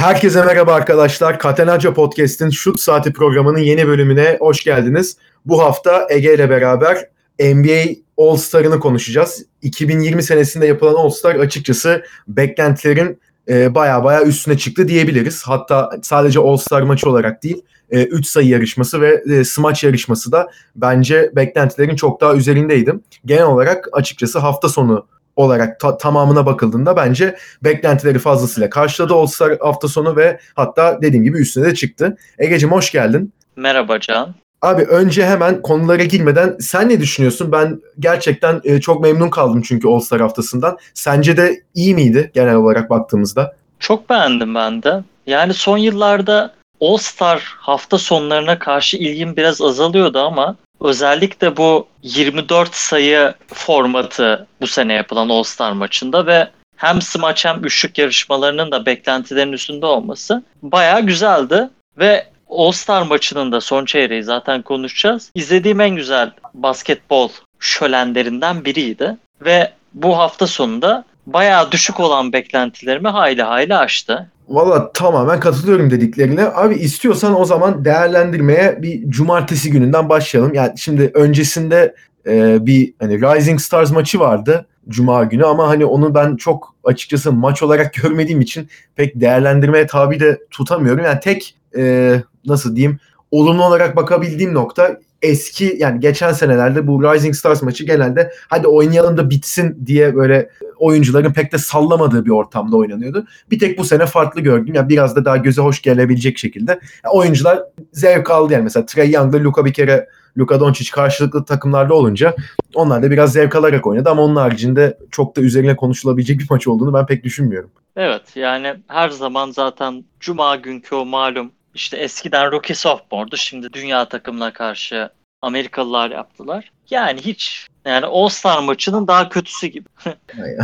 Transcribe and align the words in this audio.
Herkese 0.00 0.44
merhaba 0.44 0.74
arkadaşlar. 0.74 1.38
Katenaca 1.38 1.94
Podcast'in 1.94 2.50
Şut 2.50 2.80
Saati 2.80 3.12
programının 3.12 3.58
yeni 3.58 3.86
bölümüne 3.86 4.36
hoş 4.40 4.64
geldiniz. 4.64 5.16
Bu 5.46 5.62
hafta 5.62 6.06
Ege 6.10 6.34
ile 6.34 6.50
beraber 6.50 7.08
NBA 7.40 7.84
All-Star'ını 8.16 8.80
konuşacağız. 8.80 9.44
2020 9.62 10.22
senesinde 10.22 10.66
yapılan 10.66 10.94
All-Star 10.94 11.34
açıkçası 11.34 12.04
beklentilerin 12.28 13.20
e, 13.48 13.74
baya 13.74 14.04
baya 14.04 14.22
üstüne 14.22 14.58
çıktı 14.58 14.88
diyebiliriz. 14.88 15.42
Hatta 15.42 15.90
sadece 16.02 16.40
All-Star 16.40 16.82
maçı 16.82 17.10
olarak 17.10 17.42
değil, 17.42 17.62
3 17.90 18.26
e, 18.26 18.30
sayı 18.30 18.48
yarışması 18.48 19.00
ve 19.00 19.22
e, 19.30 19.44
smaç 19.44 19.84
yarışması 19.84 20.32
da 20.32 20.50
bence 20.76 21.30
beklentilerin 21.36 21.96
çok 21.96 22.20
daha 22.20 22.34
üzerindeydim. 22.34 23.02
Genel 23.24 23.44
olarak 23.44 23.88
açıkçası 23.92 24.38
hafta 24.38 24.68
sonu 24.68 25.06
olarak 25.40 25.80
ta- 25.80 25.98
tamamına 25.98 26.46
bakıldığında 26.46 26.96
bence 26.96 27.36
beklentileri 27.64 28.18
fazlasıyla 28.18 28.70
karşıladı 28.70 29.14
All-Star 29.14 29.58
hafta 29.60 29.88
sonu 29.88 30.16
ve 30.16 30.40
hatta 30.54 30.98
dediğim 31.02 31.24
gibi 31.24 31.38
üstüne 31.38 31.64
de 31.64 31.74
çıktı. 31.74 32.16
Ege'cim 32.38 32.72
hoş 32.72 32.92
geldin. 32.92 33.32
Merhaba 33.56 34.00
Can. 34.00 34.34
Abi 34.62 34.82
önce 34.82 35.26
hemen 35.26 35.62
konulara 35.62 36.04
girmeden 36.04 36.56
sen 36.60 36.88
ne 36.88 37.00
düşünüyorsun? 37.00 37.52
Ben 37.52 37.80
gerçekten 37.98 38.60
e, 38.64 38.80
çok 38.80 39.00
memnun 39.02 39.28
kaldım 39.30 39.62
çünkü 39.62 39.88
All-Star 39.88 40.20
haftasından. 40.20 40.78
Sence 40.94 41.36
de 41.36 41.62
iyi 41.74 41.94
miydi 41.94 42.30
genel 42.34 42.54
olarak 42.54 42.90
baktığımızda? 42.90 43.54
Çok 43.78 44.10
beğendim 44.10 44.54
ben 44.54 44.82
de. 44.82 45.02
Yani 45.26 45.54
son 45.54 45.78
yıllarda 45.78 46.52
All-Star 46.80 47.42
hafta 47.58 47.98
sonlarına 47.98 48.58
karşı 48.58 48.96
ilgim 48.96 49.36
biraz 49.36 49.62
azalıyordu 49.62 50.18
ama 50.18 50.56
özellikle 50.80 51.56
bu 51.56 51.86
24 52.02 52.74
sayı 52.74 53.34
formatı 53.46 54.46
bu 54.60 54.66
sene 54.66 54.92
yapılan 54.92 55.28
All-Star 55.28 55.72
maçında 55.72 56.26
ve 56.26 56.48
hem 56.76 57.02
smaç 57.02 57.44
hem 57.44 57.64
üçlük 57.64 57.98
yarışmalarının 57.98 58.70
da 58.70 58.86
beklentilerin 58.86 59.52
üstünde 59.52 59.86
olması 59.86 60.42
bayağı 60.62 61.00
güzeldi 61.00 61.68
ve 61.98 62.26
All-Star 62.50 63.02
maçının 63.02 63.52
da 63.52 63.60
son 63.60 63.84
çeyreği 63.84 64.22
zaten 64.22 64.62
konuşacağız. 64.62 65.30
İzlediğim 65.34 65.80
en 65.80 65.96
güzel 65.96 66.30
basketbol 66.54 67.28
şölenlerinden 67.58 68.64
biriydi. 68.64 69.16
Ve 69.40 69.72
bu 69.94 70.18
hafta 70.18 70.46
sonunda 70.46 71.04
bayağı 71.26 71.72
düşük 71.72 72.00
olan 72.00 72.32
beklentilerimi 72.32 73.08
hayli 73.08 73.42
hayli 73.42 73.76
aştı. 73.76 74.30
Valla 74.50 74.92
tamamen 74.92 75.40
katılıyorum 75.40 75.90
dediklerine. 75.90 76.44
Abi 76.54 76.74
istiyorsan 76.74 77.40
o 77.40 77.44
zaman 77.44 77.84
değerlendirmeye 77.84 78.82
bir 78.82 79.10
cumartesi 79.10 79.70
gününden 79.70 80.08
başlayalım. 80.08 80.54
Yani 80.54 80.78
şimdi 80.78 81.10
öncesinde 81.14 81.94
e, 82.26 82.66
bir 82.66 82.94
hani 82.98 83.20
Rising 83.20 83.60
Stars 83.60 83.90
maçı 83.90 84.20
vardı 84.20 84.66
cuma 84.88 85.24
günü 85.24 85.44
ama 85.44 85.68
hani 85.68 85.84
onu 85.84 86.14
ben 86.14 86.36
çok 86.36 86.74
açıkçası 86.84 87.32
maç 87.32 87.62
olarak 87.62 87.94
görmediğim 88.02 88.40
için 88.40 88.68
pek 88.96 89.20
değerlendirmeye 89.20 89.86
tabi 89.86 90.20
de 90.20 90.38
tutamıyorum. 90.50 91.04
Yani 91.04 91.20
tek 91.20 91.56
e, 91.76 92.14
nasıl 92.46 92.76
diyeyim 92.76 92.98
olumlu 93.30 93.64
olarak 93.64 93.96
bakabildiğim 93.96 94.54
nokta 94.54 95.00
eski 95.22 95.76
yani 95.78 96.00
geçen 96.00 96.32
senelerde 96.32 96.86
bu 96.86 97.02
Rising 97.02 97.34
Stars 97.34 97.62
maçı 97.62 97.86
genelde 97.86 98.32
hadi 98.48 98.66
oynayalım 98.66 99.16
da 99.16 99.30
bitsin 99.30 99.86
diye 99.86 100.16
böyle 100.16 100.50
oyuncuların 100.80 101.32
pek 101.32 101.52
de 101.52 101.58
sallamadığı 101.58 102.24
bir 102.24 102.30
ortamda 102.30 102.76
oynanıyordu. 102.76 103.26
Bir 103.50 103.58
tek 103.58 103.78
bu 103.78 103.84
sene 103.84 104.06
farklı 104.06 104.40
gördüm. 104.40 104.74
Yani 104.74 104.88
biraz 104.88 105.16
da 105.16 105.24
daha 105.24 105.36
göze 105.36 105.62
hoş 105.62 105.82
gelebilecek 105.82 106.38
şekilde. 106.38 106.70
Yani 107.04 107.12
oyuncular 107.12 107.62
zevk 107.92 108.30
aldı 108.30 108.52
yani. 108.52 108.62
Mesela 108.62 108.86
Trey 108.86 109.10
Young'la 109.10 109.44
Luka 109.44 109.64
bir 109.64 109.72
kere 109.72 110.08
Luka 110.38 110.60
Doncic 110.60 110.90
karşılıklı 110.90 111.44
takımlarda 111.44 111.94
olunca 111.94 112.34
onlar 112.74 113.02
da 113.02 113.10
biraz 113.10 113.32
zevk 113.32 113.56
alarak 113.56 113.86
oynadı 113.86 114.10
ama 114.10 114.22
onun 114.22 114.36
haricinde 114.36 114.98
çok 115.10 115.36
da 115.36 115.40
üzerine 115.40 115.76
konuşulabilecek 115.76 116.38
bir 116.38 116.46
maç 116.50 116.68
olduğunu 116.68 116.94
ben 116.94 117.06
pek 117.06 117.24
düşünmüyorum. 117.24 117.70
Evet 117.96 118.36
yani 118.36 118.74
her 118.88 119.08
zaman 119.08 119.50
zaten 119.50 120.04
cuma 120.20 120.56
günkü 120.56 120.94
o 120.94 121.04
malum 121.04 121.52
işte 121.74 121.96
eskiden 121.96 122.52
rookie 122.52 122.74
sophomor'du. 122.74 123.36
Şimdi 123.36 123.72
dünya 123.72 124.08
takımına 124.08 124.52
karşı 124.52 125.10
Amerikalılar 125.42 126.10
yaptılar. 126.10 126.72
Yani 126.90 127.20
hiç 127.20 127.66
yani 127.84 128.06
All-Star 128.06 128.62
maçının 128.62 129.06
daha 129.06 129.28
kötüsü 129.28 129.66
gibi. 129.66 129.88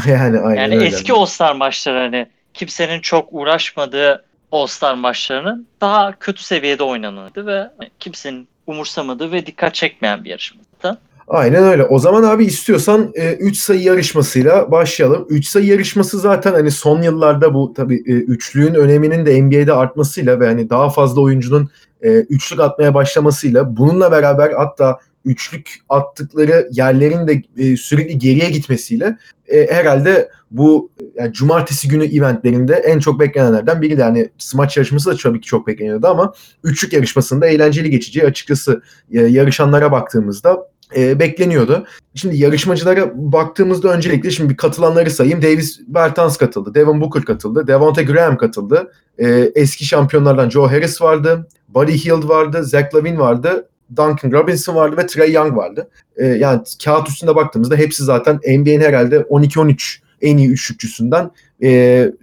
yani 0.06 0.38
aynen 0.38 0.62
yani 0.62 0.74
öyle. 0.74 0.86
eski 0.86 1.12
All-Star 1.12 1.54
maçları 1.54 1.98
hani 1.98 2.26
kimsenin 2.54 3.00
çok 3.00 3.28
uğraşmadığı 3.32 4.24
All-Star 4.52 4.94
maçlarının 4.94 5.66
daha 5.80 6.12
kötü 6.12 6.42
seviyede 6.42 6.82
oynanırdı 6.82 7.46
ve 7.46 7.70
kimsenin 7.98 8.48
umursamadığı 8.66 9.32
ve 9.32 9.46
dikkat 9.46 9.74
çekmeyen 9.74 10.24
bir 10.24 10.30
yarışmadı. 10.30 10.66
Aynen 11.28 11.64
öyle. 11.64 11.84
O 11.84 11.98
zaman 11.98 12.22
abi 12.22 12.44
istiyorsan 12.44 13.12
3 13.14 13.56
e, 13.56 13.60
sayı 13.60 13.82
yarışmasıyla 13.82 14.70
başlayalım. 14.70 15.26
3 15.30 15.46
sayı 15.46 15.66
yarışması 15.66 16.18
zaten 16.18 16.52
hani 16.52 16.70
son 16.70 17.02
yıllarda 17.02 17.54
bu 17.54 17.72
tabii 17.76 18.02
e, 18.06 18.12
üçlüğün 18.12 18.74
öneminin 18.74 19.26
de 19.26 19.42
NBA'de 19.42 19.72
artmasıyla 19.72 20.40
ve 20.40 20.46
hani 20.46 20.70
daha 20.70 20.90
fazla 20.90 21.20
oyuncunun 21.20 21.70
e, 22.02 22.10
üçlük 22.10 22.60
atmaya 22.60 22.94
başlamasıyla 22.94 23.76
bununla 23.76 24.12
beraber 24.12 24.52
hatta 24.52 24.98
üçlük 25.26 25.74
attıkları 25.88 26.68
yerlerin 26.72 27.28
de 27.28 27.42
e, 27.56 27.76
sürekli 27.76 28.18
geriye 28.18 28.50
gitmesiyle 28.50 29.16
e, 29.48 29.66
herhalde 29.70 30.28
bu 30.50 30.90
yani 31.14 31.32
cumartesi 31.32 31.88
günü 31.88 32.04
eventlerinde 32.16 32.74
en 32.74 32.98
çok 32.98 33.20
beklenenlerden 33.20 33.82
biri 33.82 34.00
yani 34.00 34.30
smaç 34.38 34.76
yarışması 34.76 35.10
da 35.10 35.16
tabii 35.16 35.40
ki 35.40 35.46
çok 35.46 35.66
bekleniyordu 35.66 36.06
ama 36.06 36.32
üçlük 36.64 36.92
yarışmasında 36.92 37.46
eğlenceli 37.46 37.90
geçeceği 37.90 38.26
açıkçası 38.26 38.82
e, 39.12 39.20
yarışanlara 39.20 39.92
baktığımızda 39.92 40.68
e, 40.96 41.18
bekleniyordu. 41.20 41.86
Şimdi 42.14 42.36
yarışmacılara 42.36 43.12
baktığımızda 43.14 43.94
öncelikle 43.94 44.30
şimdi 44.30 44.50
bir 44.50 44.56
katılanları 44.56 45.10
sayayım. 45.10 45.42
Davis 45.42 45.80
Bertans 45.86 46.36
katıldı, 46.36 46.74
Devin 46.74 47.00
Booker 47.00 47.22
katıldı, 47.22 47.66
Devonte 47.66 48.02
Graham 48.02 48.36
katıldı. 48.36 48.92
E, 49.18 49.28
eski 49.54 49.84
şampiyonlardan 49.84 50.50
Joe 50.50 50.68
Harris 50.70 51.02
vardı, 51.02 51.48
Buddy 51.68 51.92
Hield 51.92 52.28
vardı, 52.28 52.64
Zach 52.64 52.94
Lavin 52.94 53.18
vardı, 53.18 53.68
Duncan 53.90 54.32
Robinson 54.32 54.74
vardı 54.74 54.96
ve 54.96 55.06
Trey 55.06 55.32
Young 55.32 55.56
vardı. 55.56 55.90
E, 56.16 56.26
yani 56.26 56.62
kağıt 56.84 57.08
üstünde 57.08 57.36
baktığımızda 57.36 57.76
hepsi 57.76 58.04
zaten 58.04 58.36
NBA'nin 58.36 58.80
herhalde 58.80 59.16
12-13 59.16 59.98
en 60.22 60.36
iyi 60.36 60.48
üçlükçüsünden 60.48 61.30
e, 61.62 61.68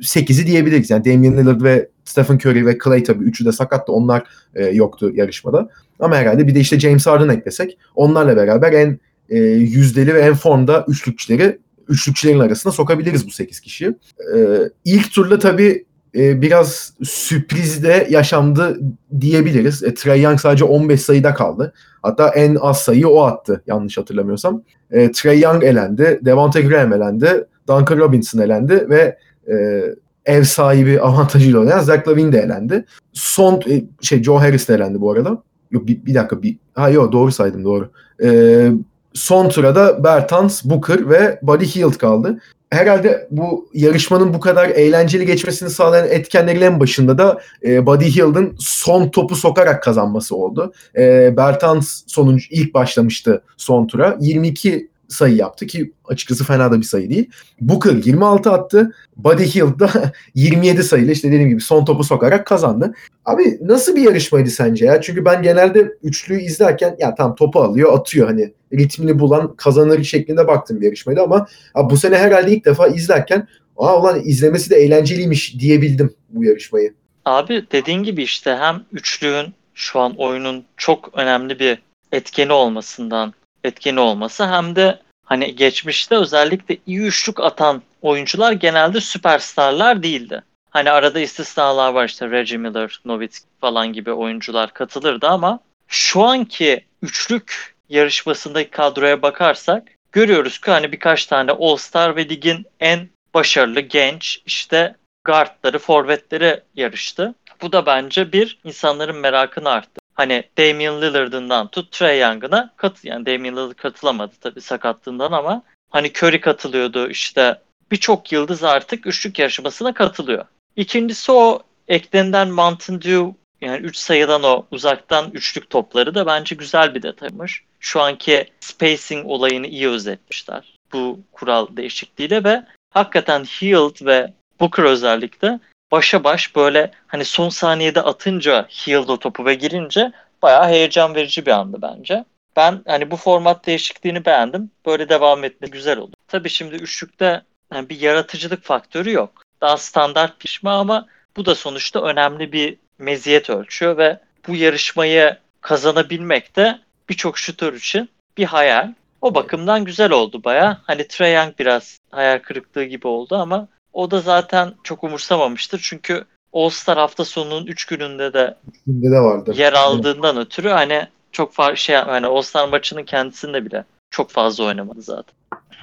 8'i 0.01 0.47
diyebiliriz. 0.47 0.89
Yani 0.89 1.05
Damian 1.05 1.37
Lillard 1.37 1.61
ve 1.61 1.89
Stephen 2.05 2.35
Curry 2.35 2.65
ve 2.65 2.77
Clay 2.83 3.03
tabii 3.03 3.23
üçü 3.23 3.45
de 3.45 3.51
sakattı. 3.51 3.91
Onlar 3.91 4.23
e, 4.55 4.65
yoktu 4.65 5.11
yarışmada. 5.13 5.69
Ama 5.99 6.15
herhalde 6.15 6.47
bir 6.47 6.55
de 6.55 6.59
işte 6.59 6.79
James 6.79 7.07
Harden 7.07 7.29
eklesek 7.29 7.77
onlarla 7.95 8.35
beraber 8.35 8.73
en 8.73 8.99
e, 9.29 9.39
yüzdeli 9.39 10.13
ve 10.13 10.19
en 10.19 10.33
formda 10.33 10.85
üçlükçüleri 10.87 11.59
üçlükçülerin 11.87 12.39
arasına 12.39 12.73
sokabiliriz 12.73 13.27
bu 13.27 13.31
8 13.31 13.59
kişiyi. 13.59 13.95
E, 14.35 14.37
ilk 14.85 15.11
turda 15.11 15.39
tabii 15.39 15.85
e, 16.15 16.41
biraz 16.41 16.93
sürprizde 17.03 18.07
yaşandı 18.09 18.79
diyebiliriz. 19.19 19.83
E, 19.83 19.93
Trey 19.93 20.21
Young 20.21 20.39
sadece 20.39 20.65
15 20.65 21.01
sayıda 21.01 21.33
kaldı. 21.33 21.73
Hatta 22.01 22.29
en 22.29 22.55
az 22.55 22.79
sayıyı 22.79 23.07
o 23.07 23.23
attı 23.23 23.63
yanlış 23.67 23.97
hatırlamıyorsam. 23.97 24.63
E, 24.91 25.11
Trey 25.11 25.39
Young 25.39 25.63
elendi, 25.63 26.19
Devonte 26.21 26.61
Graham 26.61 26.93
elendi, 26.93 27.45
Duncan 27.67 27.97
Robinson 27.97 28.39
elendi 28.39 28.89
ve 28.89 29.17
e, 29.47 29.83
ev 30.25 30.43
sahibi 30.43 31.01
avantajıyla 31.01 31.59
oynayan 31.59 31.79
Zach 31.79 32.07
Lavin 32.07 32.31
de 32.31 32.39
elendi. 32.39 32.85
Son 33.13 33.61
e, 33.69 33.83
şey 34.01 34.23
Joe 34.23 34.39
Harris 34.39 34.69
de 34.69 34.73
elendi 34.75 35.01
bu 35.01 35.11
arada. 35.11 35.43
Yok 35.71 35.87
bir, 35.87 36.05
bir 36.05 36.13
dakika 36.13 36.43
bir 36.43 36.57
ha 36.73 36.89
yok 36.89 37.11
doğru 37.11 37.31
saydım 37.31 37.63
doğru. 37.63 37.89
Ee, 38.23 38.71
son 39.13 39.49
turada 39.49 40.03
Bertans, 40.03 40.65
Booker 40.65 41.09
ve 41.09 41.39
Buddy 41.41 41.65
Hield 41.65 41.93
kaldı. 41.93 42.39
Herhalde 42.73 43.27
bu 43.31 43.69
yarışmanın 43.73 44.33
bu 44.33 44.39
kadar 44.39 44.69
eğlenceli 44.69 45.25
geçmesini 45.25 45.69
sağlayan 45.69 46.07
etkenlerin 46.09 46.61
en 46.61 46.79
başında 46.79 47.17
da 47.17 47.41
e, 47.65 47.85
Buddy 47.85 48.05
Hield'ın 48.05 48.55
son 48.59 49.09
topu 49.09 49.35
sokarak 49.35 49.83
kazanması 49.83 50.35
oldu. 50.35 50.73
E, 50.97 51.37
Bertans 51.37 52.01
sonuncu 52.07 52.45
ilk 52.49 52.73
başlamıştı 52.73 53.43
son 53.57 53.87
tura. 53.87 54.17
22 54.19 54.92
sayı 55.13 55.35
yaptı 55.35 55.67
ki 55.67 55.93
açıkçası 56.05 56.43
fena 56.43 56.71
da 56.71 56.79
bir 56.79 56.85
sayı 56.85 57.09
değil. 57.09 57.29
Booker 57.61 57.91
26 57.91 58.51
attı. 58.51 58.95
Buddy 59.17 59.43
Hield 59.43 59.79
da 59.79 59.89
27 60.35 60.83
sayıyla 60.83 61.13
işte 61.13 61.27
dediğim 61.27 61.49
gibi 61.49 61.61
son 61.61 61.85
topu 61.85 62.03
sokarak 62.03 62.47
kazandı. 62.47 62.93
Abi 63.25 63.57
nasıl 63.61 63.95
bir 63.95 64.01
yarışmaydı 64.01 64.49
sence 64.49 64.85
ya? 64.85 65.01
Çünkü 65.01 65.25
ben 65.25 65.43
genelde 65.43 65.91
üçlüyü 66.03 66.41
izlerken 66.41 66.95
ya 66.99 67.15
tam 67.15 67.35
topu 67.35 67.59
alıyor 67.59 67.99
atıyor 67.99 68.27
hani 68.27 68.53
ritmini 68.73 69.19
bulan 69.19 69.55
kazanır 69.55 70.03
şeklinde 70.03 70.47
baktım 70.47 70.81
bir 70.81 70.85
yarışmaydı 70.85 71.21
ama 71.21 71.47
bu 71.75 71.97
sene 71.97 72.17
herhalde 72.17 72.51
ilk 72.51 72.65
defa 72.65 72.87
izlerken 72.87 73.47
aa 73.77 74.01
ulan 74.01 74.21
izlemesi 74.25 74.69
de 74.69 74.75
eğlenceliymiş 74.75 75.59
diyebildim 75.59 76.13
bu 76.29 76.43
yarışmayı. 76.43 76.93
Abi 77.25 77.65
dediğin 77.71 78.03
gibi 78.03 78.23
işte 78.23 78.55
hem 78.55 78.83
üçlüğün 78.91 79.53
şu 79.73 79.99
an 79.99 80.15
oyunun 80.17 80.63
çok 80.77 81.09
önemli 81.13 81.59
bir 81.59 81.77
etkeni 82.11 82.53
olmasından 82.53 83.33
etkeni 83.63 83.99
olması 83.99 84.47
hem 84.47 84.75
de 84.75 84.99
hani 85.23 85.55
geçmişte 85.55 86.15
özellikle 86.15 86.77
iyi 86.85 86.99
üçlük 86.99 87.39
atan 87.39 87.81
oyuncular 88.01 88.51
genelde 88.51 89.01
süperstarlar 89.01 90.03
değildi. 90.03 90.43
Hani 90.69 90.91
arada 90.91 91.19
istisnalar 91.19 91.93
var 91.93 92.05
işte 92.05 92.31
Reggie 92.31 92.57
Miller, 92.57 92.99
Nowitzki 93.05 93.45
falan 93.61 93.93
gibi 93.93 94.11
oyuncular 94.11 94.73
katılırdı 94.73 95.27
ama 95.27 95.59
şu 95.87 96.23
anki 96.23 96.85
üçlük 97.01 97.75
yarışmasındaki 97.89 98.69
kadroya 98.69 99.21
bakarsak 99.21 99.83
görüyoruz 100.11 100.59
ki 100.59 100.71
hani 100.71 100.91
birkaç 100.91 101.25
tane 101.25 101.51
All-Star 101.51 102.15
ve 102.15 102.29
ligin 102.29 102.65
en 102.79 103.09
başarılı 103.33 103.79
genç 103.79 104.41
işte 104.45 104.95
guardları, 105.23 105.79
forvetleri 105.79 106.61
yarıştı. 106.75 107.35
Bu 107.61 107.71
da 107.71 107.85
bence 107.85 108.31
bir 108.31 108.59
insanların 108.63 109.17
merakını 109.17 109.69
arttı. 109.69 110.02
Hani 110.13 110.43
Damian 110.57 111.01
Lillard'ından 111.01 111.67
tut 111.67 111.91
Trey 111.91 112.19
Young'ına 112.19 112.73
kat 112.77 113.05
yani 113.05 113.25
Damian 113.25 113.55
Lillard 113.55 113.75
katılamadı 113.75 114.33
tabii 114.41 114.61
sakatlığından 114.61 115.31
ama 115.31 115.63
hani 115.89 116.07
Curry 116.07 116.41
katılıyordu 116.41 117.09
işte 117.09 117.61
birçok 117.91 118.31
yıldız 118.31 118.63
artık 118.63 119.07
üçlük 119.07 119.39
yarışmasına 119.39 119.93
katılıyor. 119.93 120.45
İkincisi 120.75 121.31
o 121.31 121.59
eklenilen 121.87 122.49
Mountain 122.49 123.01
Dew 123.01 123.33
yani 123.61 123.77
3 123.77 123.97
sayıdan 123.97 124.43
o 124.43 124.65
uzaktan 124.71 125.31
üçlük 125.33 125.69
topları 125.69 126.15
da 126.15 126.25
bence 126.25 126.55
güzel 126.55 126.95
bir 126.95 127.01
detaymış. 127.01 127.63
Şu 127.79 128.01
anki 128.01 128.47
spacing 128.59 129.25
olayını 129.25 129.67
iyi 129.67 129.89
özetmişler 129.89 130.73
bu 130.93 131.19
kural 131.31 131.67
değişikliğiyle 131.77 132.43
ve 132.43 132.65
hakikaten 132.89 133.43
Hield 133.43 134.05
ve 134.05 134.33
Booker 134.59 134.83
özellikle 134.83 135.59
başa 135.93 136.23
baş 136.23 136.55
böyle 136.55 136.91
hani 137.07 137.25
son 137.25 137.49
saniyede 137.49 138.01
atınca 138.01 138.67
Hield 138.67 139.07
o 139.07 139.19
topu 139.19 139.45
ve 139.45 139.53
girince 139.53 140.11
bayağı 140.41 140.67
heyecan 140.67 141.15
verici 141.15 141.45
bir 141.45 141.51
andı 141.51 141.77
bence. 141.81 142.25
Ben 142.55 142.81
hani 142.87 143.11
bu 143.11 143.17
format 143.17 143.65
değişikliğini 143.65 144.25
beğendim. 144.25 144.71
Böyle 144.85 145.09
devam 145.09 145.43
etme 145.43 145.67
güzel 145.67 145.97
oldu. 145.97 146.15
Tabii 146.27 146.49
şimdi 146.49 146.75
üçlükte 146.75 147.41
yani 147.73 147.89
bir 147.89 147.99
yaratıcılık 147.99 148.63
faktörü 148.63 149.11
yok. 149.11 149.41
Daha 149.61 149.77
standart 149.77 150.39
pişme 150.39 150.69
ama 150.69 151.07
bu 151.37 151.45
da 151.45 151.55
sonuçta 151.55 152.03
önemli 152.03 152.51
bir 152.51 152.77
meziyet 152.97 153.49
ölçüyor 153.49 153.97
ve 153.97 154.19
bu 154.47 154.55
yarışmayı 154.55 155.37
kazanabilmek 155.61 156.55
de 156.55 156.79
birçok 157.09 157.37
şutör 157.37 157.73
için 157.73 158.09
bir 158.37 158.45
hayal. 158.45 158.93
O 159.21 159.35
bakımdan 159.35 159.85
güzel 159.85 160.11
oldu 160.11 160.43
baya. 160.43 160.81
Hani 160.83 161.07
Trae 161.07 161.31
Young 161.31 161.59
biraz 161.59 161.97
hayal 162.11 162.39
kırıklığı 162.39 162.83
gibi 162.83 163.07
oldu 163.07 163.35
ama 163.35 163.67
o 163.93 164.11
da 164.11 164.19
zaten 164.19 164.73
çok 164.83 165.03
umursamamıştır. 165.03 165.79
Çünkü 165.83 166.25
All-Star 166.53 166.97
hafta 166.97 167.25
sonunun 167.25 167.65
3 167.65 167.85
gününde 167.85 168.33
de 168.33 168.55
Şimdi 168.83 169.11
de 169.11 169.19
vardı. 169.19 169.53
yer 169.55 169.73
aldığından 169.73 170.37
ötürü 170.37 170.69
hani 170.69 171.07
çok 171.31 171.53
farklı 171.53 171.77
şey 171.77 171.95
hani 171.95 172.27
All-Star 172.27 172.69
maçının 172.69 173.03
kendisinde 173.03 173.65
bile 173.65 173.83
çok 174.09 174.29
fazla 174.29 174.63
oynamadı 174.63 175.01
zaten. 175.01 175.35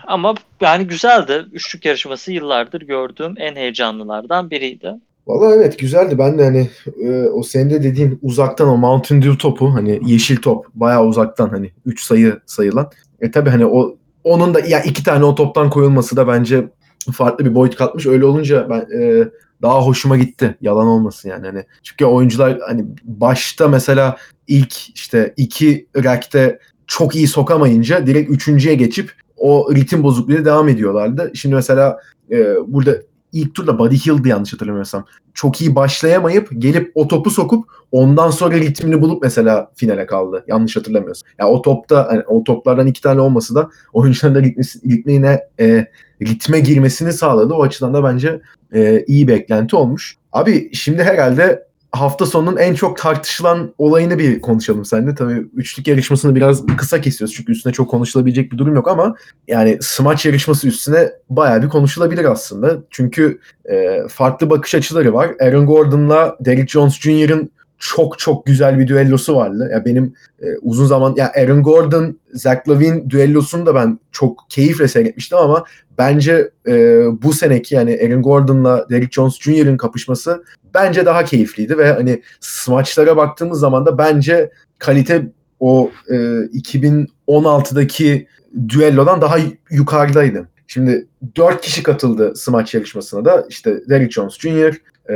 Ama 0.07 0.35
yani 0.61 0.87
güzeldi. 0.87 1.45
Üçlük 1.53 1.85
yarışması 1.85 2.33
yıllardır 2.33 2.81
gördüğüm 2.81 3.35
en 3.37 3.57
heyecanlılardan 3.57 4.51
biriydi. 4.51 4.95
Valla 5.27 5.55
evet 5.55 5.79
güzeldi. 5.79 6.19
Ben 6.19 6.39
de 6.39 6.45
hani 6.45 6.71
e, 7.03 7.29
o 7.29 7.43
senin 7.43 7.71
de 7.71 7.83
dediğin 7.83 8.19
uzaktan 8.23 8.69
o 8.69 8.77
Mountain 8.77 9.23
Dew 9.23 9.39
topu 9.39 9.75
hani 9.75 10.01
yeşil 10.07 10.37
top 10.37 10.67
bayağı 10.75 11.05
uzaktan 11.05 11.49
hani 11.49 11.71
3 11.87 12.03
sayı 12.03 12.41
sayılan. 12.47 12.91
E 13.21 13.31
tabi 13.31 13.51
hani 13.51 13.67
o 13.67 13.97
onun 14.25 14.55
da 14.55 14.61
ya 14.61 14.83
iki 14.83 15.05
tane 15.05 15.25
o 15.25 15.35
toptan 15.35 15.71
koyulması 15.71 16.17
da 16.17 16.29
bence 16.29 16.69
farklı 17.13 17.45
bir 17.45 17.55
boyut 17.55 17.77
katmış. 17.77 18.07
Öyle 18.07 18.25
olunca 18.25 18.71
ben 18.71 19.01
e, 19.01 19.29
daha 19.63 19.87
hoşuma 19.87 20.17
gitti. 20.17 20.57
Yalan 20.61 20.87
olmasın 20.87 21.29
yani. 21.29 21.47
Hani 21.47 21.65
çünkü 21.83 22.05
oyuncular 22.05 22.59
hani 22.67 22.85
başta 23.05 23.69
mesela 23.69 24.17
ilk 24.47 24.97
işte 24.97 25.35
iki 25.37 25.87
rackte 25.97 26.59
çok 26.87 27.17
iyi 27.17 27.29
sokamayınca 27.29 28.07
direkt 28.07 28.31
üçüncüye 28.31 28.75
geçip 28.75 29.13
o 29.37 29.75
ritim 29.75 30.03
bozukluğuyla 30.03 30.45
devam 30.45 30.69
ediyorlardı. 30.69 31.31
Şimdi 31.35 31.55
mesela 31.55 32.01
e, 32.31 32.55
burada 32.67 32.97
ilk 33.33 33.55
turda 33.55 33.79
Buddy 33.79 33.97
Hield'dı 33.97 34.29
yanlış 34.29 34.53
hatırlamıyorsam. 34.53 35.05
Çok 35.35 35.61
iyi 35.61 35.75
başlayamayıp 35.75 36.49
gelip 36.59 36.93
o 36.95 37.09
topu 37.09 37.31
sokup 37.31 37.65
ondan 37.93 38.31
sonra 38.31 38.55
ritmini 38.55 39.03
bulup 39.03 39.23
mesela 39.23 39.71
finale 39.75 40.07
kaldı. 40.07 40.45
Yanlış 40.49 40.77
hatırlamıyorsam. 40.77 41.29
Ya 41.29 41.47
yani 41.47 41.57
o 41.57 41.63
topta 41.63 42.09
hani 42.11 42.23
o 42.27 42.45
toplardan 42.45 42.87
iki 42.87 43.01
tane 43.01 43.21
olması 43.21 43.55
da 43.55 43.71
oyuncuların 43.93 44.35
da 44.35 44.43
ritmi, 44.43 44.65
ritmine 44.65 45.41
e, 45.61 45.87
ritme 46.23 46.61
girmesini 46.61 47.13
sağladı. 47.13 47.55
O 47.55 47.63
açıdan 47.63 47.95
da 47.95 48.05
bence 48.05 48.41
e, 48.75 49.05
iyi 49.07 49.29
beklenti 49.29 49.77
olmuş. 49.77 50.17
Abi 50.33 50.71
şimdi 50.75 51.03
herhalde 51.03 51.70
hafta 51.93 52.27
sonunun 52.27 52.57
en 52.57 52.75
çok 52.75 52.99
tartışılan 52.99 53.75
olayını 53.79 54.19
bir 54.19 54.41
konuşalım 54.41 54.85
seninle. 54.85 55.15
Tabii 55.15 55.47
üçlük 55.55 55.89
yarışmasını 55.89 56.35
biraz 56.35 56.67
kısa 56.77 57.01
kesiyoruz 57.01 57.35
çünkü 57.35 57.53
üstüne 57.53 57.73
çok 57.73 57.91
konuşulabilecek 57.91 58.53
bir 58.53 58.59
durum 58.59 58.75
yok 58.75 58.89
ama 58.89 59.15
yani 59.49 59.79
smaç 59.81 60.27
yarışması 60.27 60.69
üstüne 60.69 61.13
bayağı 61.31 61.63
bir 61.63 61.69
konuşulabilir 61.69 62.25
aslında. 62.25 62.79
Çünkü 62.91 63.39
e, 63.71 63.99
farklı 64.09 64.51
bakış 64.51 64.75
açıları 64.75 65.15
var. 65.15 65.31
Aaron 65.41 65.67
Gordon'la 65.67 66.37
Derrick 66.41 66.67
Jones 66.67 67.01
Jr.'ın 67.01 67.51
çok 67.81 68.19
çok 68.19 68.47
güzel 68.47 68.79
bir 68.79 68.89
düellosu 68.89 69.37
vardı. 69.37 69.71
Ya 69.73 69.85
benim 69.85 70.15
e, 70.43 70.47
uzun 70.63 70.87
zaman 70.87 71.15
ya 71.17 71.33
Aaron 71.37 71.63
Gordon, 71.63 72.19
Zach 72.33 72.69
Lavine 72.69 73.11
düellosunu 73.11 73.67
da 73.67 73.75
ben 73.75 73.99
çok 74.13 74.47
keyifle 74.49 74.89
seyretmiştim 74.89 75.39
ama 75.39 75.65
bence 76.01 76.51
e, 76.67 77.05
bu 77.23 77.33
seneki 77.33 77.75
yani 77.75 78.01
Aaron 78.05 78.23
Gordon'la 78.23 78.87
Derrick 78.91 79.13
Jones 79.13 79.41
Jr.'ın 79.41 79.77
kapışması 79.77 80.45
bence 80.75 81.07
daha 81.07 81.25
keyifliydi 81.25 81.79
ve 81.79 81.93
hani 81.93 82.23
smaçlara 82.41 83.17
baktığımız 83.17 83.61
zaman 83.61 83.87
da 83.87 83.99
bence 83.99 84.51
kalite 84.79 85.27
o 85.61 85.91
e, 86.09 86.15
2016'daki 86.15 88.27
düellodan 88.69 89.21
daha 89.21 89.37
yukarıdaydı. 89.71 90.49
Şimdi 90.67 91.07
dört 91.37 91.61
kişi 91.61 91.83
katıldı 91.83 92.33
smaç 92.37 92.75
yarışmasına 92.75 93.25
da. 93.25 93.47
İşte 93.49 93.81
Derrick 93.89 94.11
Jones 94.11 94.39
Jr., 94.39 94.77
e, 95.11 95.15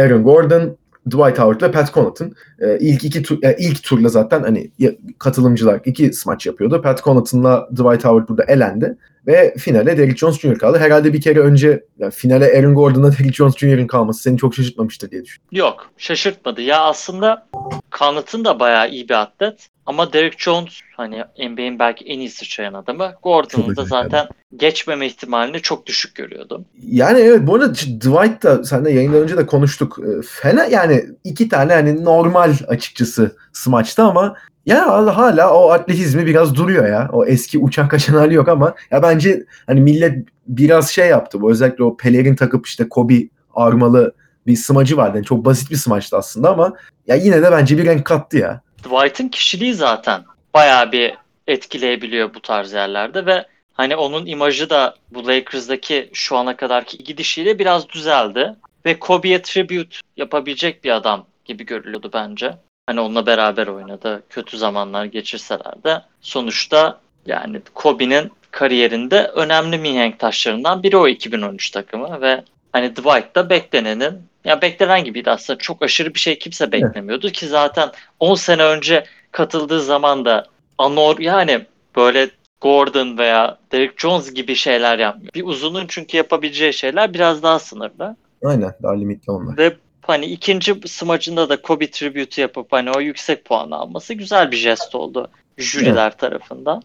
Aaron 0.00 0.22
Gordon, 0.22 0.76
Dwight 1.06 1.38
Howard 1.38 1.62
ve 1.62 1.70
Pat 1.70 1.94
Connaughton 1.94 2.32
e, 2.60 2.78
ilk 2.78 3.04
iki 3.04 3.22
tur, 3.22 3.38
e, 3.42 3.56
ilk 3.58 3.82
turla 3.82 4.08
zaten 4.08 4.42
hani 4.42 4.70
katılımcılar 5.18 5.80
iki 5.84 6.12
smaç 6.12 6.46
yapıyordu. 6.46 6.82
Pat 6.82 7.04
Connaughton'la 7.04 7.68
Dwight 7.72 8.04
Howard 8.04 8.28
burada 8.28 8.44
elendi 8.44 8.96
ve 9.26 9.54
finale 9.58 9.98
Derrick 9.98 10.16
Jones 10.16 10.40
Jr. 10.40 10.58
kaldı. 10.58 10.78
Herhalde 10.78 11.12
bir 11.12 11.20
kere 11.20 11.40
önce 11.40 11.84
yani 11.98 12.12
finale 12.12 12.58
Aaron 12.58 12.74
Gordon'la 12.74 13.12
Derrick 13.18 13.32
Jones 13.32 13.56
Jr.'ın 13.56 13.86
kalması 13.86 14.22
seni 14.22 14.38
çok 14.38 14.54
şaşırtmamıştır 14.54 15.10
diye 15.10 15.24
düşünüyorum. 15.24 15.48
Yok, 15.52 15.90
şaşırtmadı. 15.96 16.62
Ya 16.62 16.80
aslında 16.80 17.48
Connaughton 17.98 18.44
da 18.44 18.60
bayağı 18.60 18.90
iyi 18.90 19.08
bir 19.08 19.14
atlet 19.14 19.68
ama 19.86 20.12
Derrick 20.12 20.36
Jones 20.38 20.80
hani 20.96 21.24
NBA'in 21.38 21.78
belki 21.78 22.04
en 22.04 22.18
iyi 22.18 22.30
sıçrayan 22.30 22.74
adamı. 22.74 23.14
Gordon'un 23.22 23.76
da 23.76 23.84
zaten 23.84 24.18
yani. 24.18 24.28
geçmeme 24.56 25.06
ihtimalini 25.06 25.60
çok 25.60 25.86
düşük 25.86 26.14
görüyordum. 26.14 26.64
Yani 26.82 27.20
evet 27.20 27.40
bu 27.46 27.54
arada 27.54 27.74
Dwight 27.74 28.42
da 28.42 28.64
seninle 28.64 28.90
yayından 28.90 29.22
önce 29.22 29.36
de 29.36 29.46
konuştuk. 29.46 29.98
Fena 30.30 30.64
yani 30.64 31.04
iki 31.24 31.48
tane 31.48 31.72
hani 31.72 32.04
normal 32.04 32.54
açıkçası 32.68 33.36
smaçta 33.52 34.04
ama 34.04 34.34
ya 34.66 35.16
hala 35.16 35.54
o 35.54 35.70
atletizmi 35.70 36.26
biraz 36.26 36.54
duruyor 36.54 36.88
ya. 36.88 37.10
O 37.12 37.26
eski 37.26 37.58
uçak 37.58 37.90
kaçan 37.90 38.14
hali 38.14 38.34
yok 38.34 38.48
ama 38.48 38.74
ya 38.90 39.02
bence 39.02 39.44
hani 39.66 39.80
millet 39.80 40.28
biraz 40.46 40.90
şey 40.90 41.08
yaptı. 41.08 41.40
Bu 41.40 41.50
özellikle 41.50 41.84
o 41.84 41.96
pelerin 41.96 42.36
takıp 42.36 42.66
işte 42.66 42.88
Kobe 42.88 43.14
armalı 43.54 44.14
bir 44.46 44.56
smacı 44.56 44.96
vardı. 44.96 45.16
Yani 45.16 45.26
çok 45.26 45.44
basit 45.44 45.70
bir 45.70 45.76
smaçtı 45.76 46.16
aslında 46.16 46.50
ama 46.50 46.72
ya 47.06 47.16
yine 47.16 47.42
de 47.42 47.52
bence 47.52 47.78
bir 47.78 47.86
renk 47.86 48.04
kattı 48.04 48.38
ya. 48.38 48.60
Dwight'ın 48.84 49.28
kişiliği 49.28 49.74
zaten 49.74 50.24
bayağı 50.54 50.92
bir 50.92 51.14
etkileyebiliyor 51.46 52.34
bu 52.34 52.42
tarz 52.42 52.72
yerlerde 52.72 53.26
ve 53.26 53.46
hani 53.72 53.96
onun 53.96 54.26
imajı 54.26 54.70
da 54.70 54.94
bu 55.14 55.26
Lakers'daki 55.26 56.10
şu 56.12 56.36
ana 56.36 56.56
kadarki 56.56 56.98
gidişiyle 56.98 57.58
biraz 57.58 57.88
düzeldi 57.88 58.56
ve 58.86 58.98
Kobe'ye 58.98 59.42
tribute 59.42 59.96
yapabilecek 60.16 60.84
bir 60.84 60.90
adam 60.90 61.26
gibi 61.44 61.66
görülüyordu 61.66 62.10
bence. 62.14 62.54
Hani 62.86 63.00
onunla 63.00 63.26
beraber 63.26 63.66
oynadı. 63.66 64.22
Kötü 64.30 64.58
zamanlar 64.58 65.04
geçirseler 65.04 65.84
de 65.84 66.02
sonuçta 66.20 67.00
yani 67.26 67.60
Kobe'nin 67.74 68.32
kariyerinde 68.50 69.26
önemli 69.26 69.78
mihenk 69.78 70.18
taşlarından 70.18 70.82
biri 70.82 70.96
o 70.96 71.08
2013 71.08 71.70
takımı 71.70 72.20
ve 72.20 72.44
hani 72.72 72.96
Dwight 72.96 73.34
da 73.34 73.50
beklenenin 73.50 74.22
ya 74.44 74.62
beklenen 74.62 75.04
gibiydi 75.04 75.30
aslında. 75.30 75.58
Çok 75.58 75.82
aşırı 75.82 76.14
bir 76.14 76.20
şey 76.20 76.38
kimse 76.38 76.72
beklemiyordu 76.72 77.30
ki 77.30 77.46
zaten 77.46 77.90
10 78.20 78.34
sene 78.34 78.62
önce 78.62 79.04
katıldığı 79.30 79.80
zaman 79.80 80.24
da 80.24 80.46
anor 80.78 81.18
yani 81.18 81.66
böyle 81.96 82.30
Gordon 82.60 83.18
veya 83.18 83.58
Derek 83.72 84.00
Jones 84.00 84.34
gibi 84.34 84.54
şeyler 84.54 84.98
yapmıyor. 84.98 85.34
Bir 85.34 85.44
uzunun 85.44 85.84
çünkü 85.88 86.16
yapabileceği 86.16 86.72
şeyler 86.72 87.14
biraz 87.14 87.42
daha 87.42 87.58
sınırlı. 87.58 88.16
Aynen 88.44 88.74
daha 88.82 88.92
limitli 88.92 89.30
onlar. 89.30 89.58
Ve 89.58 89.76
hani 90.02 90.26
ikinci 90.26 90.74
smacında 90.86 91.48
da 91.48 91.62
Kobe 91.62 91.90
tribute 91.90 92.42
yapıp 92.42 92.72
hani 92.72 92.90
o 92.90 93.00
yüksek 93.00 93.44
puan 93.44 93.70
alması 93.70 94.14
güzel 94.14 94.50
bir 94.50 94.56
jest 94.56 94.94
oldu 94.94 95.28
jüriler 95.58 96.06
evet. 96.06 96.18
tarafından. 96.18 96.82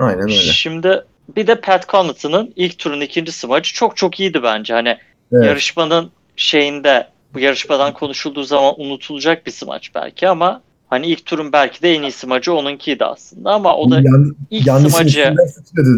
Aynen 0.00 0.22
öyle. 0.22 0.32
Şimdi 0.32 1.04
bir 1.36 1.46
de 1.46 1.60
Pat 1.60 1.88
Connaughton'ın 1.88 2.52
ilk 2.56 2.78
turun 2.78 3.00
ikinci 3.00 3.32
smacı 3.32 3.74
çok 3.74 3.96
çok 3.96 4.20
iyiydi 4.20 4.42
bence. 4.42 4.74
Hani 4.74 4.98
evet. 5.32 5.44
yarışmanın 5.44 6.10
şeyinde 6.36 7.08
bu 7.34 7.40
yarışmadan 7.40 7.92
konuşulduğu 7.92 8.44
zaman 8.44 8.80
unutulacak 8.80 9.46
bir 9.46 9.50
smaç 9.50 9.94
belki 9.94 10.28
ama 10.28 10.62
hani 10.90 11.06
ilk 11.06 11.26
turun 11.26 11.52
belki 11.52 11.82
de 11.82 11.94
en 11.94 12.02
iyi 12.02 12.12
smacı 12.12 12.54
onunkiydi 12.54 13.04
aslında 13.04 13.50
ama 13.50 13.76
o 13.76 13.90
da 13.90 13.94
Yan, 13.94 14.36
ilk 14.50 14.90
smacı 14.90 15.34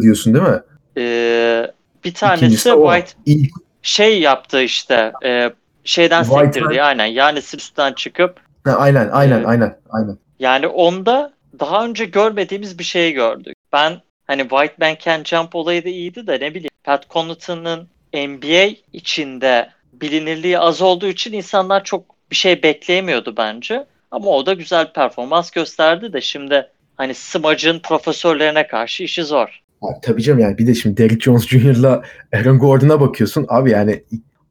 diyorsun 0.02 0.34
değil 0.34 0.44
mi? 0.44 0.60
E, 0.96 1.72
bir 2.04 2.14
tanesi 2.14 2.70
White 2.70 3.12
ilk... 3.26 3.50
şey 3.82 4.20
yaptı 4.20 4.62
işte 4.62 5.12
e, 5.24 5.50
şeyden 5.86 6.22
White 6.22 6.52
sektirdi 6.52 6.82
aynen 6.82 7.06
yani 7.06 7.38
üstten 7.38 7.92
çıkıp 7.92 8.40
ha, 8.64 8.72
aynen 8.72 9.08
aynen 9.08 9.42
e, 9.42 9.46
aynen 9.46 9.78
aynen 9.90 10.18
yani 10.38 10.66
onda 10.66 11.32
daha 11.60 11.84
önce 11.84 12.04
görmediğimiz 12.04 12.78
bir 12.78 12.84
şey 12.84 13.12
gördük. 13.12 13.56
Ben 13.72 14.00
hani 14.26 14.42
White 14.42 14.74
Man 14.80 14.96
Can 15.04 15.24
Jump 15.24 15.54
olayı 15.54 15.84
da 15.84 15.88
iyiydi 15.88 16.26
de 16.26 16.40
ne 16.40 16.50
bileyim 16.50 16.70
Pat 16.84 17.10
Connaughton'ın 17.10 17.88
NBA 18.14 18.76
içinde 18.92 19.70
bilinirliği 19.92 20.58
az 20.58 20.82
olduğu 20.82 21.06
için 21.06 21.32
insanlar 21.32 21.84
çok 21.84 22.04
bir 22.30 22.36
şey 22.36 22.62
bekleyemiyordu 22.62 23.34
bence. 23.36 23.86
Ama 24.10 24.30
o 24.30 24.46
da 24.46 24.52
güzel 24.52 24.92
performans 24.92 25.50
gösterdi 25.50 26.12
de 26.12 26.20
şimdi 26.20 26.66
hani 26.96 27.14
smacın 27.14 27.78
profesörlerine 27.78 28.66
karşı 28.66 29.02
işi 29.02 29.24
zor. 29.24 29.60
Abi, 29.82 30.00
tabii 30.02 30.22
canım 30.22 30.38
yani 30.38 30.58
bir 30.58 30.66
de 30.66 30.74
şimdi 30.74 30.96
Derrick 30.96 31.20
Jones 31.20 31.48
Jr.'la 31.48 32.02
Aaron 32.32 32.58
Gordon'a 32.58 33.00
bakıyorsun. 33.00 33.46
Abi 33.48 33.70
yani 33.70 34.02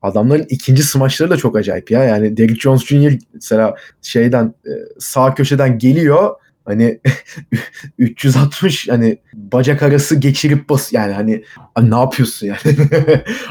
adamların 0.05 0.45
ikinci 0.50 0.83
smaçları 0.83 1.29
da 1.29 1.38
çok 1.38 1.57
acayip 1.57 1.91
ya. 1.91 2.03
Yani 2.03 2.38
Derrick 2.38 2.59
Jones 2.59 2.85
Jr. 2.85 3.17
mesela 3.33 3.75
şeyden 4.01 4.53
e, 4.65 4.71
sağ 5.00 5.33
köşeden 5.33 5.77
geliyor. 5.79 6.35
Hani 6.65 7.00
360 7.97 8.89
hani 8.89 9.17
bacak 9.33 9.83
arası 9.83 10.15
geçirip 10.15 10.69
bas 10.69 10.93
yani 10.93 11.13
hani 11.13 11.43
ne 11.81 11.95
yapıyorsun 11.95 12.47
yani? 12.47 12.59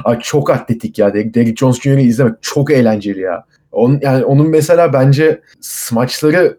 Abi 0.05 0.23
çok 0.23 0.51
atletik 0.51 0.99
ya. 0.99 1.15
Derrick 1.15 1.57
Jones 1.57 1.81
Jr.'ı 1.81 2.01
izlemek 2.01 2.35
çok 2.43 2.71
eğlenceli 2.71 3.21
ya. 3.21 3.45
Onun, 3.73 4.01
yani 4.03 4.25
onun 4.25 4.51
mesela 4.51 4.93
bence 4.93 5.41
smaçları 5.61 6.59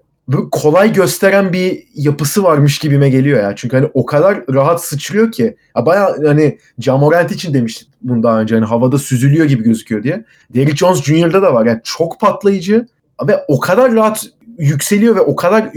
kolay 0.51 0.93
gösteren 0.93 1.53
bir 1.53 1.83
yapısı 1.95 2.43
varmış 2.43 2.79
gibime 2.79 3.09
geliyor 3.09 3.43
ya. 3.43 3.55
Çünkü 3.55 3.77
hani 3.77 3.89
o 3.93 4.05
kadar 4.05 4.47
rahat 4.53 4.83
sıçrıyor 4.83 5.31
ki. 5.31 5.55
Ya 5.77 5.85
baya 5.85 6.15
hani 6.25 6.57
Jamorant 6.79 7.31
için 7.31 7.53
demiştim 7.53 7.87
bunu 8.01 8.23
daha 8.23 8.41
önce. 8.41 8.55
Hani 8.55 8.65
havada 8.65 8.97
süzülüyor 8.97 9.45
gibi 9.45 9.63
gözüküyor 9.63 10.03
diye. 10.03 10.25
Derrick 10.55 10.77
Jones 10.77 11.03
Jr.'da 11.03 11.41
da 11.41 11.53
var. 11.53 11.65
Yani 11.65 11.81
çok 11.83 12.19
patlayıcı 12.19 12.87
ve 13.27 13.45
o 13.47 13.59
kadar 13.59 13.93
rahat 13.93 14.25
yükseliyor 14.57 15.15
ve 15.15 15.21
o 15.21 15.35
kadar 15.35 15.71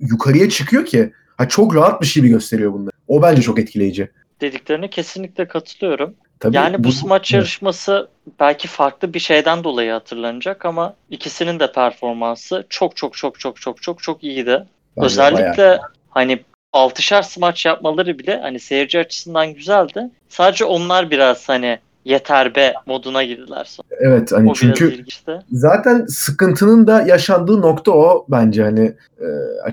yukarıya 0.00 0.48
çıkıyor 0.48 0.84
ki. 0.86 1.12
Ha 1.36 1.48
çok 1.48 1.74
rahat 1.74 2.00
bir 2.02 2.06
şey 2.06 2.28
gösteriyor 2.28 2.72
bunları. 2.72 2.92
O 3.08 3.22
bence 3.22 3.42
çok 3.42 3.58
etkileyici. 3.58 4.08
Dediklerine 4.40 4.90
kesinlikle 4.90 5.48
katılıyorum. 5.48 6.14
Tabii, 6.40 6.56
yani 6.56 6.78
bu, 6.78 6.84
bu 6.84 6.92
smaç 6.92 7.32
yarışması 7.32 8.08
belki 8.40 8.68
farklı 8.68 9.14
bir 9.14 9.18
şeyden 9.18 9.64
dolayı 9.64 9.92
hatırlanacak 9.92 10.64
ama 10.64 10.94
ikisinin 11.10 11.60
de 11.60 11.72
performansı 11.72 12.64
çok 12.68 12.96
çok 12.96 13.16
çok 13.16 13.40
çok 13.40 13.60
çok 13.60 13.82
çok 13.82 14.02
çok 14.02 14.24
iyiydi. 14.24 14.64
Bence 14.96 15.06
Özellikle 15.06 15.62
bayağı. 15.62 15.80
hani 16.10 16.40
altışar 16.72 17.22
smaç 17.22 17.66
yapmaları 17.66 18.18
bile 18.18 18.40
hani 18.42 18.60
seyirci 18.60 18.98
açısından 18.98 19.54
güzeldi. 19.54 20.10
Sadece 20.28 20.64
onlar 20.64 21.10
biraz 21.10 21.48
hani 21.48 21.78
yeter 22.04 22.54
be 22.54 22.74
moduna 22.86 23.22
girdiler 23.22 23.64
sonra. 23.64 23.88
Evet 23.90 24.32
hani 24.32 24.50
o 24.50 24.54
çünkü 24.54 25.04
zaten 25.52 26.06
sıkıntının 26.06 26.86
da 26.86 27.02
yaşandığı 27.02 27.60
nokta 27.60 27.92
o 27.92 28.26
bence 28.28 28.62
hani 28.62 28.94
e, 29.20 29.26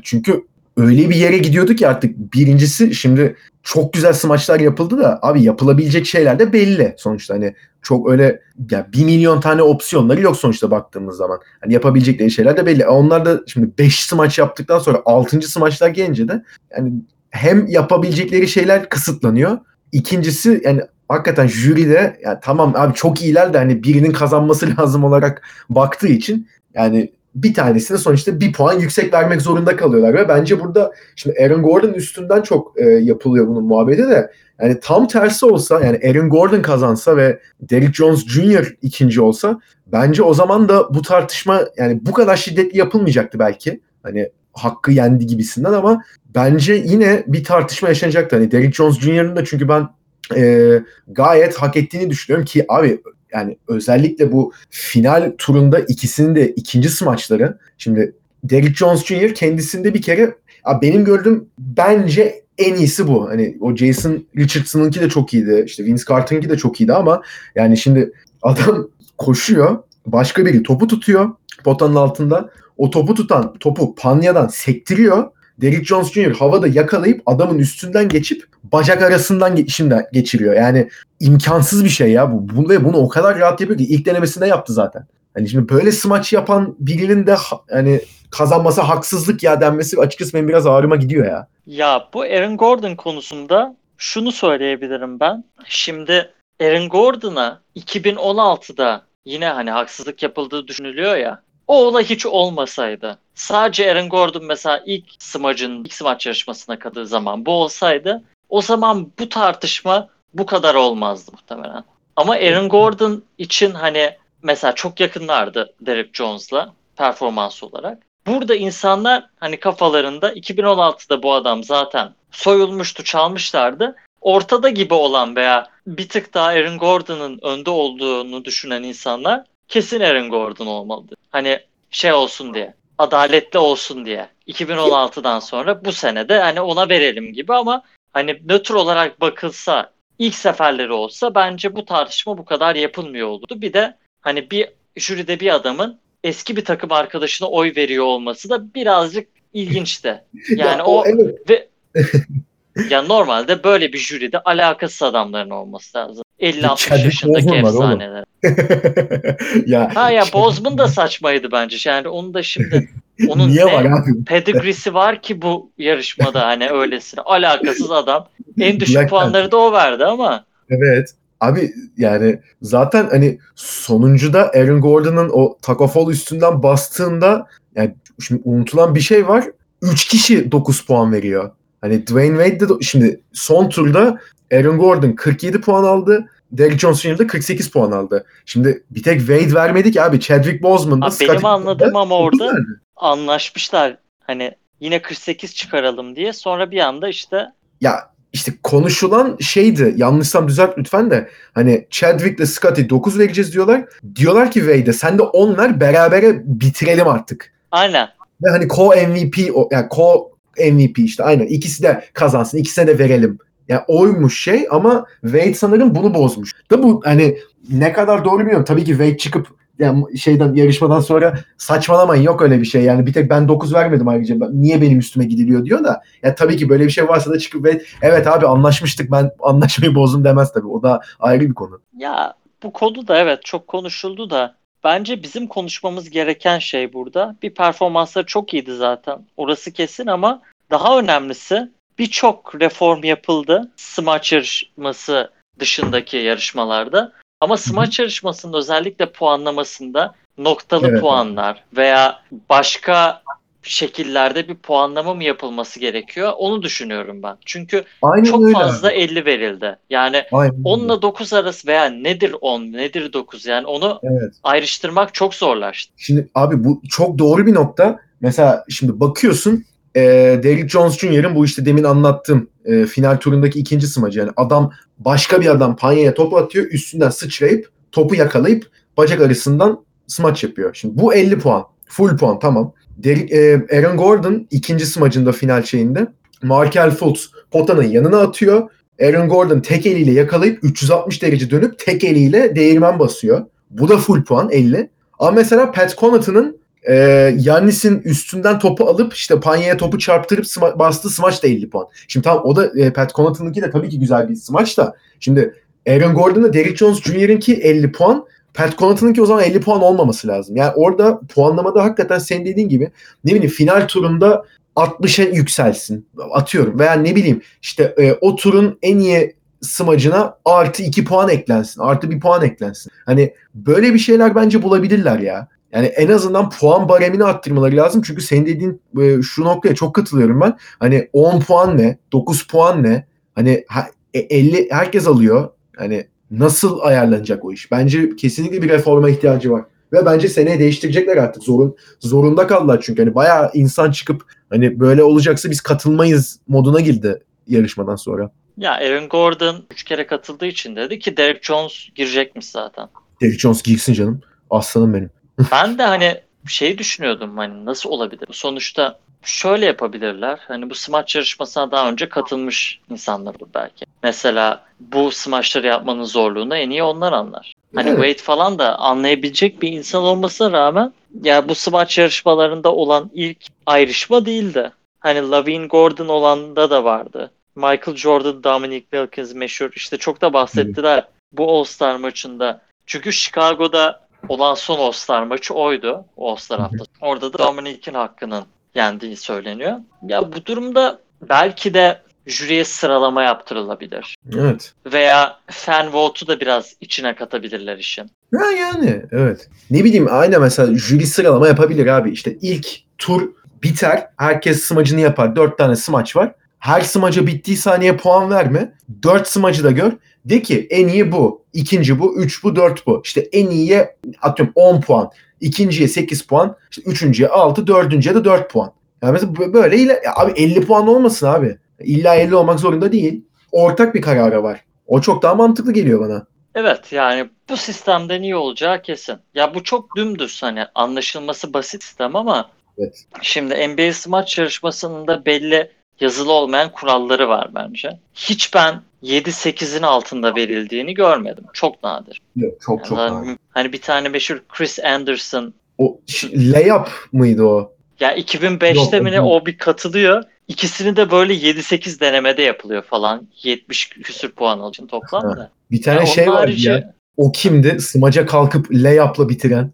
çünkü 0.03 0.45
öyle 0.77 1.09
bir 1.09 1.15
yere 1.15 1.37
gidiyordu 1.37 1.73
ki 1.73 1.87
artık 1.87 2.33
birincisi 2.33 2.95
şimdi 2.95 3.35
çok 3.65 3.93
güzel 3.93 4.13
smaçlar 4.13 4.59
yapıldı 4.59 4.97
da 4.97 5.19
abi 5.21 5.43
yapılabilecek 5.43 6.05
şeyler 6.05 6.39
de 6.39 6.53
belli 6.53 6.93
sonuçta 6.97 7.33
hani 7.33 7.55
çok 7.81 8.09
öyle 8.09 8.41
ya 8.71 8.87
bir 8.93 9.05
milyon 9.05 9.41
tane 9.41 9.61
opsiyonları 9.61 10.21
yok 10.21 10.37
sonuçta 10.37 10.71
baktığımız 10.71 11.17
zaman. 11.17 11.39
Hani 11.61 11.73
yapabilecekleri 11.73 12.31
şeyler 12.31 12.57
de 12.57 12.65
belli. 12.65 12.87
Onlar 12.87 13.25
da 13.25 13.41
şimdi 13.47 13.77
5 13.77 14.05
smaç 14.05 14.39
yaptıktan 14.39 14.79
sonra 14.79 15.01
6. 15.05 15.41
smaçlar 15.41 15.89
gelince 15.89 16.27
de 16.27 16.43
yani 16.77 16.93
hem 17.29 17.67
yapabilecekleri 17.67 18.47
şeyler 18.47 18.89
kısıtlanıyor. 18.89 19.57
İkincisi 19.91 20.61
yani 20.65 20.81
hakikaten 21.09 21.47
jüri 21.47 21.89
de 21.89 22.19
yani 22.23 22.37
tamam 22.41 22.73
abi 22.75 22.93
çok 22.93 23.21
iyiler 23.21 23.53
de 23.53 23.57
hani 23.57 23.83
birinin 23.83 24.11
kazanması 24.11 24.77
lazım 24.79 25.03
olarak 25.03 25.41
baktığı 25.69 26.07
için 26.07 26.47
yani 26.73 27.11
bir 27.35 27.53
tanesine 27.53 27.97
sonuçta 27.97 28.39
bir 28.39 28.53
puan 28.53 28.79
yüksek 28.79 29.13
vermek 29.13 29.41
zorunda 29.41 29.75
kalıyorlar 29.75 30.13
ve 30.13 30.29
bence 30.29 30.59
burada 30.59 30.91
şimdi 31.15 31.39
Aaron 31.39 31.61
Gordon 31.61 31.93
üstünden 31.93 32.41
çok 32.41 32.79
e, 32.79 32.85
yapılıyor 32.85 33.47
bunun 33.47 33.63
muhabbeti 33.63 34.09
de 34.09 34.31
yani 34.61 34.79
tam 34.79 35.07
tersi 35.07 35.45
olsa 35.45 35.81
yani 35.81 35.99
Aaron 36.09 36.29
Gordon 36.29 36.61
kazansa 36.61 37.17
ve 37.17 37.39
Derrick 37.61 37.93
Jones 37.93 38.27
Jr. 38.27 38.75
ikinci 38.81 39.21
olsa 39.21 39.59
bence 39.87 40.23
o 40.23 40.33
zaman 40.33 40.69
da 40.69 40.93
bu 40.93 41.01
tartışma 41.01 41.61
yani 41.77 41.99
bu 42.01 42.11
kadar 42.11 42.37
şiddetli 42.37 42.77
yapılmayacaktı 42.77 43.39
belki. 43.39 43.81
Hani 44.03 44.29
hakkı 44.53 44.91
yendi 44.91 45.27
gibisinden 45.27 45.73
ama 45.73 46.03
bence 46.35 46.73
yine 46.73 47.23
bir 47.27 47.43
tartışma 47.43 47.87
yaşanacaktı. 47.87 48.35
Hani 48.35 48.51
Derrick 48.51 48.73
Jones 48.73 48.99
Jr.'ın 48.99 49.35
da 49.35 49.45
çünkü 49.45 49.69
ben 49.69 49.87
e, 50.35 50.71
gayet 51.07 51.55
hak 51.55 51.77
ettiğini 51.77 52.09
düşünüyorum 52.09 52.45
ki 52.45 52.65
abi 52.69 53.01
yani 53.35 53.57
özellikle 53.67 54.31
bu 54.31 54.53
final 54.69 55.31
turunda 55.37 55.79
ikisinin 55.79 56.35
de 56.35 56.49
ikinci 56.49 56.89
smaçları. 56.89 57.57
Şimdi 57.77 58.13
Derrick 58.43 58.73
Jones 58.73 59.05
Jr. 59.05 59.33
kendisinde 59.33 59.93
bir 59.93 60.01
kere 60.01 60.35
benim 60.81 61.05
gördüğüm 61.05 61.45
bence 61.59 62.45
en 62.57 62.75
iyisi 62.75 63.07
bu. 63.07 63.29
Hani 63.29 63.57
o 63.59 63.75
Jason 63.75 64.25
Richardson'ınki 64.37 65.01
de 65.01 65.09
çok 65.09 65.33
iyiydi. 65.33 65.63
İşte 65.65 65.85
Vince 65.85 66.03
Carter'ınki 66.09 66.49
de 66.49 66.57
çok 66.57 66.81
iyiydi 66.81 66.93
ama 66.93 67.21
yani 67.55 67.77
şimdi 67.77 68.11
adam 68.41 68.87
koşuyor. 69.17 69.77
Başka 70.05 70.45
biri 70.45 70.63
topu 70.63 70.87
tutuyor 70.87 71.29
potanın 71.63 71.95
altında. 71.95 72.49
O 72.77 72.89
topu 72.89 73.13
tutan 73.13 73.53
topu 73.59 73.95
Panya'dan 73.95 74.47
sektiriyor. 74.47 75.31
Derrick 75.61 75.85
Jones 75.85 76.11
Jr. 76.11 76.31
havada 76.31 76.67
yakalayıp 76.67 77.21
adamın 77.25 77.59
üstünden 77.59 78.09
geçip 78.09 78.43
bacak 78.63 79.01
arasından 79.01 79.55
şimdi 79.67 80.07
geçiriyor. 80.13 80.53
Yani 80.53 80.89
imkansız 81.19 81.83
bir 81.83 81.89
şey 81.89 82.11
ya 82.11 82.31
bu. 82.33 82.55
Bunu 82.55 82.69
ve 82.69 82.83
bunu 82.83 82.97
o 82.97 83.09
kadar 83.09 83.39
rahat 83.39 83.61
yapıyor 83.61 83.79
ki 83.79 83.85
ilk 83.85 84.05
denemesinde 84.05 84.47
yaptı 84.47 84.73
zaten. 84.73 85.07
Hani 85.33 85.49
şimdi 85.49 85.69
böyle 85.69 85.91
smaç 85.91 86.33
yapan 86.33 86.75
birinin 86.79 87.27
de 87.27 87.35
hani 87.69 88.01
kazanması 88.31 88.81
haksızlık 88.81 89.43
ya 89.43 89.61
denmesi 89.61 89.99
açıkçası 89.99 90.33
benim 90.33 90.47
biraz 90.47 90.67
ağrıma 90.67 90.95
gidiyor 90.95 91.25
ya. 91.25 91.47
Ya 91.67 92.09
bu 92.13 92.21
Aaron 92.21 92.57
Gordon 92.57 92.95
konusunda 92.95 93.75
şunu 93.97 94.31
söyleyebilirim 94.31 95.19
ben. 95.19 95.43
Şimdi 95.65 96.31
Aaron 96.61 96.89
Gordon'a 96.89 97.61
2016'da 97.75 99.01
yine 99.25 99.47
hani 99.47 99.71
haksızlık 99.71 100.23
yapıldığı 100.23 100.67
düşünülüyor 100.67 101.15
ya. 101.15 101.41
O 101.67 101.85
olay 101.85 102.03
hiç 102.03 102.25
olmasaydı. 102.25 103.17
Sadece 103.35 103.91
Aaron 103.91 104.09
Gordon 104.09 104.45
mesela 104.45 104.83
ilk 104.85 105.05
smacın 105.19 105.83
ilk 105.83 105.93
smaç 105.93 106.25
yarışmasına 106.25 106.79
katıldığı 106.79 107.07
zaman 107.07 107.45
bu 107.45 107.51
olsaydı 107.51 108.23
o 108.49 108.61
zaman 108.61 109.11
bu 109.19 109.29
tartışma 109.29 110.07
bu 110.33 110.45
kadar 110.45 110.75
olmazdı 110.75 111.31
muhtemelen. 111.31 111.83
Ama 112.15 112.33
Aaron 112.33 112.69
Gordon 112.69 113.23
için 113.37 113.71
hani 113.71 114.17
mesela 114.43 114.75
çok 114.75 114.99
yakınlardı 114.99 115.73
Derek 115.81 116.15
Jones'la 116.15 116.73
performans 116.95 117.63
olarak. 117.63 117.97
Burada 118.27 118.55
insanlar 118.55 119.29
hani 119.39 119.59
kafalarında 119.59 120.33
2016'da 120.33 121.23
bu 121.23 121.33
adam 121.33 121.63
zaten 121.63 122.13
soyulmuştu, 122.31 123.03
çalmışlardı. 123.03 123.95
Ortada 124.21 124.69
gibi 124.69 124.93
olan 124.93 125.35
veya 125.35 125.67
bir 125.87 126.09
tık 126.09 126.33
daha 126.33 126.47
Aaron 126.47 126.77
Gordon'ın 126.77 127.39
önde 127.41 127.69
olduğunu 127.69 128.45
düşünen 128.45 128.83
insanlar 128.83 129.43
kesin 129.67 129.99
Aaron 129.99 130.29
Gordon 130.29 130.67
olmalı. 130.67 131.07
Hani 131.29 131.59
şey 131.91 132.13
olsun 132.13 132.53
diye, 132.53 132.73
adaletli 132.97 133.59
olsun 133.59 134.05
diye. 134.05 134.29
2016'dan 134.47 135.39
sonra 135.39 135.85
bu 135.85 135.91
senede 135.91 136.39
hani 136.39 136.61
ona 136.61 136.89
verelim 136.89 137.33
gibi 137.33 137.53
ama 137.53 137.83
hani 138.13 138.41
nötr 138.45 138.73
olarak 138.73 139.21
bakılsa 139.21 139.91
ilk 140.19 140.35
seferleri 140.35 140.91
olsa 140.91 141.35
bence 141.35 141.75
bu 141.75 141.85
tartışma 141.85 142.37
bu 142.37 142.45
kadar 142.45 142.75
yapılmıyor 142.75 143.27
olurdu. 143.27 143.61
Bir 143.61 143.73
de 143.73 143.97
hani 144.21 144.51
bir 144.51 144.69
jüride 144.95 145.39
bir 145.39 145.55
adamın 145.55 145.99
eski 146.23 146.57
bir 146.57 146.65
takım 146.65 146.91
arkadaşına 146.91 147.47
oy 147.47 147.73
veriyor 147.75 148.05
olması 148.05 148.49
da 148.49 148.73
birazcık 148.73 149.27
ilginçti. 149.53 150.23
Yani 150.49 150.77
ya, 150.77 150.85
o, 150.85 151.01
o 151.01 151.03
evet. 151.05 151.49
ve 151.49 151.69
ya 152.89 153.01
normalde 153.01 153.63
böyle 153.63 153.93
bir 153.93 153.97
jüride 153.97 154.39
alakasız 154.39 155.03
adamların 155.03 155.49
olması 155.49 155.97
lazım. 155.97 156.24
50-60 156.39 157.05
yaşındaki 157.05 157.55
efsaneler. 157.55 158.25
ya. 159.67 159.95
Ha 159.95 160.11
ya 160.11 160.23
Bozman 160.33 160.77
da 160.77 160.87
saçmaydı 160.87 161.51
bence. 161.51 161.89
Yani 161.89 162.07
onu 162.07 162.33
da 162.33 162.43
şimdi 162.43 162.89
onun 163.27 163.49
Niye 163.49 163.65
var 163.65 163.85
abi? 163.85 164.23
pedigree'si 164.25 164.93
var 164.93 165.21
ki 165.21 165.41
bu 165.41 165.71
yarışmada 165.77 166.41
hani 166.47 166.69
öylesine 166.69 167.21
alakasız 167.21 167.91
adam. 167.91 168.27
En 168.59 168.79
düşük 168.79 168.95
Black 168.95 169.09
puanları 169.09 169.51
da 169.51 169.57
o 169.57 169.73
verdi 169.73 170.05
ama. 170.05 170.45
Evet. 170.69 171.09
Abi 171.39 171.71
yani 171.97 172.39
zaten 172.61 173.07
hani 173.11 173.39
sonuncuda 173.55 174.49
Aaron 174.49 174.81
Gordon'ın 174.81 175.29
o 175.33 175.57
Taco 175.61 175.87
Fall 175.87 176.11
üstünden 176.11 176.63
bastığında 176.63 177.47
yani 177.75 177.95
şimdi 178.21 178.41
unutulan 178.45 178.95
bir 178.95 179.01
şey 179.01 179.27
var. 179.27 179.45
3 179.81 180.05
kişi 180.07 180.51
9 180.51 180.85
puan 180.85 181.11
veriyor. 181.11 181.51
Hani 181.85 182.07
Dwayne 182.07 182.43
Wade 182.45 182.69
de 182.69 182.73
şimdi 182.81 183.21
son 183.33 183.69
turda 183.69 184.19
Aaron 184.53 184.77
Gordon 184.77 185.11
47 185.11 185.61
puan 185.61 185.83
aldı. 185.83 186.25
Derrick 186.51 186.77
Jones 186.79 187.01
Jr. 187.01 187.27
48 187.27 187.69
puan 187.69 187.91
aldı. 187.91 188.25
Şimdi 188.45 188.83
bir 188.91 189.03
tek 189.03 189.19
Wade 189.19 189.53
vermedi 189.53 189.91
ki 189.91 190.01
abi. 190.01 190.19
Chadwick 190.19 190.63
Boseman 190.63 191.01
da 191.01 191.09
Benim 191.21 191.45
anladığım 191.45 191.95
ama 191.95 192.17
orada 192.17 192.47
verdi. 192.47 192.65
anlaşmışlar. 192.95 193.97
Hani 194.19 194.51
yine 194.79 195.01
48 195.01 195.55
çıkaralım 195.55 196.15
diye. 196.15 196.33
Sonra 196.33 196.71
bir 196.71 196.79
anda 196.79 197.07
işte 197.09 197.45
ya 197.81 198.09
işte 198.33 198.53
konuşulan 198.63 199.37
şeydi. 199.41 199.93
Yanlışsam 199.97 200.47
düzelt 200.47 200.77
lütfen 200.77 201.11
de. 201.11 201.29
Hani 201.53 201.87
Chadwick 201.89 202.39
ile 202.39 202.45
Scotty 202.45 202.81
9 202.89 203.19
vereceğiz 203.19 203.53
diyorlar. 203.53 203.85
Diyorlar 204.15 204.51
ki 204.51 204.59
Wade'e 204.59 204.93
sen 204.93 205.17
de 205.17 205.21
10 205.21 205.57
ver 205.57 205.79
berabere 205.79 206.41
bitirelim 206.45 207.07
artık. 207.07 207.53
Aynen. 207.71 208.07
Ve 208.43 208.49
hani 208.49 208.67
co-MVP 208.67 209.67
yani 209.71 209.87
co 209.95 210.34
MVP 210.57 210.99
işte 210.99 211.23
aynen. 211.23 211.45
ikisi 211.45 211.83
de 211.83 212.03
kazansın. 212.13 212.57
ikisine 212.57 212.87
de 212.87 212.99
verelim. 212.99 213.39
Yani 213.67 213.81
oymuş 213.87 214.43
şey 214.43 214.67
ama 214.71 215.05
Wade 215.21 215.53
sanırım 215.53 215.95
bunu 215.95 216.13
bozmuş. 216.13 216.51
Da 216.71 216.83
bu 216.83 217.01
hani 217.03 217.37
ne 217.69 217.93
kadar 217.93 218.25
doğru 218.25 218.39
bilmiyorum. 218.39 218.65
Tabii 218.65 218.83
ki 218.83 218.91
Wade 218.91 219.17
çıkıp 219.17 219.47
yani 219.79 220.17
şeyden 220.17 220.53
yarışmadan 220.53 220.99
sonra 220.99 221.39
saçmalamayın 221.57 222.23
yok 222.23 222.41
öyle 222.41 222.59
bir 222.59 222.65
şey. 222.65 222.83
Yani 222.83 223.05
bir 223.05 223.13
tek 223.13 223.29
ben 223.29 223.47
9 223.47 223.73
vermedim 223.73 224.07
ayrıca. 224.07 224.35
Niye 224.51 224.81
benim 224.81 224.99
üstüme 224.99 225.25
gidiliyor 225.25 225.65
diyor 225.65 225.83
da. 225.83 226.01
Ya 226.23 226.35
tabii 226.35 226.57
ki 226.57 226.69
böyle 226.69 226.85
bir 226.85 226.89
şey 226.89 227.07
varsa 227.07 227.31
da 227.31 227.39
çıkıp 227.39 227.65
Wade 227.65 227.85
evet 228.01 228.27
abi 228.27 228.47
anlaşmıştık 228.47 229.11
ben 229.11 229.31
anlaşmayı 229.39 229.95
bozdum 229.95 230.23
demez 230.23 230.53
tabii. 230.53 230.67
O 230.67 230.83
da 230.83 231.01
ayrı 231.19 231.41
bir 231.41 231.53
konu. 231.53 231.81
Ya 231.97 232.33
bu 232.63 232.73
konu 232.73 233.07
da 233.07 233.17
evet 233.17 233.39
çok 233.45 233.67
konuşuldu 233.67 234.29
da 234.29 234.55
bence 234.85 235.23
bizim 235.23 235.47
konuşmamız 235.47 236.09
gereken 236.09 236.59
şey 236.59 236.93
burada. 236.93 237.35
Bir 237.41 237.49
performansları 237.49 238.25
çok 238.25 238.53
iyiydi 238.53 238.75
zaten. 238.75 239.25
Orası 239.37 239.71
kesin 239.71 240.07
ama 240.07 240.41
daha 240.71 240.99
önemlisi 240.99 241.71
birçok 241.99 242.61
reform 242.61 243.03
yapıldı. 243.03 243.71
Smaç 243.75 244.33
yarışması 244.33 245.31
dışındaki 245.59 246.17
yarışmalarda. 246.17 247.11
Ama 247.41 247.57
smaç 247.57 247.99
yarışmasının 247.99 248.53
özellikle 248.53 249.11
puanlamasında 249.11 250.15
noktalı 250.37 250.87
Evet. 250.87 251.01
puanlar 251.01 251.63
veya 251.77 252.23
başka 252.49 253.21
şekillerde 253.69 254.47
bir 254.47 254.55
puanlama 254.55 255.13
mı 255.13 255.23
yapılması 255.23 255.79
gerekiyor? 255.79 256.31
Onu 256.37 256.61
düşünüyorum 256.61 257.23
ben. 257.23 257.35
Çünkü 257.45 257.83
Aynen 258.01 258.23
çok 258.23 258.43
öyle. 258.43 258.53
fazla 258.53 258.87
abi. 258.87 258.95
50 258.95 259.25
verildi. 259.25 259.77
Yani 259.89 260.23
Aynen 260.31 260.61
10 260.63 260.79
öyle. 260.79 260.93
ile 260.93 261.01
9 261.01 261.33
arası 261.33 261.67
veya 261.67 261.85
nedir 261.85 262.35
10, 262.41 262.61
nedir 262.61 263.13
9 263.13 263.45
yani 263.45 263.67
onu 263.67 263.99
Evet. 264.03 264.33
ayrıştırmak 264.43 265.13
çok 265.13 265.33
zorlaştı. 265.33 265.93
Şimdi 265.97 266.29
abi 266.35 266.63
bu 266.63 266.81
çok 266.89 267.17
doğru 267.19 267.45
bir 267.47 267.53
nokta. 267.53 267.99
Mesela 268.21 268.65
şimdi 268.69 268.99
bakıyorsun 268.99 269.65
e, 269.95 270.01
Derrick 270.43 270.67
Jones 270.69 270.97
Jr.'ın 270.99 271.35
bu 271.35 271.45
işte 271.45 271.65
demin 271.65 271.83
anlattığım 271.83 272.49
e, 272.65 272.85
final 272.85 273.17
turundaki 273.17 273.59
ikinci 273.59 273.87
smacı. 273.87 274.19
Yani 274.19 274.31
adam 274.37 274.71
başka 274.97 275.41
bir 275.41 275.47
adam 275.47 275.75
panyaya 275.75 276.13
top 276.13 276.33
atıyor. 276.33 276.65
Üstünden 276.65 277.09
sıçrayıp 277.09 277.69
topu 277.91 278.15
yakalayıp 278.15 278.69
bacak 278.97 279.21
arasından 279.21 279.85
smaç 280.07 280.43
yapıyor. 280.43 280.73
Şimdi 280.73 281.01
bu 281.01 281.13
50 281.13 281.39
puan. 281.39 281.63
Full 281.87 282.17
puan 282.17 282.39
tamam. 282.39 282.73
Derrick, 282.97 283.35
e, 283.35 283.77
Aaron 283.77 283.97
Gordon 283.97 284.47
ikinci 284.51 284.85
smacında 284.85 285.31
final 285.31 285.63
şeyinde 285.63 286.07
Markel 286.43 286.91
Fultz 286.91 287.31
potanın 287.51 287.83
yanına 287.83 288.19
atıyor. 288.19 288.69
Aaron 289.01 289.29
Gordon 289.29 289.59
tek 289.59 289.85
eliyle 289.85 290.11
yakalayıp 290.11 290.63
360 290.63 291.21
derece 291.21 291.49
dönüp 291.49 291.79
tek 291.79 292.03
eliyle 292.03 292.55
değirmen 292.55 292.99
basıyor. 292.99 293.45
Bu 293.69 293.89
da 293.89 293.97
full 293.97 294.23
puan 294.23 294.49
50. 294.51 294.89
Ama 295.19 295.31
mesela 295.31 295.71
Pat 295.71 295.97
Connaughton'ın 295.97 296.57
e, 296.89 296.95
Yannis'in 297.39 297.99
üstünden 297.99 298.59
topu 298.59 298.85
alıp 298.85 299.13
işte 299.13 299.39
Panya'ya 299.39 299.77
topu 299.77 299.99
çarptırıp 299.99 300.45
sma- 300.45 300.79
bastığı 300.79 301.09
smaç 301.09 301.43
da 301.43 301.47
50 301.47 301.69
puan. 301.69 301.87
Şimdi 302.07 302.23
tamam 302.23 302.43
o 302.45 302.55
da 302.55 302.79
e, 302.79 302.93
Pat 302.93 303.15
Connaughton'ınki 303.15 303.61
de 303.61 303.71
tabii 303.71 303.89
ki 303.89 303.99
güzel 303.99 304.29
bir 304.29 304.35
smaç 304.35 304.77
da. 304.77 304.95
Şimdi 305.19 305.53
Aaron 305.89 306.13
Gordon'la 306.13 306.53
Derrick 306.53 306.75
Jones 306.75 307.01
Jr.'inki 307.01 307.53
50 307.53 307.91
puan. 307.91 308.25
Pat 308.55 308.77
Connaughton'ınki 308.77 309.21
o 309.21 309.25
zaman 309.25 309.43
50 309.43 309.59
puan 309.61 309.81
olmaması 309.81 310.27
lazım. 310.27 310.55
Yani 310.55 310.71
orada 310.75 311.19
puanlamada 311.19 311.83
hakikaten 311.83 312.19
senin 312.19 312.45
dediğin 312.45 312.69
gibi 312.69 312.91
ne 313.25 313.31
bileyim 313.33 313.51
final 313.51 313.87
turunda 313.87 314.45
60'a 314.75 315.35
yükselsin. 315.35 316.07
Atıyorum. 316.31 316.79
Veya 316.79 316.93
ne 316.93 317.15
bileyim 317.15 317.41
işte 317.61 317.95
e, 317.97 318.13
o 318.21 318.35
turun 318.35 318.79
en 318.81 318.99
iyi 318.99 319.35
smacına 319.61 320.37
artı 320.45 320.83
2 320.83 321.05
puan 321.05 321.29
eklensin. 321.29 321.81
Artı 321.81 322.11
1 322.11 322.19
puan 322.19 322.43
eklensin. 322.43 322.91
Hani 323.05 323.33
böyle 323.55 323.93
bir 323.93 323.99
şeyler 323.99 324.35
bence 324.35 324.63
bulabilirler 324.63 325.19
ya. 325.19 325.47
Yani 325.71 325.85
en 325.85 326.07
azından 326.07 326.49
puan 326.49 326.89
baremini 326.89 327.23
arttırmaları 327.23 327.75
lazım. 327.75 328.01
Çünkü 328.05 328.21
senin 328.21 328.45
dediğin 328.45 328.81
e, 329.01 329.21
şu 329.21 329.43
noktaya 329.43 329.75
çok 329.75 329.95
katılıyorum 329.95 330.41
ben. 330.41 330.57
Hani 330.79 331.09
10 331.13 331.39
puan 331.39 331.77
ne? 331.77 331.97
9 332.11 332.47
puan 332.47 332.83
ne? 332.83 333.05
Hani 333.35 333.65
ha- 333.67 333.89
e, 334.13 334.19
50 334.19 334.67
herkes 334.71 335.07
alıyor. 335.07 335.49
Hani 335.77 336.07
nasıl 336.31 336.79
ayarlanacak 336.79 337.45
o 337.45 337.51
iş? 337.51 337.71
Bence 337.71 338.15
kesinlikle 338.15 338.61
bir 338.61 338.69
reforma 338.69 339.09
ihtiyacı 339.09 339.51
var. 339.51 339.65
Ve 339.93 340.05
bence 340.05 340.27
seneye 340.27 340.59
değiştirecekler 340.59 341.17
artık. 341.17 341.43
Zorun 341.43 341.75
zorunda 341.99 342.47
kaldılar 342.47 342.81
çünkü 342.85 343.03
hani 343.03 343.15
bayağı 343.15 343.51
insan 343.53 343.91
çıkıp 343.91 344.23
hani 344.49 344.79
böyle 344.79 345.03
olacaksa 345.03 345.49
biz 345.49 345.61
katılmayız 345.61 346.39
moduna 346.47 346.79
girdi 346.79 347.23
yarışmadan 347.47 347.95
sonra. 347.95 348.31
Ya 348.57 348.71
Aaron 348.71 349.09
Gordon 349.09 349.65
3 349.71 349.83
kere 349.83 350.07
katıldığı 350.07 350.45
için 350.45 350.75
dedi 350.75 350.99
ki 350.99 351.17
Derek 351.17 351.43
Jones 351.43 351.89
girecekmiş 351.95 352.45
zaten. 352.45 352.87
Derrick 353.21 353.39
Jones 353.39 353.63
girsin 353.63 353.93
canım. 353.93 354.21
Aslanım 354.49 354.93
benim. 354.93 355.09
Ben 355.51 355.77
de 355.77 355.83
hani 355.83 356.21
şey 356.47 356.77
düşünüyordum 356.77 357.37
hani 357.37 357.65
nasıl 357.65 357.89
olabilir? 357.89 358.27
Sonuçta 358.31 358.99
şöyle 359.25 359.65
yapabilirler. 359.65 360.39
Hani 360.47 360.69
bu 360.69 360.75
smaç 360.75 361.15
yarışmasına 361.15 361.71
daha 361.71 361.89
önce 361.89 362.09
katılmış 362.09 362.79
insanlardır 362.89 363.47
belki. 363.55 363.85
Mesela 364.03 364.65
bu 364.79 365.11
smaçları 365.11 365.67
yapmanın 365.67 366.03
zorluğunu 366.03 366.55
en 366.55 366.69
iyi 366.69 366.83
onlar 366.83 367.13
anlar. 367.13 367.53
Hani 367.75 367.89
Evet. 367.89 367.97
Wade 367.97 368.23
falan 368.23 368.59
da 368.59 368.79
anlayabilecek 368.79 369.61
bir 369.61 369.71
insan 369.71 370.03
olmasına 370.03 370.51
rağmen 370.51 370.93
ya 371.23 371.49
bu 371.49 371.55
smaç 371.55 371.97
yarışmalarında 371.97 372.73
olan 372.73 373.11
ilk 373.13 373.37
ayrışma 373.65 374.25
değildi. 374.25 374.71
Hani 374.99 375.29
Lavine 375.31 375.67
Gordon 375.67 376.07
olanda 376.07 376.69
da 376.69 376.83
vardı. 376.83 377.31
Michael 377.55 377.95
Jordan, 377.97 378.43
Dominic 378.43 378.85
Wilkins 378.91 379.33
meşhur. 379.33 379.71
İşte 379.75 379.97
çok 379.97 380.21
da 380.21 380.33
bahsettiler 380.33 381.07
bu 381.31 381.51
All-Star 381.51 381.95
maçında. 381.95 382.61
Çünkü 382.85 383.13
Chicago'da 383.13 384.05
olan 384.29 384.53
son 384.53 384.79
All-Star 384.79 385.23
maçı 385.23 385.53
oydu. 385.53 386.05
All-Star 386.17 386.59
haftası. 386.59 386.91
Orada 387.01 387.33
da 387.33 387.37
Dominic'in 387.37 387.93
hakkının 387.93 388.45
yendiği 388.75 389.17
söyleniyor. 389.17 389.77
Ya 390.03 390.31
bu 390.31 390.45
durumda 390.45 390.99
belki 391.29 391.73
de 391.73 392.01
jüriye 392.27 392.65
sıralama 392.65 393.23
yaptırılabilir. 393.23 394.15
Evet. 394.35 394.73
Veya 394.85 395.39
fan 395.47 395.93
vote'u 395.93 396.27
da 396.27 396.39
biraz 396.39 396.75
içine 396.81 397.15
katabilirler 397.15 397.77
işin. 397.77 398.11
Ya 398.33 398.51
yani 398.51 399.05
evet. 399.11 399.49
Ne 399.69 399.83
bileyim 399.83 400.07
aynı 400.11 400.39
mesela 400.39 400.77
jüri 400.77 401.05
sıralama 401.05 401.47
yapabilir 401.47 401.87
abi. 401.87 402.11
İşte 402.11 402.37
ilk 402.41 402.67
tur 402.97 403.29
biter. 403.63 404.07
Herkes 404.17 404.61
smacını 404.61 404.99
yapar. 404.99 405.35
Dört 405.35 405.57
tane 405.57 405.75
smaç 405.75 406.15
var. 406.15 406.35
Her 406.59 406.81
smaca 406.81 407.27
bittiği 407.27 407.57
saniye 407.57 407.97
puan 407.97 408.29
verme. 408.29 408.73
Dört 409.03 409.27
smacı 409.27 409.63
da 409.63 409.71
gör. 409.71 409.91
De 410.25 410.41
ki 410.41 410.67
en 410.69 410.87
iyi 410.87 411.11
bu. 411.11 411.45
ikinci 411.53 411.99
bu. 411.99 412.17
Üç 412.17 412.43
bu. 412.43 412.55
Dört 412.55 412.87
bu. 412.87 413.01
İşte 413.05 413.21
en 413.31 413.49
iyiye 413.49 413.95
atıyorum 414.21 414.53
10 414.55 414.81
puan. 414.81 415.09
ikinciye 415.41 415.87
8 415.87 416.21
puan. 416.21 416.55
İşte 416.71 416.83
üçüncüye 416.85 417.29
6. 417.29 417.67
Dördüncüye 417.67 418.15
de 418.15 418.25
4 418.25 418.49
puan. 418.51 418.71
Yani 419.03 419.11
mesela 419.11 419.33
bö- 419.33 419.53
böyle 419.53 419.77
ile 419.77 420.01
abi 420.15 420.31
50 420.31 420.65
puan 420.65 420.87
olmasın 420.87 421.27
abi. 421.27 421.57
İlla 421.79 422.15
50 422.15 422.35
olmak 422.35 422.59
zorunda 422.59 422.91
değil. 422.91 423.25
Ortak 423.51 423.95
bir 423.95 424.01
karara 424.01 424.43
var. 424.43 424.65
O 424.87 425.01
çok 425.01 425.23
daha 425.23 425.35
mantıklı 425.35 425.73
geliyor 425.73 425.99
bana. 425.99 426.25
Evet 426.55 426.91
yani 426.91 427.29
bu 427.49 427.57
sistemden 427.57 428.21
iyi 428.21 428.35
olacağı 428.35 428.81
kesin. 428.81 429.15
Ya 429.33 429.55
bu 429.55 429.63
çok 429.63 429.95
dümdüz 429.95 430.43
hani 430.43 430.63
anlaşılması 430.75 431.53
basit 431.53 431.83
sistem 431.83 432.15
ama 432.15 432.49
Evet. 432.77 433.05
şimdi 433.21 433.67
NBA 433.67 433.93
Smaç 433.93 434.37
yarışmasının 434.37 435.07
da 435.07 435.25
belli 435.25 435.71
yazılı 435.99 436.31
olmayan 436.31 436.71
kuralları 436.71 437.29
var 437.29 437.49
bence. 437.55 437.99
Hiç 438.15 438.53
ben 438.53 438.81
7-8'in 439.03 439.83
altında 439.83 440.35
verildiğini 440.35 440.93
görmedim. 440.93 441.43
Çok 441.53 441.83
nadir. 441.83 442.21
Yok, 442.35 442.53
çok 442.61 442.85
çok 442.85 442.97
Yani 442.97 443.15
nadir. 443.15 443.37
Hani 443.49 443.73
bir 443.73 443.81
tane 443.81 444.09
meşhur 444.09 444.39
Chris 444.49 444.79
Anderson 444.79 445.53
O 445.77 445.99
layup 446.33 446.87
mıydı 447.11 447.43
o? 447.43 447.71
ya 447.99 448.17
2005'te 448.17 448.97
Yok, 448.97 449.05
mi 449.05 449.11
ne 449.11 449.21
o 449.21 449.45
bir 449.45 449.57
katılıyor. 449.57 450.23
İkisini 450.47 450.95
de 450.95 451.11
böyle 451.11 451.33
7-8 451.33 451.99
denemede 451.99 452.41
yapılıyor 452.41 452.83
falan. 452.83 453.27
70 453.43 453.89
küsür 453.89 454.31
puan 454.31 454.59
alıyor 454.59 454.87
toplamda. 454.89 455.51
Bir 455.71 455.81
tane 455.81 455.99
Ya 455.99 456.05
şey 456.05 456.27
var 456.27 456.47
harici- 456.47 456.69
ya. 456.69 456.93
O 457.17 457.31
kimdi? 457.31 457.81
Smaca 457.81 458.25
kalkıp 458.25 458.71
layup'la 458.71 459.29
bitiren. 459.29 459.71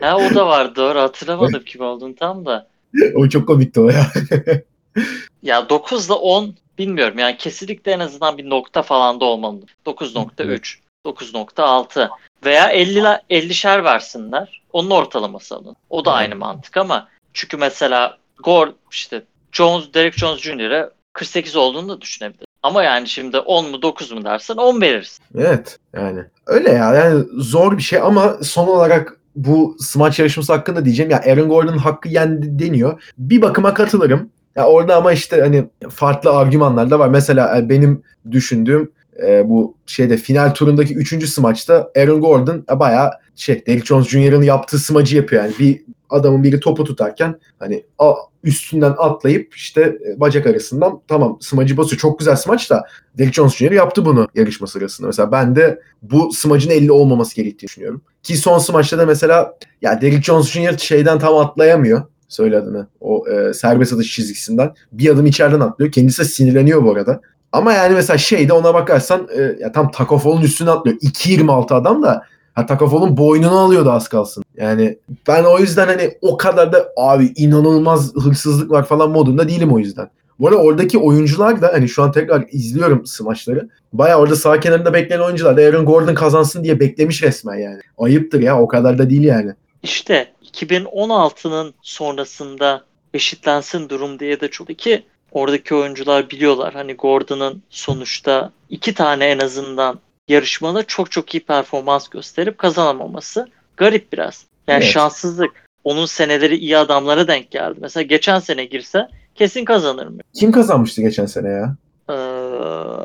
Ha 0.00 0.16
o 0.16 0.34
da 0.34 0.46
var 0.46 0.76
doğru 0.76 0.98
hatırlamadım 0.98 1.62
kim 1.66 1.80
olduğunu 1.80 2.14
tam 2.14 2.46
da. 2.46 2.66
o 3.14 3.28
çok 3.28 3.46
komikti 3.46 3.80
o 3.80 3.88
ya. 3.88 4.06
Ya 5.42 5.68
9 5.68 6.06
ile 6.06 6.12
10 6.12 6.54
bilmiyorum 6.78 7.18
yani 7.18 7.36
kesinlikle 7.36 7.92
en 7.92 8.00
azından 8.00 8.38
bir 8.38 8.50
nokta 8.50 8.82
falan 8.82 9.20
da 9.20 9.24
olmalı. 9.24 9.60
9.3, 9.86 10.78
9.6 11.06 12.08
veya 12.44 12.68
50 12.68 12.90
ile 12.90 13.20
50'şer 13.30 13.84
versinler. 13.84 14.62
Onun 14.72 14.90
ortalaması 14.90 15.56
alın. 15.56 15.76
O 15.90 16.04
da 16.04 16.12
aynı 16.12 16.36
mantık 16.36 16.76
ama 16.76 17.08
çünkü 17.34 17.56
mesela 17.56 18.18
Gore 18.44 18.70
işte 18.90 19.22
Jones, 19.52 19.94
Derek 19.94 20.14
Jones 20.14 20.40
Jr.'e 20.40 20.90
48 21.12 21.56
olduğunu 21.56 21.88
da 21.88 22.00
düşünebilir. 22.00 22.46
Ama 22.62 22.82
yani 22.82 23.08
şimdi 23.08 23.38
10 23.38 23.70
mu 23.70 23.82
9 23.82 24.12
mu 24.12 24.24
dersen 24.24 24.56
10 24.56 24.80
verirsin. 24.80 25.24
evet 25.38 25.78
yani. 25.92 26.20
Öyle 26.46 26.70
ya 26.70 26.94
yani 26.94 27.24
zor 27.36 27.76
bir 27.76 27.82
şey 27.82 27.98
ama 27.98 28.36
son 28.42 28.68
olarak 28.68 29.16
bu 29.36 29.76
smaç 29.80 30.18
yarışması 30.18 30.52
hakkında 30.52 30.84
diyeceğim 30.84 31.10
ya 31.10 31.18
Aaron 31.18 31.48
Gordon'ın 31.48 31.78
hakkı 31.78 32.08
yendi 32.08 32.58
deniyor. 32.58 33.02
Bir 33.18 33.42
bakıma 33.42 33.74
katılırım. 33.74 34.30
Ya 34.56 34.66
orada 34.66 34.96
ama 34.96 35.12
işte 35.12 35.40
hani 35.40 35.64
farklı 35.90 36.30
argümanlar 36.30 36.90
da 36.90 36.98
var. 36.98 37.08
Mesela 37.08 37.58
e, 37.58 37.68
benim 37.68 38.02
düşündüğüm 38.30 38.92
e, 39.26 39.48
bu 39.48 39.76
şeyde 39.86 40.16
final 40.16 40.54
turundaki 40.54 40.94
3. 40.94 41.28
smaçta 41.28 41.90
Aaron 41.96 42.20
Gordon 42.20 42.64
e, 42.72 42.78
bayağı 42.78 43.10
şey 43.36 43.66
Derrick 43.66 43.86
Jones 43.86 44.08
Jr.'ın 44.08 44.42
yaptığı 44.42 44.78
smacı 44.78 45.16
yapıyor 45.16 45.42
yani. 45.44 45.54
Bir 45.58 45.82
adamın 46.10 46.42
biri 46.42 46.60
topu 46.60 46.84
tutarken 46.84 47.40
hani 47.58 47.84
a- 47.98 48.14
üstünden 48.44 48.94
atlayıp 48.98 49.54
işte 49.54 49.80
e, 49.80 50.20
bacak 50.20 50.46
arasından 50.46 51.00
tamam 51.08 51.38
smacı 51.40 51.76
basıyor. 51.76 52.00
Çok 52.00 52.18
güzel 52.18 52.36
smaç 52.36 52.70
da 52.70 52.86
Derrick 53.18 53.32
Jones 53.34 53.56
Jr. 53.56 53.70
yaptı 53.72 54.04
bunu 54.04 54.28
yarışma 54.34 54.66
sırasında. 54.66 55.06
Mesela 55.06 55.32
ben 55.32 55.56
de 55.56 55.80
bu 56.02 56.32
smacın 56.32 56.70
50 56.70 56.92
olmaması 56.92 57.36
gerektiğini 57.36 57.68
düşünüyorum. 57.68 58.02
Ki 58.22 58.36
son 58.36 58.58
smaçta 58.58 58.98
da 58.98 59.06
mesela 59.06 59.54
ya 59.82 60.00
Derrick 60.00 60.22
Jones 60.22 60.50
Jr. 60.50 60.78
şeyden 60.78 61.18
tam 61.18 61.36
atlayamıyor. 61.36 62.02
Söyle 62.32 62.58
adını. 62.58 62.86
O 63.00 63.28
e, 63.28 63.54
serbest 63.54 63.92
atış 63.92 64.14
çizgisinden. 64.14 64.74
Bir 64.92 65.10
adım 65.10 65.26
içeriden 65.26 65.60
atlıyor. 65.60 65.92
Kendisi 65.92 66.24
sinirleniyor 66.24 66.84
bu 66.84 66.92
arada. 66.92 67.20
Ama 67.52 67.72
yani 67.72 67.94
mesela 67.94 68.18
şeyde 68.18 68.52
ona 68.52 68.74
bakarsan 68.74 69.28
e, 69.36 69.56
ya 69.60 69.72
tam 69.72 69.90
Takofal'ın 69.90 70.42
üstüne 70.42 70.70
atlıyor. 70.70 70.96
2.26 70.96 71.74
adam 71.74 72.02
da 72.02 72.22
ha, 72.54 72.66
Takofal'ın 72.66 73.16
boynunu 73.16 73.58
alıyordu 73.58 73.90
az 73.90 74.08
kalsın. 74.08 74.44
Yani 74.56 74.98
ben 75.28 75.44
o 75.44 75.58
yüzden 75.58 75.86
hani 75.86 76.10
o 76.20 76.36
kadar 76.36 76.72
da 76.72 76.88
abi 76.96 77.32
inanılmaz 77.36 78.14
hırsızlık 78.14 78.70
var 78.70 78.84
falan 78.84 79.10
modunda 79.10 79.48
değilim 79.48 79.72
o 79.72 79.78
yüzden. 79.78 80.10
Bu 80.40 80.48
arada 80.48 80.60
oradaki 80.60 80.98
oyuncular 80.98 81.62
da 81.62 81.70
hani 81.72 81.88
şu 81.88 82.02
an 82.02 82.12
tekrar 82.12 82.44
izliyorum 82.52 83.06
smaçları. 83.06 83.68
Baya 83.92 84.18
orada 84.18 84.36
sağ 84.36 84.60
kenarında 84.60 84.94
bekleyen 84.94 85.20
oyuncular 85.20 85.56
da 85.56 85.60
Aaron 85.60 85.84
Gordon 85.84 86.14
kazansın 86.14 86.64
diye 86.64 86.80
beklemiş 86.80 87.22
resmen 87.22 87.56
yani. 87.56 87.80
Ayıptır 87.98 88.40
ya 88.40 88.60
o 88.60 88.68
kadar 88.68 88.98
da 88.98 89.10
değil 89.10 89.24
yani. 89.24 89.52
İşte 89.82 90.28
2016'nın 90.54 91.74
sonrasında 91.82 92.84
eşitlensin 93.14 93.88
durum 93.88 94.18
diye 94.18 94.40
de 94.40 94.48
çok 94.48 94.78
ki 94.78 95.02
oradaki 95.32 95.74
oyuncular 95.74 96.30
biliyorlar. 96.30 96.74
Hani 96.74 96.94
Gordon'ın 96.94 97.62
sonuçta 97.70 98.52
iki 98.70 98.94
tane 98.94 99.24
en 99.24 99.38
azından 99.38 99.98
yarışmada 100.28 100.82
çok 100.82 101.10
çok 101.10 101.34
iyi 101.34 101.40
performans 101.40 102.08
gösterip 102.08 102.58
kazanamaması 102.58 103.46
garip 103.76 104.12
biraz. 104.12 104.46
Yani 104.66 104.82
Evet. 104.82 104.92
şanssızlık. 104.92 105.62
Onun 105.84 106.06
seneleri 106.06 106.56
iyi 106.56 106.78
adamlara 106.78 107.28
denk 107.28 107.50
geldi. 107.50 107.78
Mesela 107.80 108.02
geçen 108.02 108.38
sene 108.38 108.64
girse 108.64 109.08
kesin 109.34 109.64
kazanır 109.64 110.06
mı? 110.06 110.20
Kim 110.34 110.52
kazanmıştı 110.52 111.02
geçen 111.02 111.26
sene 111.26 111.48
ya? 111.48 111.76
Ee, 112.10 112.14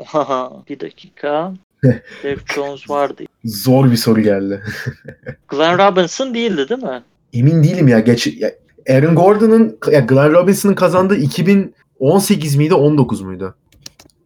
haha, 0.06 0.52
bir 0.68 0.80
dakika. 0.80 1.52
Derek 2.22 2.52
Jones 2.54 2.90
vardı. 2.90 3.22
Zor 3.44 3.90
bir 3.90 3.96
soru 3.96 4.20
geldi. 4.20 4.62
Glenn 5.48 5.78
Robinson 5.78 6.34
değildi 6.34 6.68
değil 6.68 6.82
mi? 6.82 7.02
Emin 7.32 7.64
değilim 7.64 7.88
ya. 7.88 8.00
Geç, 8.00 8.26
ya 8.26 8.52
Aaron 8.90 9.14
Gordon'ın 9.14 9.78
ya 9.92 10.00
Glenn 10.00 10.32
Robinson'ın 10.32 10.74
kazandığı 10.74 11.16
2018 11.16 12.56
miydi 12.56 12.74
19 12.74 13.20
muydu? 13.20 13.54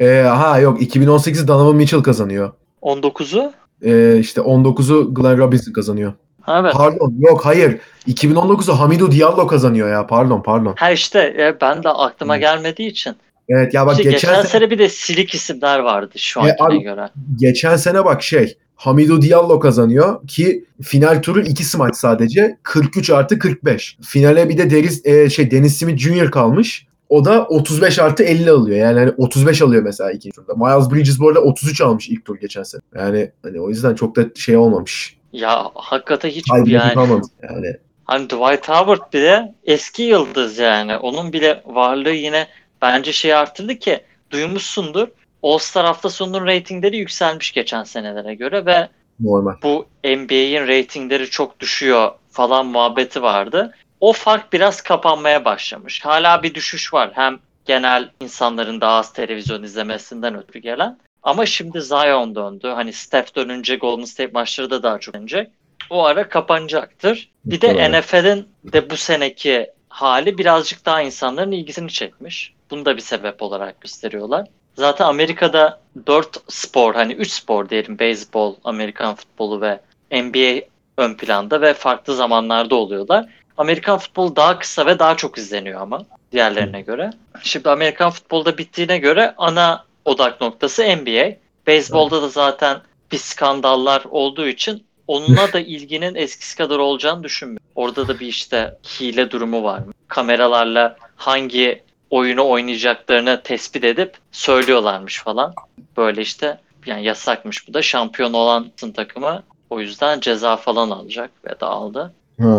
Ee, 0.01 0.07
ha 0.29 0.59
yok 0.59 0.83
2018 0.83 1.49
Donovan 1.49 1.77
Mitchell 1.77 2.03
kazanıyor. 2.03 2.53
19'u? 2.83 3.53
Ee, 3.85 4.19
işte 4.19 4.41
19'u 4.41 5.15
Glenn 5.15 5.39
Robinson 5.39 5.73
kazanıyor. 5.73 6.13
Ha, 6.41 6.61
evet. 6.61 6.73
Pardon 6.73 7.15
yok 7.21 7.47
hayır. 7.47 7.79
2019'u 8.09 8.75
Hamidou 8.75 9.11
Diallo 9.13 9.47
kazanıyor 9.47 9.89
ya. 9.91 10.07
Pardon 10.07 10.43
pardon. 10.43 10.75
Ha 10.79 10.91
işte 10.91 11.19
e, 11.19 11.57
ben 11.61 11.85
de 11.85 11.89
aklıma 11.89 12.35
Hı. 12.37 12.39
gelmediği 12.39 12.89
için. 12.91 13.15
Evet 13.49 13.75
ya 13.75 13.87
bak 13.87 13.93
İşte 13.99 14.11
geçen, 14.11 14.31
geçen, 14.31 14.35
sene, 14.35 14.51
sene 14.51 14.71
bir 14.71 14.79
de 14.79 14.89
silik 14.89 15.35
isimler 15.35 15.79
vardı 15.79 16.19
şu 16.19 16.41
E, 16.41 16.43
ankine 16.43 16.67
abi- 16.67 16.81
göre. 16.83 17.09
geçen 17.37 17.77
sene 17.77 18.05
bak 18.05 18.23
şey 18.23 18.57
Hamidou 18.83 19.23
Diallo 19.23 19.61
kazanıyor 19.61 20.27
ki 20.27 20.65
final 20.83 21.23
turu 21.23 21.41
ikisi 21.41 21.79
maç 21.79 21.97
sadece 21.97 22.59
43 22.63 23.11
artı 23.11 23.39
45. 23.39 23.97
Finale 24.03 24.49
bir 24.49 24.59
de 24.59 24.71
Deniz, 24.71 25.07
e, 25.07 25.31
şey 25.31 25.51
Dennis 25.51 25.79
Smith 25.79 25.99
Jr. 25.99 26.31
kalmış. 26.31 26.87
O 27.09 27.25
da 27.25 27.47
35 27.47 27.99
artı 27.99 28.23
50 28.23 28.51
alıyor. 28.51 28.79
Yani 28.79 28.99
hani 28.99 29.13
35 29.17 29.63
alıyor 29.63 29.83
mesela 29.83 30.13
ikinci 30.13 30.37
turda. 30.37 30.55
Miles 30.55 30.91
Bridges 30.91 31.21
bu 31.21 31.29
arada 31.29 31.41
33 31.41 31.81
almış 31.81 32.09
ilk 32.09 32.25
tur 32.25 32.37
geçen 32.41 32.63
sene. 32.63 32.81
Yani 32.95 33.31
hani 33.43 33.61
o 33.61 33.69
yüzden 33.69 33.95
çok 33.95 34.17
da 34.17 34.25
şey 34.35 34.57
olmamış. 34.57 35.17
Ya 35.33 35.71
hakikaten 35.75 36.29
hiç 36.29 36.45
Hayır 36.51 36.67
yani. 36.67 36.95
kalmamış 36.95 37.27
yani. 37.43 37.77
Hani 38.05 38.25
Dwight 38.25 38.69
Howard 38.69 39.13
bile 39.13 39.55
eski 39.65 40.03
yıldız 40.03 40.59
yani. 40.59 40.97
Onun 40.97 41.33
bile 41.33 41.63
varlığı 41.67 42.15
yine 42.15 42.47
bence 42.83 43.13
şey 43.13 43.35
arttırdı 43.35 43.75
ki 43.77 44.01
duymuşsundur. 44.31 45.09
All-Star 45.43 45.87
hafta 45.87 46.11
sonunun 46.11 46.47
reytingleri 46.47 46.97
yükselmiş 46.97 47.53
geçen 47.53 47.85
senelere 47.85 48.35
göre 48.35 48.67
ve 48.67 48.89
Normal. 49.21 49.55
bu 49.63 49.87
NBA'in 50.05 50.67
reytingleri 50.67 51.31
çok 51.31 51.61
düşüyor 51.61 52.13
falan 52.31 52.67
muhabbeti 52.67 53.23
vardı. 53.23 53.75
O 54.01 54.13
fark 54.13 54.53
biraz 54.53 54.81
kapanmaya 54.81 55.45
başlamış. 55.45 56.05
Hala 56.05 56.43
bir 56.43 56.55
düşüş 56.55 56.95
var. 56.95 57.11
Hem 57.15 57.39
genel 57.65 58.11
insanların 58.21 58.81
daha 58.81 58.93
az 58.99 59.13
televizyon 59.13 59.63
izlemesinden 59.63 60.39
ötürü 60.39 60.59
gelen. 60.59 60.99
Ama 61.23 61.47
şimdi 61.47 61.81
Zion 61.83 62.35
döndü. 62.35 62.69
Hani 62.69 62.93
Steph 62.93 63.37
dönünce 63.37 63.77
Golden 63.77 64.05
State 64.05 64.31
maçları 64.33 64.71
da 64.71 64.83
daha 64.83 64.99
çok 64.99 65.15
dönecek. 65.15 65.51
O 65.91 66.05
ara 66.05 66.29
kapanacaktır. 66.29 67.31
Bir 67.45 67.61
de 67.61 67.67
Muhtemelen. 67.67 68.01
NFL'in 68.01 68.49
de 68.65 68.91
bu 68.91 68.97
seneki 68.97 69.71
hali 69.89 70.39
birazcık 70.39 70.87
daha 70.87 71.03
insanların 71.03 71.53
ilgisini 71.53 71.91
çekmiş. 71.91 72.55
Bunu 72.71 72.85
da 72.85 72.97
bir 72.97 73.03
sebep 73.03 73.43
olarak 73.43 73.81
gösteriyorlar. 73.81 74.47
Zaten 74.77 75.05
Amerika'da 75.05 75.81
4 76.07 76.43
spor 76.49 76.95
hani 76.95 77.13
3 77.13 77.31
spor 77.31 77.69
diyelim 77.69 77.99
beyzbol, 77.99 78.55
Amerikan 78.65 79.15
futbolu 79.15 79.61
ve 79.61 79.81
NBA 80.13 80.67
ön 80.97 81.15
planda 81.15 81.61
ve 81.61 81.75
farklı 81.75 82.15
zamanlarda 82.15 82.75
oluyorlar. 82.75 83.27
Amerikan 83.59 83.99
futbolu 83.99 84.37
daha 84.37 84.59
kısa 84.59 84.87
ve 84.87 84.99
daha 84.99 85.17
çok 85.17 85.39
izleniyor 85.39 85.81
ama 85.81 86.05
diğerlerine 86.33 86.81
göre. 86.81 87.11
Şimdi 87.43 87.71
Amerikan 87.71 88.11
futbolda 88.11 88.59
bittiğine 88.59 88.99
göre 88.99 89.35
ana 89.39 89.85
odak 90.05 90.41
noktası 90.41 90.83
NBA. 90.83 91.37
Beyzbolda 91.67 92.23
da 92.23 92.29
zaten 92.29 92.81
bir 93.13 93.19
skandallar 93.19 94.03
olduğu 94.11 94.47
için 94.47 94.85
onunla 95.07 95.53
da 95.53 95.61
ilginin 95.61 96.15
eskisi 96.15 96.57
kadar 96.57 96.79
olacağını 96.79 97.25
düşünmüyorum. 97.25 97.67
Orada 97.75 98.09
da 98.09 98.21
bir 98.21 98.27
işte 98.27 98.79
hile 99.01 99.31
durumu 99.31 99.63
var? 99.65 99.83
Kameralarla 100.09 100.97
hangi 101.17 101.83
oyunu 102.13 102.49
oynayacaklarını 102.49 103.41
tespit 103.43 103.85
edip 103.85 104.15
söylüyorlarmış 104.33 105.23
falan. 105.23 105.55
Böyle 105.97 106.23
işte 106.23 106.59
yani 106.87 107.05
yasakmış 107.05 107.69
bu 107.69 107.75
da 107.75 107.83
şampiyon 107.83 108.33
olan 108.33 108.73
takımı 108.95 109.43
o 109.71 109.81
yüzden 109.81 110.21
ceza 110.21 110.57
falan 110.57 110.91
alacak 110.91 111.31
ve 111.45 111.61
de 111.61 111.67
aldı. 111.67 112.15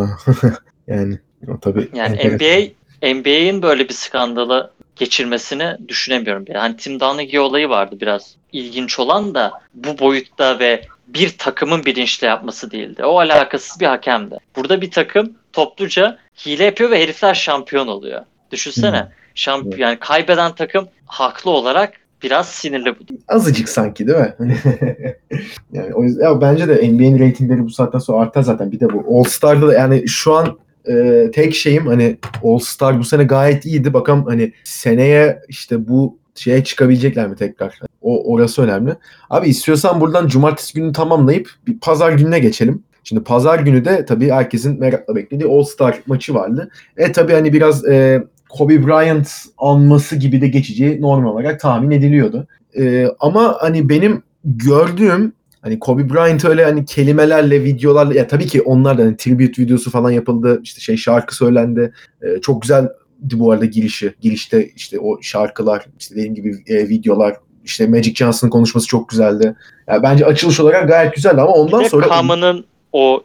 Yani 0.87 1.19
o 1.47 1.59
tabii. 1.59 1.89
Yani. 1.93 2.15
NBA 2.25 2.73
NBA'in 3.13 3.61
böyle 3.61 3.89
bir 3.89 3.93
skandalı 3.93 4.71
geçirmesini 4.95 5.77
düşünemiyorum. 5.87 6.45
Yani 6.47 6.57
hani 6.57 6.77
Tim 6.77 6.99
Donaghy 6.99 7.39
olayı 7.39 7.69
vardı 7.69 7.95
biraz 8.01 8.35
ilginç 8.51 8.99
olan 8.99 9.35
da 9.35 9.51
bu 9.73 9.99
boyutta 9.99 10.59
ve 10.59 10.81
bir 11.07 11.37
takımın 11.37 11.85
bilinçli 11.85 12.27
yapması 12.27 12.71
değildi. 12.71 13.05
O 13.05 13.19
alakasız 13.19 13.79
bir 13.79 13.85
hakemdi. 13.85 14.37
Burada 14.55 14.81
bir 14.81 14.91
takım 14.91 15.33
topluca 15.53 16.17
hile 16.45 16.63
yapıyor 16.63 16.91
ve 16.91 17.01
herifler 17.01 17.33
şampiyon 17.33 17.87
oluyor. 17.87 18.21
Düşünsene. 18.51 18.99
Hı. 18.99 19.11
Şamp 19.35 19.65
Evet. 19.67 19.79
yani 19.79 19.99
kaybeden 19.99 20.55
takım 20.55 20.87
haklı 21.05 21.51
olarak 21.51 21.93
biraz 22.23 22.47
sinirli 22.47 22.95
bu. 22.99 23.03
Azıcık 23.27 23.69
sanki 23.69 24.07
değil 24.07 24.19
mi? 24.19 24.33
yani 25.73 25.93
o 25.93 26.03
yüzden 26.03 26.23
ya 26.23 26.41
bence 26.41 26.67
de 26.67 26.73
NBA'nin 26.73 27.19
reytingleri 27.19 27.63
bu 27.63 27.69
saatten 27.69 27.99
sonra 27.99 28.23
artar 28.23 28.41
zaten. 28.41 28.71
Bir 28.71 28.79
de 28.79 28.89
bu 28.89 29.19
All 29.19 29.23
Star'da 29.23 29.67
da 29.67 29.73
yani 29.73 30.07
şu 30.07 30.33
an 30.33 30.57
e, 30.87 31.25
tek 31.33 31.55
şeyim 31.55 31.87
hani 31.87 32.17
All 32.43 32.59
Star 32.59 32.99
bu 32.99 33.03
sene 33.03 33.23
gayet 33.23 33.65
iyiydi. 33.65 33.93
Bakalım 33.93 34.25
hani 34.25 34.53
seneye 34.63 35.41
işte 35.47 35.87
bu 35.87 36.17
şeye 36.35 36.63
çıkabilecekler 36.63 37.27
mi 37.27 37.35
tekrar? 37.35 37.79
O 38.01 38.33
orası 38.33 38.61
önemli. 38.61 38.95
Abi 39.29 39.49
istiyorsan 39.49 40.01
buradan 40.01 40.27
cumartesi 40.27 40.73
günü 40.73 40.93
tamamlayıp 40.93 41.49
bir 41.67 41.79
pazar 41.79 42.11
gününe 42.11 42.39
geçelim. 42.39 42.83
Şimdi 43.03 43.23
pazar 43.23 43.59
günü 43.59 43.85
de 43.85 44.05
tabii 44.05 44.29
herkesin 44.29 44.79
merakla 44.79 45.15
beklediği 45.15 45.49
All 45.49 45.63
Star 45.63 45.99
maçı 46.05 46.33
vardı. 46.33 46.69
E 46.97 47.11
tabii 47.11 47.33
hani 47.33 47.53
biraz 47.53 47.85
e, 47.85 48.23
Kobe 48.53 48.87
Bryant 48.87 49.29
anması 49.57 50.15
gibi 50.15 50.41
de 50.41 50.47
geçeceği 50.47 51.01
normal 51.01 51.31
olarak 51.31 51.59
tahmin 51.59 51.91
ediliyordu. 51.91 52.47
E, 52.79 53.07
ama 53.19 53.57
hani 53.59 53.89
benim 53.89 54.23
gördüğüm 54.45 55.33
hani 55.61 55.79
Kobe 55.79 56.09
Bryant 56.09 56.45
öyle 56.45 56.65
hani 56.65 56.85
kelimelerle, 56.85 57.63
videolarla 57.63 58.13
ya 58.13 58.27
tabii 58.27 58.47
ki 58.47 58.61
onlar 58.61 58.97
da 58.97 59.03
hani 59.03 59.17
tribute 59.17 59.61
videosu 59.61 59.91
falan 59.91 60.11
yapıldı. 60.11 60.59
İşte 60.63 60.81
şey 60.81 60.97
şarkı 60.97 61.35
söylendi. 61.35 61.93
E, 62.21 62.41
çok 62.41 62.61
güzel 62.61 62.89
bu 63.19 63.51
arada 63.51 63.65
girişi. 63.65 64.13
Girişte 64.21 64.67
işte 64.75 64.99
o 64.99 65.21
şarkılar, 65.21 65.85
işte 65.99 66.15
dediğim 66.15 66.35
gibi 66.35 66.55
e, 66.67 66.89
videolar, 66.89 67.35
işte 67.63 67.87
Magic 67.87 68.15
Johnson'ın 68.15 68.51
konuşması 68.51 68.87
çok 68.87 69.09
güzeldi. 69.09 69.55
Yani 69.87 70.03
bence 70.03 70.25
açılış 70.25 70.59
olarak 70.59 70.87
gayet 70.87 71.15
güzeldi 71.15 71.41
ama 71.41 71.51
ondan 71.51 71.83
Bir 71.83 71.89
sonra 71.89 72.07
Kaman'ın 72.07 72.65
o 72.91 73.23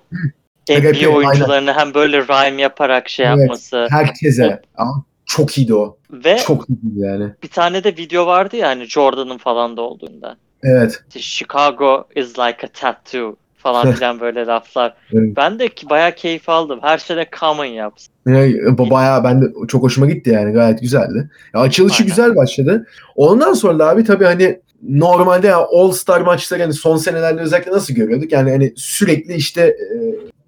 NBA 0.70 1.08
oyuncularını 1.08 1.72
hem 1.72 1.94
böyle 1.94 2.22
rhyme 2.22 2.62
yaparak 2.62 3.08
şey 3.08 3.26
Evet. 3.26 3.38
yapması 3.38 3.86
herkese 3.90 4.62
ama 4.76 5.04
çok 5.28 5.58
iyiydi 5.58 5.74
o. 5.74 5.96
ve 6.12 6.36
Çok 6.38 6.68
iyiydi 6.68 7.00
yani. 7.00 7.32
bir 7.42 7.48
tane 7.48 7.84
de 7.84 7.96
video 7.96 8.26
vardı 8.26 8.56
ya 8.56 8.68
hani 8.68 8.84
Jordan'ın 8.84 9.38
falan 9.38 9.76
da 9.76 9.82
olduğunda. 9.82 10.36
Evet. 10.62 11.02
İşte 11.08 11.20
Chicago 11.20 12.08
is 12.16 12.38
like 12.38 12.66
a 12.66 12.68
tattoo 12.72 13.36
falan 13.56 13.92
filan 13.92 14.20
böyle 14.20 14.46
laflar. 14.46 14.94
Evet. 15.12 15.36
Ben 15.36 15.58
de 15.58 15.68
ki 15.68 15.90
bayağı 15.90 16.12
keyif 16.14 16.48
aldım. 16.48 16.78
Her 16.82 16.98
sene 16.98 17.26
common 17.40 17.64
yapsın. 17.64 18.14
Yani, 18.26 18.52
ba- 18.54 18.90
bayağı 18.90 19.24
ben 19.24 19.42
de 19.42 19.46
çok 19.68 19.82
hoşuma 19.82 20.06
gitti 20.06 20.30
yani 20.30 20.52
gayet 20.52 20.80
güzeldi. 20.80 21.30
Ya 21.54 21.60
açılışı 21.60 21.94
Aynen. 22.02 22.06
güzel 22.08 22.36
başladı. 22.36 22.86
Ondan 23.16 23.52
sonra 23.52 23.78
da 23.78 23.88
abi 23.88 24.04
tabii 24.04 24.24
hani 24.24 24.60
normalde 24.82 25.54
All 25.54 25.92
Star 25.92 26.20
maçları 26.20 26.62
hani 26.62 26.72
son 26.72 26.96
senelerde 26.96 27.40
özellikle 27.40 27.72
nasıl 27.72 27.94
görüyorduk? 27.94 28.32
Yani 28.32 28.50
hani 28.50 28.72
sürekli 28.76 29.34
işte 29.34 29.62
e, 29.62 29.96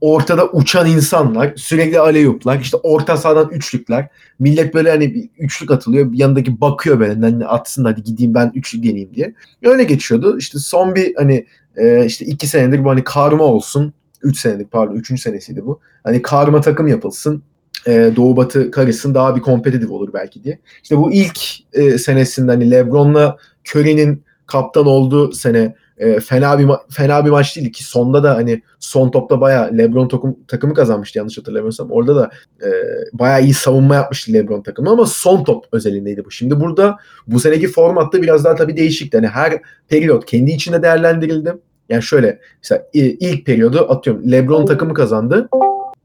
ortada 0.00 0.46
uçan 0.46 0.86
insanlar, 0.86 1.52
sürekli 1.56 2.00
aleyuplar, 2.00 2.60
işte 2.60 2.76
orta 2.76 3.16
sahadan 3.16 3.48
üçlükler. 3.48 4.08
Millet 4.38 4.74
böyle 4.74 4.90
hani 4.90 5.14
bir 5.14 5.28
üçlük 5.38 5.70
atılıyor. 5.70 6.12
Bir 6.12 6.18
yanındaki 6.18 6.60
bakıyor 6.60 7.00
böyle 7.00 7.20
hani 7.20 7.46
atsın 7.46 7.84
hadi 7.84 8.02
gideyim 8.02 8.34
ben 8.34 8.52
üçlük 8.54 8.84
deneyeyim 8.84 9.14
diye. 9.14 9.34
Öyle 9.62 9.84
geçiyordu. 9.84 10.38
İşte 10.38 10.58
son 10.58 10.94
bir 10.94 11.14
hani 11.14 11.46
e, 11.76 12.04
işte 12.06 12.24
iki 12.24 12.46
senedir 12.46 12.84
bu 12.84 12.90
hani 12.90 13.04
karma 13.04 13.44
olsun. 13.44 13.92
Üç 14.22 14.38
senedir 14.38 14.66
pardon. 14.66 14.94
Üçüncü 14.94 15.22
senesiydi 15.22 15.66
bu. 15.66 15.80
Hani 16.04 16.22
karma 16.22 16.60
takım 16.60 16.88
yapılsın. 16.88 17.42
E, 17.86 18.12
Doğu 18.16 18.36
Batı 18.36 18.70
karışsın 18.70 19.14
daha 19.14 19.36
bir 19.36 19.40
kompetitif 19.40 19.90
olur 19.90 20.10
belki 20.14 20.44
diye. 20.44 20.58
İşte 20.82 20.96
bu 20.96 21.12
ilk 21.12 21.40
e, 21.72 21.98
senesinde 21.98 22.50
hani 22.50 22.70
Lebron'la 22.70 23.36
Curry'nin 23.64 24.24
kaptan 24.46 24.86
olduğu 24.86 25.32
sene 25.32 25.74
e, 25.98 26.20
fena 26.20 26.58
bir 26.58 26.68
fena 26.90 27.24
bir 27.24 27.30
maç 27.30 27.56
değil 27.56 27.72
ki 27.72 27.84
sonda 27.84 28.22
da 28.22 28.34
hani 28.34 28.62
son 28.78 29.10
topta 29.10 29.40
bayağı 29.40 29.78
LeBron 29.78 30.08
takım, 30.08 30.36
takımı 30.48 30.74
kazanmıştı 30.74 31.18
yanlış 31.18 31.38
hatırlamıyorsam. 31.38 31.90
Orada 31.90 32.16
da 32.16 32.30
e, 32.62 32.68
bayağı 33.12 33.42
iyi 33.42 33.54
savunma 33.54 33.94
yapmıştı 33.94 34.32
LeBron 34.32 34.62
takımı 34.62 34.90
ama 34.90 35.06
son 35.06 35.44
top 35.44 35.64
özelindeydi 35.72 36.24
bu. 36.24 36.30
Şimdi 36.30 36.60
burada 36.60 36.96
bu 37.26 37.40
seneki 37.40 37.68
formatta 37.68 38.22
biraz 38.22 38.44
daha 38.44 38.54
tabii 38.54 38.76
değişikti. 38.76 39.16
Hani 39.16 39.28
her 39.28 39.60
periyot 39.88 40.26
kendi 40.26 40.50
içinde 40.50 40.82
değerlendirildi. 40.82 41.54
Yani 41.88 42.02
şöyle 42.02 42.40
mesela 42.62 42.86
ilk 42.92 43.46
periyodu 43.46 43.86
atıyorum 43.90 44.32
LeBron 44.32 44.66
takımı 44.66 44.94
kazandı. 44.94 45.48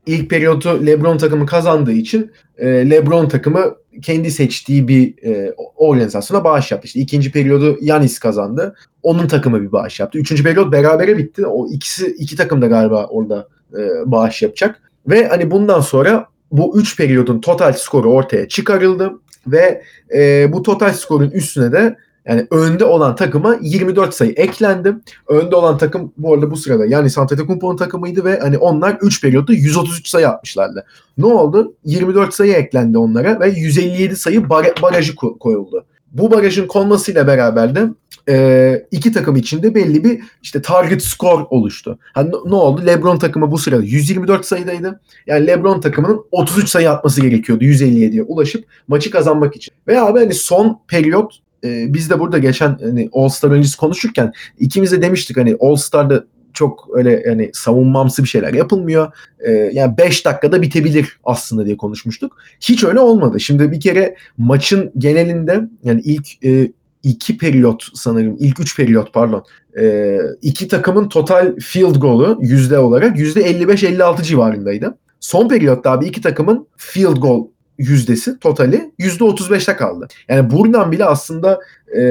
İlk 0.05 0.29
periyodu 0.29 0.85
LeBron 0.85 1.17
takımı 1.17 1.45
kazandığı 1.45 1.91
için 1.91 2.31
e, 2.57 2.67
LeBron 2.67 3.29
takımı 3.29 3.75
kendi 4.01 4.31
seçtiği 4.31 4.87
bir 4.87 5.23
e, 5.23 5.53
organizasyona 5.75 6.43
bağış 6.43 6.71
yaptı. 6.71 6.87
İşte 6.87 6.99
ikinci 6.99 7.31
periyodu 7.31 7.77
Yanis 7.81 8.19
kazandı. 8.19 8.75
Onun 9.03 9.27
takımı 9.27 9.61
bir 9.61 9.71
bağış 9.71 9.99
yaptı. 9.99 10.17
Üçüncü 10.17 10.43
periyot 10.43 10.71
berabere 10.71 11.17
bitti. 11.17 11.47
O 11.47 11.67
ikisi 11.67 12.07
iki 12.07 12.35
takım 12.35 12.61
da 12.61 12.67
galiba 12.67 13.05
orada 13.05 13.47
e, 13.73 14.11
bağış 14.11 14.41
yapacak. 14.41 14.81
Ve 15.07 15.27
hani 15.27 15.51
bundan 15.51 15.79
sonra 15.79 16.27
bu 16.51 16.79
üç 16.79 16.97
periyodun 16.97 17.41
total 17.41 17.73
skoru 17.73 18.11
ortaya 18.11 18.47
çıkarıldı 18.47 19.13
ve 19.47 19.81
e, 20.15 20.53
bu 20.53 20.63
total 20.63 20.93
skorun 20.93 21.29
üstüne 21.29 21.71
de 21.71 21.97
yani 22.27 22.47
önde 22.51 22.85
olan 22.85 23.15
takıma 23.15 23.57
24 23.61 24.13
sayı 24.13 24.31
eklendi. 24.31 24.95
Önde 25.27 25.55
olan 25.55 25.77
takım 25.77 26.13
bu 26.17 26.33
arada 26.33 26.51
bu 26.51 26.57
sırada 26.57 26.85
yani 26.85 27.09
Antetokounmpo'nun 27.17 27.77
takımıydı 27.77 28.25
ve 28.25 28.39
hani 28.39 28.57
onlar 28.57 28.97
3 29.01 29.21
periyotta 29.21 29.53
133 29.53 30.07
sayı 30.07 30.29
atmışlardı. 30.29 30.85
Ne 31.17 31.25
oldu? 31.25 31.73
24 31.85 32.33
sayı 32.33 32.53
eklendi 32.53 32.97
onlara 32.97 33.39
ve 33.39 33.49
157 33.49 34.15
sayı 34.15 34.49
bar- 34.49 34.81
barajı 34.81 35.15
koyuldu. 35.15 35.85
Bu 36.11 36.31
barajın 36.31 36.67
konmasıyla 36.67 37.27
beraber 37.27 37.75
de 37.75 37.89
e, 38.29 38.87
iki 38.91 39.11
takım 39.11 39.35
içinde 39.35 39.75
belli 39.75 40.03
bir 40.03 40.21
işte 40.41 40.61
target 40.61 41.03
score 41.03 41.43
oluştu. 41.49 41.99
Hani 42.13 42.31
ne 42.45 42.55
oldu? 42.55 42.85
LeBron 42.85 43.19
takımı 43.19 43.51
bu 43.51 43.57
sırada 43.57 43.83
124 43.83 44.45
sayıdaydı. 44.45 45.01
Yani 45.27 45.47
LeBron 45.47 45.81
takımının 45.81 46.25
33 46.31 46.69
sayı 46.69 46.91
atması 46.91 47.21
gerekiyordu 47.21 47.63
157'ye 47.63 48.23
ulaşıp 48.23 48.65
maçı 48.87 49.11
kazanmak 49.11 49.55
için. 49.55 49.73
Ve 49.87 50.01
abi 50.01 50.19
hani 50.19 50.33
son 50.33 50.79
periyot 50.87 51.39
e, 51.65 51.93
biz 51.93 52.09
de 52.09 52.19
burada 52.19 52.37
geçen 52.37 52.77
hani 52.81 53.09
All 53.13 53.29
Star 53.29 53.51
öncesi 53.51 53.77
konuşurken 53.77 54.33
ikimiz 54.59 54.91
de 54.91 55.01
demiştik 55.01 55.37
hani 55.37 55.57
All 55.59 55.75
Star'da 55.75 56.23
çok 56.55 56.87
öyle 56.93 57.23
yani 57.27 57.49
savunmamsı 57.53 58.23
bir 58.23 58.27
şeyler 58.27 58.53
yapılmıyor. 58.53 59.11
Ee, 59.39 59.51
yani 59.51 59.97
5 59.97 60.25
dakikada 60.25 60.61
bitebilir 60.61 61.19
aslında 61.23 61.65
diye 61.65 61.77
konuşmuştuk. 61.77 62.37
Hiç 62.61 62.83
öyle 62.83 62.99
olmadı. 62.99 63.39
Şimdi 63.39 63.71
bir 63.71 63.79
kere 63.79 64.15
maçın 64.37 64.91
genelinde 64.97 65.61
yani 65.83 66.01
ilk 66.01 66.45
e, 66.45 66.71
iki 67.03 67.37
periyot 67.37 67.83
sanırım 67.93 68.35
ilk 68.39 68.59
üç 68.59 68.77
periyot 68.77 69.13
pardon 69.13 69.43
e, 69.79 70.17
iki 70.41 70.67
takımın 70.67 71.09
total 71.09 71.55
field 71.59 71.95
goal'u 71.95 72.37
yüzde 72.41 72.79
olarak 72.79 73.19
yüzde 73.19 73.51
55-56 73.51 74.23
civarındaydı. 74.23 74.97
Son 75.19 75.49
periyotta 75.49 75.91
abi 75.91 76.05
iki 76.05 76.21
takımın 76.21 76.67
field 76.77 77.17
goal 77.17 77.47
yüzdesi 77.77 78.39
totali 78.39 78.91
yüzde 78.99 79.23
35'te 79.23 79.75
kaldı. 79.75 80.07
Yani 80.29 80.51
buradan 80.51 80.91
bile 80.91 81.05
aslında 81.05 81.59
e, 81.97 82.01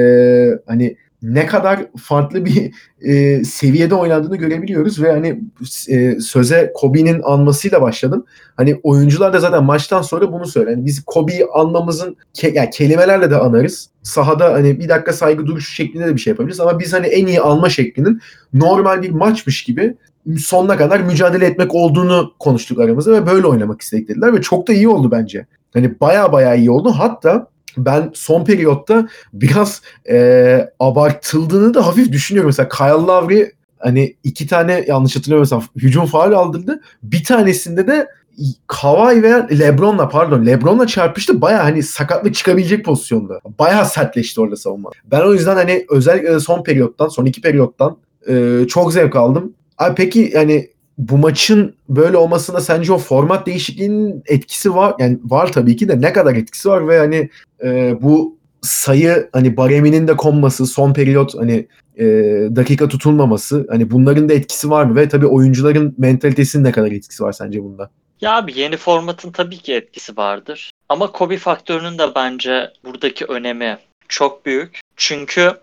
hani 0.65 0.95
ne 1.21 1.45
kadar 1.45 1.85
farklı 1.97 2.45
bir 2.45 2.71
e, 3.01 3.43
seviyede 3.43 3.95
oynandığını 3.95 4.35
görebiliyoruz 4.37 5.01
ve 5.01 5.11
hani 5.11 5.41
e, 5.89 6.19
söze 6.19 6.71
Kobe'nin 6.75 7.21
anmasıyla 7.23 7.81
başladım. 7.81 8.25
Hani 8.57 8.79
oyuncular 8.83 9.33
da 9.33 9.39
zaten 9.39 9.63
maçtan 9.63 10.01
sonra 10.01 10.31
bunu 10.31 10.45
söyledi. 10.45 10.71
Yani 10.71 10.85
biz 10.85 11.03
Kobe'yi 11.05 11.45
anmamızın 11.53 12.17
ke- 12.35 12.55
yani 12.55 12.69
kelimelerle 12.69 13.31
de 13.31 13.35
anarız. 13.35 13.89
Sahada 14.03 14.53
hani 14.53 14.79
bir 14.79 14.89
dakika 14.89 15.13
saygı 15.13 15.45
duruşu 15.45 15.71
şeklinde 15.71 16.07
de 16.07 16.15
bir 16.15 16.19
şey 16.19 16.31
yapabiliriz 16.31 16.59
ama 16.59 16.79
biz 16.79 16.93
hani 16.93 17.07
en 17.07 17.27
iyi 17.27 17.41
alma 17.41 17.69
şeklinin 17.69 18.21
normal 18.53 19.01
bir 19.01 19.09
maçmış 19.09 19.63
gibi 19.63 19.95
sonuna 20.37 20.77
kadar 20.77 20.99
mücadele 20.99 21.45
etmek 21.45 21.75
olduğunu 21.75 22.33
konuştuk 22.39 22.79
aramızda 22.79 23.11
ve 23.11 23.27
böyle 23.27 23.47
oynamak 23.47 23.81
istedik 23.81 24.07
dediler 24.07 24.33
ve 24.33 24.41
çok 24.41 24.67
da 24.67 24.73
iyi 24.73 24.89
oldu 24.89 25.11
bence. 25.11 25.45
Hani 25.75 25.99
baya 26.01 26.31
baya 26.31 26.55
iyi 26.55 26.71
oldu. 26.71 26.91
Hatta 26.97 27.47
ben 27.77 28.11
son 28.13 28.45
periyotta 28.45 29.07
biraz 29.33 29.81
e, 30.09 30.69
abartıldığını 30.79 31.73
da 31.73 31.87
hafif 31.87 32.11
düşünüyorum. 32.11 32.47
Mesela 32.47 32.69
Kyle 32.69 33.07
Lowry 33.07 33.51
hani 33.79 34.15
iki 34.23 34.47
tane 34.47 34.85
yanlış 34.87 35.15
hatırlamıyorsam 35.15 35.63
hücum 35.75 36.05
faal 36.05 36.31
aldırdı. 36.31 36.81
Bir 37.03 37.23
tanesinde 37.23 37.87
de 37.87 38.07
Kawhi 38.67 39.23
veya 39.23 39.47
Lebron'la 39.51 40.09
pardon 40.09 40.45
Lebron'la 40.45 40.87
çarpıştı. 40.87 41.41
Baya 41.41 41.63
hani 41.63 41.83
sakatlık 41.83 42.35
çıkabilecek 42.35 42.85
pozisyonda. 42.85 43.39
Baya 43.59 43.85
sertleşti 43.85 44.41
orada 44.41 44.55
savunma. 44.55 44.89
Ben 45.11 45.21
o 45.21 45.33
yüzden 45.33 45.55
hani 45.55 45.85
özellikle 45.89 46.39
son 46.39 46.63
periyottan 46.63 47.07
son 47.07 47.25
iki 47.25 47.41
periyottan 47.41 47.97
e, 48.27 48.65
çok 48.67 48.93
zevk 48.93 49.15
aldım. 49.15 49.53
Abi 49.77 49.95
peki 49.95 50.31
yani 50.33 50.69
bu 50.97 51.17
maçın 51.17 51.75
böyle 51.89 52.17
olmasında 52.17 52.61
sence 52.61 52.93
o 52.93 52.97
format 52.97 53.47
değişikliğinin 53.47 54.23
etkisi 54.25 54.75
var 54.75 54.95
yani 54.99 55.19
var 55.23 55.51
tabii 55.51 55.75
ki 55.75 55.87
de 55.87 56.01
ne 56.01 56.13
kadar 56.13 56.35
etkisi 56.35 56.69
var 56.69 56.87
ve 56.87 56.97
hani 56.97 57.29
e, 57.63 58.01
bu 58.01 58.37
sayı 58.61 59.29
hani 59.33 59.57
bareminin 59.57 60.07
de 60.07 60.15
konması 60.15 60.65
son 60.65 60.93
periyot 60.93 61.35
hani 61.39 61.67
e, 61.97 62.05
dakika 62.55 62.87
tutulmaması 62.87 63.67
hani 63.69 63.91
bunların 63.91 64.29
da 64.29 64.33
etkisi 64.33 64.69
var 64.69 64.83
mı 64.83 64.95
ve 64.95 65.09
tabii 65.09 65.27
oyuncuların 65.27 65.95
mentalitesinin 65.97 66.63
ne 66.63 66.71
kadar 66.71 66.91
etkisi 66.91 67.23
var 67.23 67.31
sence 67.31 67.63
bunda? 67.63 67.89
Ya 68.21 68.37
abi 68.37 68.59
yeni 68.59 68.77
formatın 68.77 69.31
tabii 69.31 69.57
ki 69.57 69.73
etkisi 69.73 70.17
vardır. 70.17 70.71
Ama 70.89 71.11
Kobe 71.11 71.37
faktörünün 71.37 71.97
de 71.97 72.15
bence 72.15 72.71
buradaki 72.85 73.25
önemi 73.25 73.77
çok 74.07 74.45
büyük. 74.45 74.79
Çünkü 74.95 75.53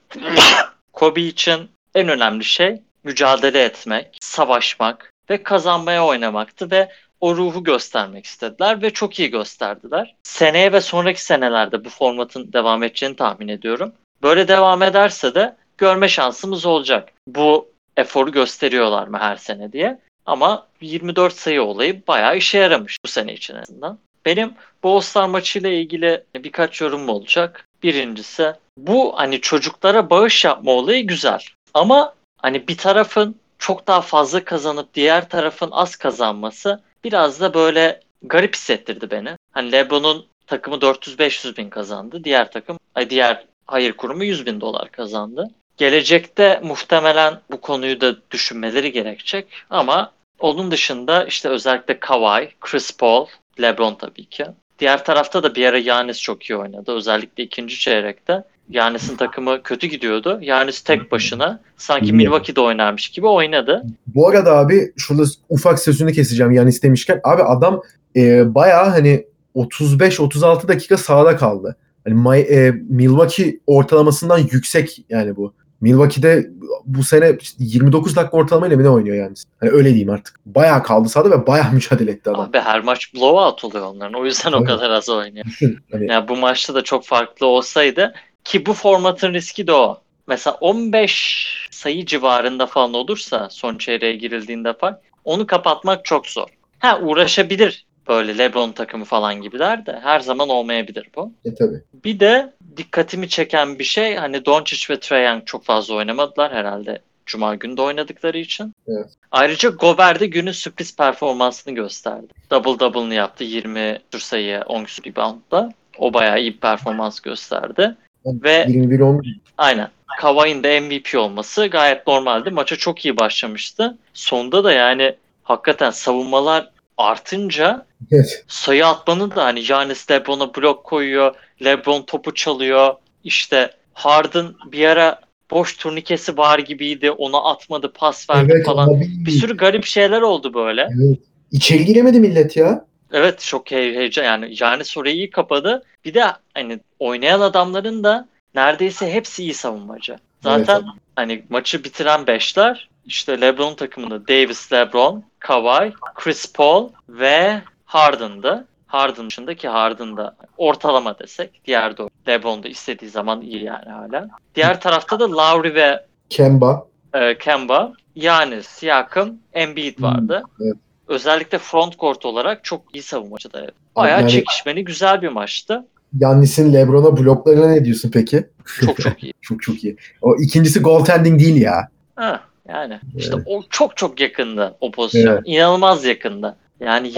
Kobe 0.92 1.20
için 1.20 1.60
en 1.94 2.08
önemli 2.08 2.44
şey 2.44 2.82
mücadele 3.04 3.64
etmek, 3.64 4.18
savaşmak, 4.20 5.11
ve 5.30 5.42
kazanmaya 5.42 6.06
oynamaktı 6.06 6.70
ve 6.70 6.88
o 7.20 7.36
ruhu 7.36 7.64
göstermek 7.64 8.26
istediler 8.26 8.82
ve 8.82 8.90
çok 8.90 9.18
iyi 9.18 9.30
gösterdiler. 9.30 10.14
Seneye 10.22 10.72
ve 10.72 10.80
sonraki 10.80 11.22
senelerde 11.22 11.84
bu 11.84 11.88
formatın 11.88 12.52
devam 12.52 12.82
edeceğini 12.82 13.16
tahmin 13.16 13.48
ediyorum. 13.48 13.92
Böyle 14.22 14.48
devam 14.48 14.82
ederse 14.82 15.34
de 15.34 15.56
görme 15.78 16.08
şansımız 16.08 16.66
olacak. 16.66 17.08
Bu 17.26 17.68
eforu 17.96 18.32
gösteriyorlar 18.32 19.06
mı 19.06 19.18
her 19.18 19.36
sene 19.36 19.72
diye. 19.72 19.98
Ama 20.26 20.66
24 20.80 21.32
sayı 21.34 21.62
olayı 21.62 22.02
bayağı 22.08 22.36
işe 22.36 22.58
yaramış 22.58 22.98
bu 23.04 23.08
sene 23.08 23.34
için 23.34 23.54
azından. 23.54 23.98
Benim 24.24 24.54
bu 24.82 24.96
All-Star 24.96 25.28
maçıyla 25.28 25.70
ilgili 25.70 26.24
birkaç 26.34 26.80
yorum 26.80 27.08
olacak. 27.08 27.68
Birincisi 27.82 28.52
bu 28.78 29.12
hani 29.16 29.40
çocuklara 29.40 30.10
bağış 30.10 30.44
yapma 30.44 30.72
olayı 30.72 31.06
güzel. 31.06 31.40
Ama 31.74 32.14
hani 32.38 32.68
bir 32.68 32.76
tarafın 32.76 33.36
çok 33.62 33.86
daha 33.86 34.00
fazla 34.00 34.44
kazanıp 34.44 34.94
diğer 34.94 35.28
tarafın 35.28 35.68
az 35.70 35.96
kazanması 35.96 36.80
biraz 37.04 37.40
da 37.40 37.54
böyle 37.54 38.00
garip 38.22 38.54
hissettirdi 38.54 39.10
beni. 39.10 39.36
Hani 39.52 39.72
LeBron'un 39.72 40.26
takımı 40.46 40.76
400-500 40.76 41.56
bin 41.56 41.70
kazandı. 41.70 42.24
Diğer 42.24 42.52
takım, 42.52 42.78
diğer 43.10 43.44
hayır 43.66 43.92
kurumu 43.92 44.24
100 44.24 44.46
bin 44.46 44.60
dolar 44.60 44.92
kazandı. 44.92 45.50
Gelecekte 45.76 46.60
muhtemelen 46.64 47.40
bu 47.50 47.60
konuyu 47.60 48.00
da 48.00 48.16
düşünmeleri 48.30 48.92
gerekecek 48.92 49.46
ama 49.70 50.12
onun 50.38 50.70
dışında 50.70 51.24
işte 51.24 51.48
özellikle 51.48 52.00
Kawhi, 52.00 52.50
Chris 52.60 52.96
Paul, 52.96 53.26
LeBron 53.60 53.94
tabii 53.94 54.24
ki. 54.24 54.46
Diğer 54.78 55.04
tarafta 55.04 55.42
da 55.42 55.54
bir 55.54 55.66
ara 55.66 55.78
Yanis 55.78 56.20
çok 56.20 56.50
iyi 56.50 56.56
oynadı. 56.56 56.92
Özellikle 56.92 57.42
ikinci 57.42 57.78
çeyrekte. 57.78 58.44
Yanis'in 58.72 59.16
takımı 59.16 59.62
kötü 59.62 59.86
gidiyordu. 59.86 60.38
Yanis 60.42 60.80
tek 60.80 61.12
başına 61.12 61.60
sanki 61.76 62.12
Milwaukee'de 62.12 62.60
oynarmış 62.60 63.08
gibi 63.08 63.26
oynadı. 63.26 63.82
Bu 64.06 64.28
arada 64.28 64.58
abi 64.58 64.92
şurada 64.96 65.22
ufak 65.48 65.78
sözünü 65.78 66.12
keseceğim 66.12 66.52
Yanis 66.52 66.82
demişken. 66.82 67.20
Abi 67.24 67.42
adam 67.42 67.82
e, 68.16 68.54
bayağı 68.54 68.88
hani 68.88 69.24
35-36 69.54 70.68
dakika 70.68 70.96
sahada 70.96 71.36
kaldı. 71.36 71.76
Hani 72.04 72.38
e, 72.38 72.70
Milwaukee 72.88 73.60
ortalamasından 73.66 74.38
yüksek 74.38 75.04
yani 75.08 75.36
bu. 75.36 75.54
Milwaukee'de 75.80 76.50
bu 76.84 77.04
sene 77.04 77.38
29 77.58 78.16
dakika 78.16 78.36
ortalamayla 78.36 78.76
mı 78.76 78.82
ne 78.82 78.88
oynuyor 78.88 79.16
yani? 79.16 79.34
Hani 79.60 79.70
öyle 79.70 79.88
diyeyim 79.88 80.10
artık. 80.10 80.34
Bayağı 80.46 80.82
kaldı 80.82 81.08
sahada 81.08 81.30
ve 81.30 81.46
bayağı 81.46 81.72
mücadele 81.72 82.10
etti 82.10 82.30
adam. 82.30 82.40
Abi 82.40 82.58
her 82.58 82.80
maç 82.80 83.14
blowout 83.14 83.64
oluyor 83.64 83.86
onların. 83.86 84.20
O 84.20 84.24
yüzden 84.24 84.52
evet. 84.52 84.62
o 84.62 84.64
kadar 84.64 84.90
az 84.90 85.08
oynuyor. 85.08 85.46
hani... 85.92 86.06
yani 86.10 86.28
bu 86.28 86.36
maçta 86.36 86.74
da 86.74 86.82
çok 86.82 87.04
farklı 87.04 87.46
olsaydı 87.46 88.14
ki 88.44 88.66
bu 88.66 88.72
formatın 88.72 89.34
riski 89.34 89.66
de 89.66 89.72
o. 89.72 90.00
mesela 90.26 90.56
15 90.60 91.68
sayı 91.70 92.06
civarında 92.06 92.66
falan 92.66 92.94
olursa 92.94 93.48
son 93.50 93.78
çeyreğe 93.78 94.16
girildiğinde 94.16 94.72
fark 94.72 95.00
onu 95.24 95.46
kapatmak 95.46 96.04
çok 96.04 96.26
zor. 96.26 96.48
Ha 96.78 97.00
uğraşabilir 97.02 97.86
böyle 98.08 98.38
LeBron 98.38 98.72
takımı 98.72 99.04
falan 99.04 99.42
gibiler 99.42 99.86
de 99.86 100.00
her 100.02 100.20
zaman 100.20 100.48
olmayabilir 100.48 101.08
bu. 101.16 101.32
E 101.44 101.54
tabii. 101.54 101.82
Bir 102.04 102.20
de 102.20 102.52
dikkatimi 102.76 103.28
çeken 103.28 103.78
bir 103.78 103.84
şey 103.84 104.16
hani 104.16 104.44
Doncic 104.44 104.94
ve 104.94 105.00
Trae 105.00 105.22
Young 105.22 105.46
çok 105.46 105.64
fazla 105.64 105.94
oynamadılar 105.94 106.52
herhalde 106.52 107.02
Cuma 107.26 107.54
günü 107.54 107.76
de 107.76 107.82
oynadıkları 107.82 108.38
için. 108.38 108.74
Evet. 108.88 109.10
Ayrıca 109.30 109.68
Gobert 109.68 110.20
de 110.20 110.26
günün 110.26 110.52
sürpriz 110.52 110.96
performansını 110.96 111.74
gösterdi. 111.74 112.26
Double 112.50 112.78
double'ını 112.80 113.14
yaptı 113.14 113.44
20 113.44 113.98
küsur 114.12 114.24
sayı 114.24 114.62
10 114.66 114.84
küsur 114.84 115.04
reboundla. 115.04 115.72
O 115.98 116.14
bayağı 116.14 116.40
iyi 116.40 116.54
bir 116.54 116.60
performans 116.60 117.20
gösterdi. 117.20 117.96
Ve 118.26 118.64
21 118.68 119.00
10 119.00 119.22
aynen 119.58 119.88
Kawhi'nin 120.20 120.62
de 120.62 120.80
MVP 120.80 121.18
olması 121.18 121.66
gayet 121.66 122.06
normaldi. 122.06 122.50
Maça 122.50 122.76
çok 122.76 123.04
iyi 123.04 123.16
başlamıştı. 123.16 123.98
Sonda 124.14 124.64
da 124.64 124.72
yani 124.72 125.14
hakikaten 125.42 125.90
savunmalar 125.90 126.70
artınca 126.96 127.86
Evet. 128.12 128.44
sayı 128.48 128.86
atmanın 128.86 129.30
da 129.30 129.44
hani 129.44 129.62
Giannis 129.62 130.10
LeBron'a 130.10 130.54
blok 130.54 130.84
koyuyor. 130.84 131.34
LeBron 131.64 132.02
topu 132.02 132.34
çalıyor. 132.34 132.94
İşte 133.24 133.70
Harden 133.92 134.46
bir 134.72 134.84
ara 134.86 135.20
boş 135.50 135.76
turnikesi 135.76 136.36
var 136.38 136.58
gibiydi. 136.58 137.10
Ona 137.10 137.44
atmadı, 137.44 137.92
pas 137.92 138.30
verdi 138.30 138.52
Evet 138.54 138.66
falan. 138.66 138.88
abi. 138.88 139.06
Bir 139.26 139.30
sürü 139.30 139.56
garip 139.56 139.84
şeyler 139.84 140.20
oldu 140.20 140.54
böyle. 140.54 140.80
Evet. 140.82 141.18
İçeri 141.52 141.84
giremedi 141.84 142.20
millet 142.20 142.56
ya. 142.56 142.84
Evet 143.12 143.40
çok 143.40 143.70
hey- 143.72 143.94
heyecan 143.94 144.24
yani 144.24 144.50
Giannis 144.50 144.96
orayı 144.96 145.14
iyi 145.16 145.30
kapadı. 145.30 145.82
Bir 146.04 146.14
de 146.14 146.24
hani 146.54 146.80
oynayan 146.98 147.40
adamların 147.40 148.04
da 148.04 148.28
neredeyse 148.54 149.12
hepsi 149.12 149.42
iyi 149.42 149.54
savunmacı. 149.54 150.16
Zaten 150.42 150.74
Evet. 150.74 150.84
hani 151.16 151.44
maçı 151.50 151.84
bitiren 151.84 152.26
beşler 152.26 152.88
işte 153.06 153.40
LeBron 153.40 153.74
takımında 153.74 154.28
Davis, 154.28 154.72
LeBron, 154.72 155.24
Kawhi, 155.38 155.92
Chris 156.14 156.52
Paul 156.52 156.88
ve 157.08 157.62
Harden'dı. 157.84 158.66
Harden 158.86 159.26
dışındaki 159.26 159.68
Harden 159.68 160.16
da 160.16 160.36
ortalama 160.56 161.18
desek. 161.18 161.60
Diğer 161.64 161.96
de 161.98 162.02
LeBron 162.28 162.62
da 162.62 162.68
istediği 162.68 163.10
zaman 163.10 163.40
iyi 163.40 163.64
yani 163.64 163.88
hala. 163.90 164.28
Diğer 164.54 164.80
tarafta 164.80 165.20
da 165.20 165.32
Lowry 165.32 165.74
ve 165.74 166.06
Kemba. 166.30 166.86
e, 167.14 167.38
Kemba, 167.38 167.92
Giannis, 168.16 168.66
Siakam, 168.66 169.30
Embiid 169.52 169.98
Hmm, 169.98 170.04
vardı. 170.04 170.42
evet. 170.60 170.76
Özellikle 171.08 171.58
front 171.58 171.98
court 171.98 172.24
olarak 172.24 172.64
çok 172.64 172.82
iyi 172.94 173.02
savunmacı 173.02 173.52
da. 173.52 173.66
Bayağı 173.96 174.20
Yani- 174.20 174.30
çekişmeli 174.30 174.84
güzel 174.84 175.22
bir 175.22 175.28
maçtı. 175.28 175.86
Yannis'in 176.20 176.72
LeBron'a 176.72 177.16
bloklarına 177.16 177.66
ne 177.66 177.84
diyorsun 177.84 178.10
peki? 178.14 178.46
Çok 178.80 178.96
çok 179.00 179.22
iyi. 179.22 179.32
Çok 179.42 179.62
çok 179.62 179.84
iyi. 179.84 179.96
O 180.22 180.36
ikincisi 180.36 180.80
goaltending 180.80 181.40
değil 181.40 181.56
ya. 181.56 181.88
Ha, 182.16 182.40
yani 182.68 183.00
işte 183.16 183.32
Evet. 183.36 183.46
o 183.48 183.62
çok 183.70 183.96
çok 183.96 184.20
yakında 184.20 184.76
o 184.80 184.90
pozisyon. 184.90 185.32
Evet. 185.32 185.42
İnanılmaz 185.44 186.04
yakında. 186.04 186.56
Yani 186.80 187.12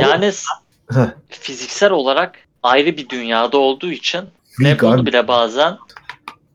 Heh. 0.93 1.07
fiziksel 1.29 1.91
olarak 1.91 2.35
ayrı 2.63 2.97
bir 2.97 3.09
dünyada 3.09 3.59
olduğu 3.59 3.91
için 3.93 4.21
LeBron'u 4.63 5.07
bile 5.07 5.29
bazen 5.29 5.77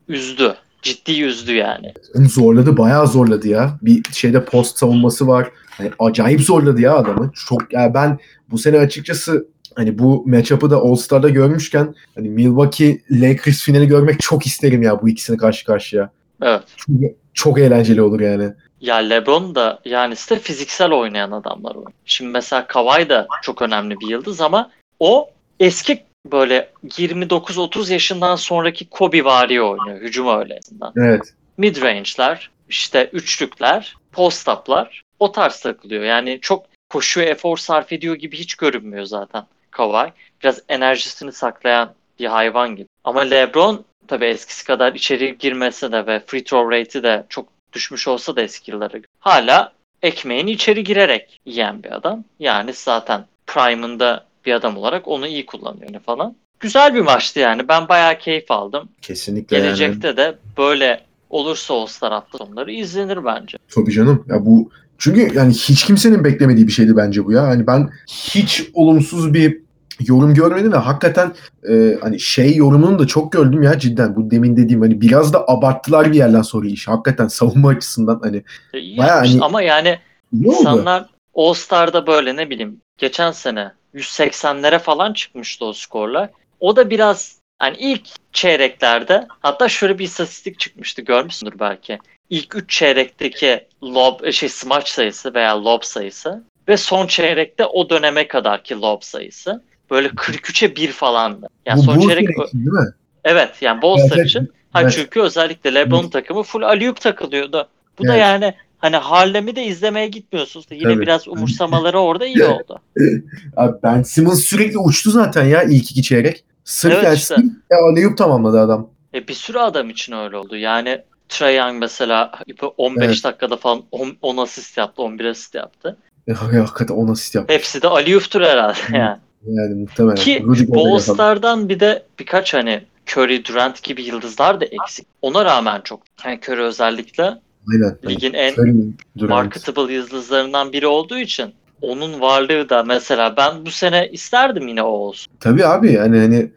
üzdü. 0.08 0.54
Ciddi 0.82 1.22
üzdü 1.22 1.54
yani. 1.54 1.94
Zorladı 2.14 2.76
bayağı 2.76 3.06
zorladı 3.06 3.48
ya. 3.48 3.78
Bir 3.82 4.02
şeyde 4.12 4.44
post 4.44 4.78
savunması 4.78 5.26
var. 5.26 5.48
Hani 5.80 5.90
acayip 5.98 6.40
zorladı 6.40 6.80
ya 6.80 6.96
adamı. 6.96 7.32
Çok 7.48 7.72
yani 7.72 7.94
ben 7.94 8.18
bu 8.50 8.58
sene 8.58 8.78
açıkçası 8.78 9.46
hani 9.76 9.98
bu 9.98 10.24
matchup'ı 10.26 10.70
da 10.70 10.76
All-Star'da 10.76 11.28
görmüşken 11.28 11.94
hani 12.14 12.28
Milwaukee 12.28 13.00
Lakers 13.10 13.62
finali 13.62 13.86
görmek 13.86 14.20
çok 14.20 14.46
isterim 14.46 14.82
ya 14.82 15.02
bu 15.02 15.08
ikisini 15.08 15.36
karşı 15.36 15.64
karşıya. 15.64 16.10
Evet. 16.42 16.62
Çünkü 16.76 17.14
çok 17.34 17.58
eğlenceli 17.58 18.02
olur 18.02 18.20
yani. 18.20 18.52
Ya 18.80 18.96
LeBron 18.96 19.54
da 19.54 19.80
yani 19.84 20.14
de 20.14 20.38
fiziksel 20.38 20.92
oynayan 20.92 21.30
adamlar 21.30 21.74
oynuyor. 21.74 21.92
Şimdi 22.04 22.30
mesela 22.30 22.66
Kawhi 22.66 23.08
da 23.08 23.26
çok 23.42 23.62
önemli 23.62 24.00
bir 24.00 24.08
yıldız 24.08 24.40
ama 24.40 24.70
o 25.00 25.30
eski 25.60 26.02
böyle 26.32 26.70
29-30 26.84 27.92
yaşından 27.92 28.36
sonraki 28.36 28.88
Kobe 28.88 29.24
vari 29.24 29.62
oynuyor. 29.62 30.00
Hücum 30.00 30.38
öyle. 30.38 30.60
Evet. 30.96 31.34
Mid-range'ler, 31.58 32.50
işte 32.68 33.10
üçlükler, 33.12 33.96
post-up'lar 34.12 35.02
o 35.20 35.32
tarz 35.32 35.60
takılıyor. 35.60 36.02
Yani 36.02 36.38
çok 36.42 36.66
koşuyor, 36.90 37.26
efor 37.26 37.56
sarf 37.56 37.92
ediyor 37.92 38.14
gibi 38.14 38.36
hiç 38.36 38.54
görünmüyor 38.54 39.04
zaten 39.04 39.44
Kawhi. 39.70 40.12
Biraz 40.42 40.62
enerjisini 40.68 41.32
saklayan 41.32 41.94
bir 42.18 42.26
hayvan 42.26 42.76
gibi. 42.76 42.88
Ama 43.04 43.20
LeBron 43.20 43.84
tabii 44.08 44.24
eskisi 44.24 44.66
kadar 44.66 44.94
içeri 44.94 45.38
girmese 45.38 45.92
de 45.92 46.06
ve 46.06 46.22
free 46.26 46.44
throw 46.44 46.78
rate'i 46.78 47.02
de 47.02 47.26
çok 47.28 47.48
düşmüş 47.72 48.08
olsa 48.08 48.36
da 48.36 48.42
eski 48.42 48.70
yıllara 48.70 48.92
göre. 48.92 49.06
Hala 49.20 49.72
ekmeğini 50.02 50.50
içeri 50.50 50.84
girerek 50.84 51.40
yiyen 51.44 51.82
bir 51.82 51.96
adam. 51.96 52.24
Yani 52.38 52.72
zaten 52.72 53.24
prime'ında 53.46 54.26
bir 54.46 54.52
adam 54.52 54.76
olarak 54.76 55.08
onu 55.08 55.26
iyi 55.26 55.46
kullanıyor 55.46 56.00
falan. 56.00 56.36
Güzel 56.60 56.94
bir 56.94 57.00
maçtı 57.00 57.40
yani. 57.40 57.68
Ben 57.68 57.88
bayağı 57.88 58.18
keyif 58.18 58.50
aldım. 58.50 58.88
Kesinlikle 59.02 59.56
yani. 59.56 59.64
Gelecekte 59.64 60.16
de 60.16 60.38
böyle 60.58 61.04
olursa 61.30 61.74
All-Star 61.74 62.12
hafta 62.12 62.38
sonları 62.38 62.72
izlenir 62.72 63.24
bence. 63.24 63.58
Tabii 63.74 63.92
canım. 63.92 64.24
Ya 64.28 64.46
bu 64.46 64.70
çünkü 65.00 65.36
yani 65.38 65.52
hiç 65.52 65.84
kimsenin 65.84 66.24
beklemediği 66.24 66.66
bir 66.66 66.72
şeydi 66.72 66.96
bence 66.96 67.24
bu 67.24 67.32
ya. 67.32 67.42
Hani 67.42 67.66
ben 67.66 67.90
hiç 68.06 68.70
olumsuz 68.74 69.34
bir 69.34 69.60
yorum 70.00 70.34
görmedim 70.34 70.72
ve 70.72 70.76
hakikaten 70.76 71.32
e, 71.70 71.98
hani 72.00 72.20
şey 72.20 72.56
yorumunu 72.56 72.98
da 72.98 73.06
çok 73.06 73.32
gördüm 73.32 73.62
ya 73.62 73.78
cidden. 73.78 74.16
Bu 74.16 74.30
demin 74.30 74.56
dediğim 74.56 74.80
hani 74.80 75.00
biraz 75.00 75.32
da 75.32 75.44
abarttılar 75.48 76.12
bir 76.12 76.16
yerden 76.16 76.42
sonra 76.42 76.68
iş. 76.68 76.88
Hakikaten 76.88 77.28
savunma 77.28 77.68
açısından 77.68 78.20
hani 78.22 78.36
E, 78.74 78.98
Bayağı 78.98 79.18
hani- 79.18 79.38
Ama 79.40 79.62
yani 79.62 79.98
insanlar 80.32 81.06
All-Star'da 81.34 82.06
böyle 82.06 82.36
ne 82.36 82.50
bileyim 82.50 82.80
geçen 82.98 83.30
sene 83.32 83.72
180'lere 83.94 84.78
falan 84.78 85.12
çıkmıştı 85.12 85.64
o 85.64 85.72
skorlar. 85.72 86.30
O 86.60 86.76
da 86.76 86.90
biraz 86.90 87.36
hani 87.58 87.76
ilk 87.78 88.08
çeyreklerde 88.32 89.26
hatta 89.40 89.68
şöyle 89.68 89.98
bir 89.98 90.04
istatistik 90.04 90.58
çıkmıştı 90.58 91.02
görmüşsündür 91.02 91.58
belki. 91.60 91.98
İlk 92.30 92.56
3 92.56 92.70
çeyrekteki 92.70 93.66
lob 93.82 94.30
şey 94.32 94.48
smaç 94.48 94.88
sayısı 94.88 95.34
veya 95.34 95.64
lob 95.64 95.82
sayısı 95.82 96.42
ve 96.68 96.76
son 96.76 97.06
çeyrekte 97.06 97.66
o 97.66 97.90
döneme 97.90 98.28
kadarki 98.28 98.74
lob 98.80 99.02
sayısı 99.02 99.62
böyle 99.90 100.08
43'e 100.08 100.76
1 100.76 100.92
falandı. 100.92 101.48
Yani 101.66 101.78
bu 101.78 101.82
son 101.82 102.00
çeyrek 102.00 102.28
değil 102.28 102.54
mi? 102.54 102.94
evet 103.24 103.50
yani 103.60 103.82
Ball 103.82 103.98
Evet, 104.00 104.12
evet. 104.16 104.26
için 104.26 104.48
Ha 104.72 104.82
Evet. 104.82 104.92
çünkü 104.96 105.20
özellikle 105.20 105.74
LeBron 105.74 106.00
Evet. 106.00 106.12
takımı 106.12 106.42
full 106.42 106.62
alley-oop 106.62 107.00
takılıyordu. 107.00 107.68
Bu 107.98 108.04
da 108.06 108.12
Evet. 108.12 108.20
yani 108.20 108.54
hani 108.78 108.96
Harlem'i 108.96 109.56
de 109.56 109.64
izlemeye 109.64 110.06
gitmiyorsunuz. 110.06 110.66
Yine 110.70 110.82
Tabii. 110.82 111.00
biraz 111.00 111.28
umursamaları 111.28 111.98
orada 112.00 112.26
iyi 112.26 112.44
oldu. 112.44 112.78
Abi 113.56 113.76
Ben 113.82 114.02
Simmons 114.02 114.40
sürekli 114.44 114.78
uçtu 114.78 115.10
zaten 115.10 115.44
ya 115.44 115.62
ilk 115.62 115.90
iki 115.90 116.02
çeyrek. 116.02 116.44
Sırf 116.64 116.94
Evet 117.04 117.18
işte. 117.18 117.34
alley-oop 117.70 118.16
tamamladı 118.16 118.60
adam. 118.60 118.90
E 119.14 119.28
bir 119.28 119.34
sürü 119.34 119.58
adam 119.58 119.90
için 119.90 120.12
öyle 120.12 120.36
oldu. 120.36 120.56
Yani 120.56 121.02
Trae 121.30 121.54
Young 121.54 121.80
mesela 121.80 122.32
15 122.76 123.06
Evet. 123.06 123.24
dakikada 123.24 123.56
falan 123.56 123.82
10, 123.92 124.16
10 124.22 124.36
asist 124.36 124.78
yaptı, 124.78 125.02
11 125.02 125.24
asist 125.24 125.54
yaptı. 125.54 125.96
Ya, 126.26 126.36
ya, 126.52 126.62
hakikaten 126.62 126.94
o 126.94 127.12
asist 127.12 127.34
yaptı. 127.34 127.54
Hepsi 127.54 127.82
de 127.82 127.88
alley-oop'tur 127.88 128.40
herhalde 128.40 128.78
yani. 128.92 129.18
Yani 129.46 129.74
muhtemelen. 129.74 130.16
Ki. 130.16 130.44
All-Star'dan 130.74 131.68
bir 131.68 131.80
de 131.80 132.02
birkaç 132.18 132.54
hani 132.54 132.84
Curry, 133.08 133.44
Durant 133.44 133.82
gibi 133.82 134.02
yıldızlar 134.02 134.60
da 134.60 134.64
eksik. 134.64 135.06
Ona 135.22 135.44
rağmen 135.44 135.80
çok. 135.84 136.02
Yani 136.24 136.40
Curry 136.48 136.62
özellikle 136.62 137.34
Aynen. 137.72 137.96
Ligin 138.08 138.32
en 138.32 138.52
Curry, 138.52 138.74
marketable 139.16 139.92
yıldızlarından 139.92 140.72
biri 140.72 140.86
olduğu 140.86 141.18
için 141.18 141.54
onun 141.82 142.20
varlığı 142.20 142.68
da 142.68 142.82
mesela 142.82 143.36
ben 143.36 143.66
bu 143.66 143.70
sene 143.70 144.08
isterdim 144.08 144.68
yine 144.68 144.82
o 144.82 144.88
olsun. 144.88 145.32
Tabii 145.40 145.66
abi 145.66 145.92
yani 145.92 146.18
hani 146.18 146.50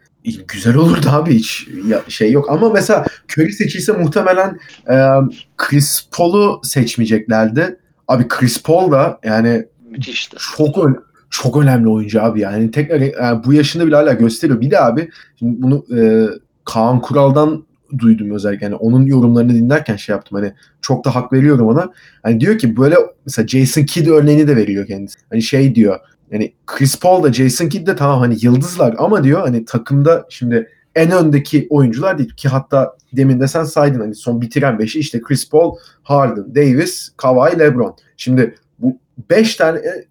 güzel 0.48 0.76
olurdu 0.76 1.06
abi 1.10 1.34
hiç 1.34 1.68
ya, 1.88 2.02
şey 2.08 2.32
yok 2.32 2.50
ama 2.50 2.70
mesela 2.70 3.04
Curry 3.32 3.52
seçilse 3.52 3.92
muhtemelen 3.92 4.58
e, 4.90 4.96
Chris 5.56 6.08
Paul'u 6.12 6.60
seçmeyeceklerdi. 6.64 7.76
Abi 8.08 8.28
Chris 8.28 8.62
Paul 8.62 8.92
da 8.92 9.20
yani 9.24 9.66
Müthişti. 9.90 10.36
çok 10.56 10.78
ön- 10.78 11.04
çok 11.30 11.56
önemli 11.62 11.88
oyuncu 11.88 12.22
abi 12.22 12.40
yani 12.40 12.70
tekrar 12.70 13.00
yani 13.00 13.44
bu 13.44 13.52
yaşında 13.52 13.86
bile 13.86 13.96
hala 13.96 14.12
gösteriyor. 14.12 14.60
Bir 14.60 14.70
de 14.70 14.80
abi 14.80 15.08
şimdi 15.38 15.62
bunu 15.62 15.86
e, 15.98 16.26
Kaan 16.64 17.00
Kural'dan 17.00 17.64
duydum 17.98 18.30
özellikle 18.30 18.64
yani 18.64 18.74
onun 18.76 19.06
yorumlarını 19.06 19.54
dinlerken 19.54 19.96
şey 19.96 20.12
yaptım 20.14 20.38
hani 20.38 20.52
çok 20.82 21.04
da 21.04 21.14
hak 21.14 21.32
veriyorum 21.32 21.66
ona. 21.68 21.92
Hani 22.22 22.40
diyor 22.40 22.58
ki 22.58 22.76
böyle 22.76 22.96
mesela 23.26 23.48
Jason 23.48 23.82
Kidd 23.82 24.06
örneğini 24.06 24.48
de 24.48 24.56
veriyor 24.56 24.86
kendisi. 24.86 25.18
Hani 25.30 25.42
şey 25.42 25.74
diyor 25.74 25.98
yani 26.34 26.54
Chris 26.66 26.98
Paul 26.98 27.22
da 27.22 27.32
Jason 27.32 27.68
Kidd 27.68 27.86
de 27.86 27.96
tamam 27.96 28.20
hani 28.20 28.36
yıldızlar 28.40 28.94
ama 28.98 29.24
diyor 29.24 29.40
hani 29.40 29.64
takımda 29.64 30.26
şimdi 30.28 30.68
en 30.94 31.10
öndeki 31.10 31.66
oyuncular 31.70 32.18
değil 32.18 32.34
ki 32.36 32.48
hatta 32.48 32.96
demin 33.12 33.40
de 33.40 33.48
sen 33.48 33.64
saydın 33.64 34.00
hani 34.00 34.14
son 34.14 34.40
bitiren 34.40 34.78
beşi 34.78 35.00
işte 35.00 35.20
Chris 35.20 35.50
Paul, 35.50 35.76
Harden, 36.02 36.54
Davis, 36.54 37.12
Kawhi, 37.16 37.58
LeBron. 37.58 37.96
Şimdi 38.16 38.54
bu 38.78 38.98
beş 39.30 39.56
tane 39.56 39.78
e, 39.78 40.06